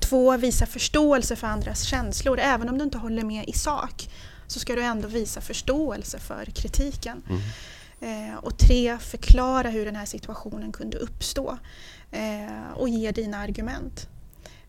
Två, 0.00 0.36
visa 0.36 0.66
förståelse 0.66 1.36
för 1.36 1.46
andras 1.46 1.82
känslor. 1.82 2.38
Även 2.38 2.68
om 2.68 2.78
du 2.78 2.84
inte 2.84 2.98
håller 2.98 3.24
med 3.24 3.48
i 3.48 3.52
sak 3.52 4.08
så 4.46 4.60
ska 4.60 4.74
du 4.74 4.82
ändå 4.82 5.08
visa 5.08 5.40
förståelse 5.40 6.18
för 6.18 6.44
kritiken. 6.44 7.22
Mm. 7.28 7.40
Eh, 8.04 8.36
och 8.42 8.58
tre, 8.58 8.98
förklara 8.98 9.68
hur 9.70 9.84
den 9.84 9.96
här 9.96 10.06
situationen 10.06 10.72
kunde 10.72 10.96
uppstå 10.98 11.58
eh, 12.10 12.72
och 12.74 12.88
ge 12.88 13.10
dina 13.10 13.38
argument. 13.38 14.08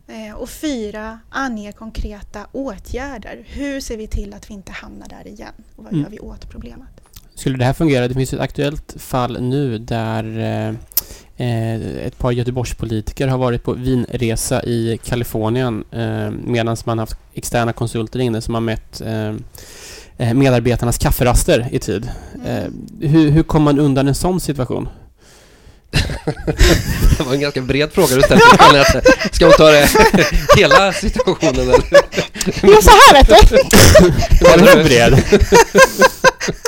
Eh, 0.07 0.35
och 0.35 0.49
fyra, 0.49 1.19
ange 1.29 1.71
konkreta 1.71 2.47
åtgärder. 2.51 3.43
Hur 3.47 3.79
ser 3.79 3.97
vi 3.97 4.07
till 4.07 4.33
att 4.33 4.49
vi 4.49 4.53
inte 4.53 4.71
hamnar 4.71 5.07
där 5.07 5.27
igen? 5.27 5.53
Och 5.75 5.83
vad 5.83 5.93
Mm. 5.93 6.03
gör 6.03 6.09
vi 6.11 6.19
åt 6.19 6.49
problemet? 6.49 6.87
Skulle 7.35 7.57
det 7.57 7.65
här 7.65 7.73
fungera? 7.73 8.07
Det 8.07 8.13
finns 8.13 8.33
ett 8.33 8.39
aktuellt 8.39 8.95
fall 8.97 9.41
nu 9.41 9.77
där 9.77 10.39
eh, 11.37 11.75
ett 12.05 12.17
par 12.17 12.31
Göteborgspolitiker 12.31 13.27
har 13.27 13.37
varit 13.37 13.63
på 13.63 13.73
vinresa 13.73 14.63
i 14.63 14.99
Kalifornien 15.03 15.83
eh, 15.91 16.31
medan 16.31 16.77
man 16.85 16.99
haft 16.99 17.17
externa 17.33 17.73
konsulter 17.73 18.19
inne 18.19 18.41
som 18.41 18.53
har 18.53 18.61
mätt 18.61 19.01
eh, 19.01 19.35
medarbetarnas 20.17 20.97
kafferaster 20.97 21.67
i 21.71 21.79
tid. 21.79 22.09
Eh, 22.45 22.63
hur, 23.09 23.29
hur 23.31 23.43
kommer 23.43 23.63
man 23.73 23.79
undan 23.79 24.07
en 24.07 24.15
sån 24.15 24.39
situation? 24.39 24.89
Det 27.17 27.23
var 27.23 27.33
en 27.33 27.39
ganska 27.39 27.61
bred 27.61 27.91
fråga 27.93 28.15
du 28.15 28.21
ställde. 28.21 28.43
Ska 29.31 29.45
hon 29.45 29.53
ta 29.53 29.71
det 29.71 29.89
hela 30.57 30.93
situationen 30.93 31.59
eller? 31.59 31.83
Ja, 32.45 32.81
så 32.81 32.89
här 32.89 33.13
vet 33.13 33.49
du! 33.49 33.57
Den 34.41 34.67
är 34.67 34.83
bred. 34.83 35.23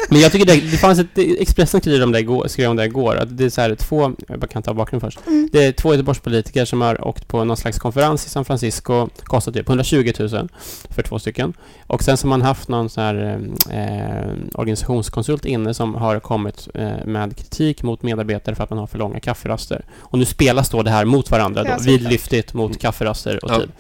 Men 0.09 0.19
jag 0.21 0.31
tycker 0.31 0.45
det, 0.45 0.55
det 0.71 0.77
fanns 0.77 0.99
ett, 0.99 1.07
Expressen 1.15 1.81
skrev 1.81 2.03
om 2.03 2.11
det 2.11 2.19
igår, 2.19 2.47
skrev 2.47 2.69
om 2.69 2.75
det 2.75 2.85
igår 2.85 3.15
att 3.15 3.37
det 3.37 3.45
är 3.45 3.49
så 3.49 3.61
här 3.61 3.75
två, 3.75 4.11
jag 4.27 4.49
kan 4.49 4.63
ta 4.63 4.73
bakgrunden 4.73 5.11
först. 5.11 5.27
Mm. 5.27 5.49
Det 5.51 5.63
är 5.65 5.71
två 5.71 5.93
Göteborgspolitiker 5.93 6.65
som 6.65 6.81
har 6.81 7.07
åkt 7.07 7.27
på 7.27 7.43
någon 7.43 7.57
slags 7.57 7.79
konferens 7.79 8.25
i 8.25 8.29
San 8.29 8.45
Francisco, 8.45 9.09
kostat 9.23 9.53
typ 9.53 9.67
120 9.69 10.13
000 10.19 10.49
för 10.89 11.03
två 11.03 11.19
stycken. 11.19 11.53
Och 11.87 12.03
sen 12.03 12.17
så 12.17 12.27
har 12.27 12.29
man 12.29 12.41
haft 12.41 12.69
någon 12.69 12.89
sån 12.89 13.03
här 13.03 13.39
eh, 13.71 14.31
organisationskonsult 14.53 15.45
inne 15.45 15.73
som 15.73 15.95
har 15.95 16.19
kommit 16.19 16.67
eh, 16.73 17.05
med 17.05 17.37
kritik 17.37 17.83
mot 17.83 18.03
medarbetare 18.03 18.55
för 18.55 18.63
att 18.63 18.69
man 18.69 18.79
har 18.79 18.87
för 18.87 18.97
långa 18.99 19.19
kafferaster. 19.19 19.85
Och 19.99 20.19
nu 20.19 20.25
spelas 20.25 20.69
då 20.69 20.83
det 20.83 20.91
här 20.91 21.05
mot 21.05 21.31
varandra 21.31 21.63
då, 21.63 21.83
vidlyftigt 21.83 22.53
mot 22.53 22.79
kafferaster 22.79 23.45
och 23.45 23.51
Ja. 23.51 23.59
tid. 23.59 23.71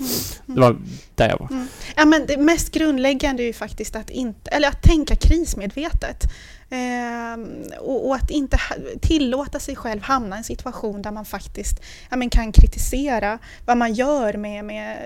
Det 0.45 0.59
var 0.61 0.75
där 1.17 1.29
jag 1.29 1.39
var. 1.39 1.65
Ja, 1.95 2.05
men 2.05 2.25
det 2.25 2.37
mest 2.37 2.71
grundläggande 2.71 3.43
är 3.43 3.47
ju 3.47 3.53
faktiskt 3.53 3.95
att, 3.95 4.09
inte, 4.09 4.51
eller 4.51 4.67
att 4.67 4.81
tänka 4.81 5.15
krismedvetet. 5.15 6.23
Ehm, 6.69 7.63
och, 7.79 8.07
och 8.07 8.15
att 8.15 8.29
inte 8.29 8.59
tillåta 9.01 9.59
sig 9.59 9.75
själv 9.75 10.01
hamna 10.01 10.35
i 10.35 10.37
en 10.37 10.43
situation 10.43 11.01
där 11.01 11.11
man 11.11 11.25
faktiskt 11.25 11.81
ja, 12.09 12.17
men 12.17 12.29
kan 12.29 12.51
kritisera 12.51 13.39
vad 13.65 13.77
man 13.77 13.93
gör 13.93 14.33
med, 14.33 14.65
med 14.65 14.97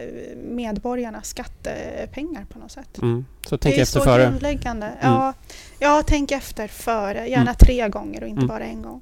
medborgarnas 0.47 1.28
skattepengar 1.28 2.45
på 2.45 2.60
något 2.60 2.71
sätt. 2.71 2.97
Mm. 2.97 3.26
Så 3.50 3.58
tänk 3.58 3.76
det 3.76 3.80
är 3.80 3.84
efter 3.84 4.00
så 4.00 4.06
före. 4.06 4.24
grundläggande. 4.24 4.91
Ja, 5.02 5.34
ja, 5.80 6.04
tänk 6.08 6.32
efter 6.32 6.67
före. 6.67 7.28
Gärna 7.28 7.54
tre 7.54 7.89
gånger 7.89 8.21
och 8.24 8.30
inte 8.30 8.39
Mm. 8.41 8.47
bara 8.47 8.63
en 8.63 8.82
gång. 8.82 9.02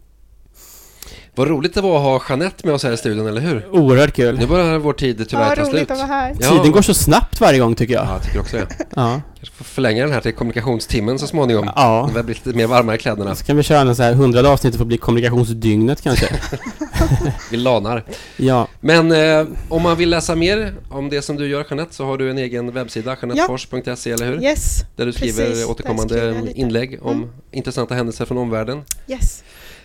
Vad 1.35 1.47
roligt 1.47 1.73
det 1.73 1.81
var 1.81 1.97
att 1.97 2.03
ha 2.03 2.21
Jeanette 2.29 2.65
med 2.65 2.75
oss 2.75 2.83
här 2.83 2.91
i 2.91 2.97
studion, 2.97 3.27
eller 3.27 3.41
hur? 3.41 3.67
Oerhört 3.71 4.13
kul. 4.15 4.37
Nu 4.37 4.47
börjar 4.47 4.77
vår 4.77 4.93
tid 4.93 5.29
tyvärr 5.29 5.49
Ja, 5.49 5.55
ta 5.55 5.61
roligt 5.61 5.69
slut. 5.71 5.91
att 5.91 5.97
vara 5.97 6.07
här. 6.07 6.35
Ja. 6.39 6.49
Tiden 6.49 6.71
går 6.71 6.81
så 6.81 6.93
snabbt 6.93 7.41
varje 7.41 7.59
gång 7.59 7.75
tycker 7.75 7.93
jag. 7.93 8.05
Ja, 8.05 8.13
jag 8.13 8.23
tycker 8.23 8.39
också 8.39 8.57
det. 8.57 8.67
Ja. 8.95 9.21
Kanske 9.35 9.55
får 9.55 9.63
förlänga 9.65 10.03
den 10.03 10.13
här 10.13 10.21
till 10.21 10.33
kommunikationstimmen 10.33 11.19
så 11.19 11.27
småningom. 11.27 11.69
Ja. 11.75 12.07
När 12.07 12.13
vi 12.19 12.23
blir 12.23 12.35
lite 12.35 12.57
mer 12.57 12.67
varma 12.67 12.95
i 12.95 12.97
kläderna. 12.97 13.35
Så 13.35 13.45
kan 13.45 13.57
vi 13.57 13.63
köra 13.63 13.79
en 13.89 13.95
så 13.95 14.03
här 14.03 14.13
hundrade 14.13 14.49
avsnitt 14.49 14.73
och 14.73 14.79
få 14.79 14.85
bli 14.85 14.97
kommunikationsdygnet 14.97 16.01
kanske. 16.01 16.27
Vi 17.51 17.57
lanar. 17.57 18.03
Ja, 18.37 18.67
Men 18.79 19.11
eh, 19.11 19.47
om 19.69 19.81
man 19.83 19.97
vill 19.97 20.09
läsa 20.09 20.35
mer 20.35 20.73
om 20.89 21.09
det 21.09 21.21
som 21.21 21.35
du 21.35 21.47
gör 21.47 21.65
Jeanette 21.69 21.95
så 21.95 22.05
har 22.05 22.17
du 22.17 22.29
en 22.31 22.37
egen 22.37 22.71
webbsida, 22.71 23.17
jeanettefors.se, 23.21 24.11
eller 24.11 24.25
hur? 24.25 24.43
Yes, 24.43 24.79
Där 24.95 25.05
du 25.05 25.11
skriver 25.13 25.45
Precis, 25.45 25.65
återkommande 25.65 26.13
skriver 26.13 26.57
inlägg 26.57 26.99
om 27.01 27.17
Mm. 27.17 27.29
intressanta 27.51 27.95
händelser 27.95 28.25
från 28.25 28.37
omvärlden. 28.37 28.81
yes. 29.07 29.43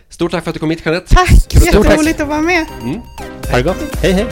Stort 0.09 0.31
tack 0.31 0.45
för 0.45 0.51
att 0.51 0.55
du 0.55 0.61
kom 0.61 0.71
hit 0.71 0.83
Jeanette. 0.85 1.15
Tack! 1.15 1.29
Stort 1.29 1.63
tack. 1.63 1.75
Jätteroligt 1.75 2.21
att 2.21 2.29
vara 2.29 2.41
med. 2.41 2.67
Mm. 2.83 3.01
ha 3.51 3.57
det 3.57 3.63
gott. 3.63 3.97
Hej 4.03 4.13
hej! 4.13 4.27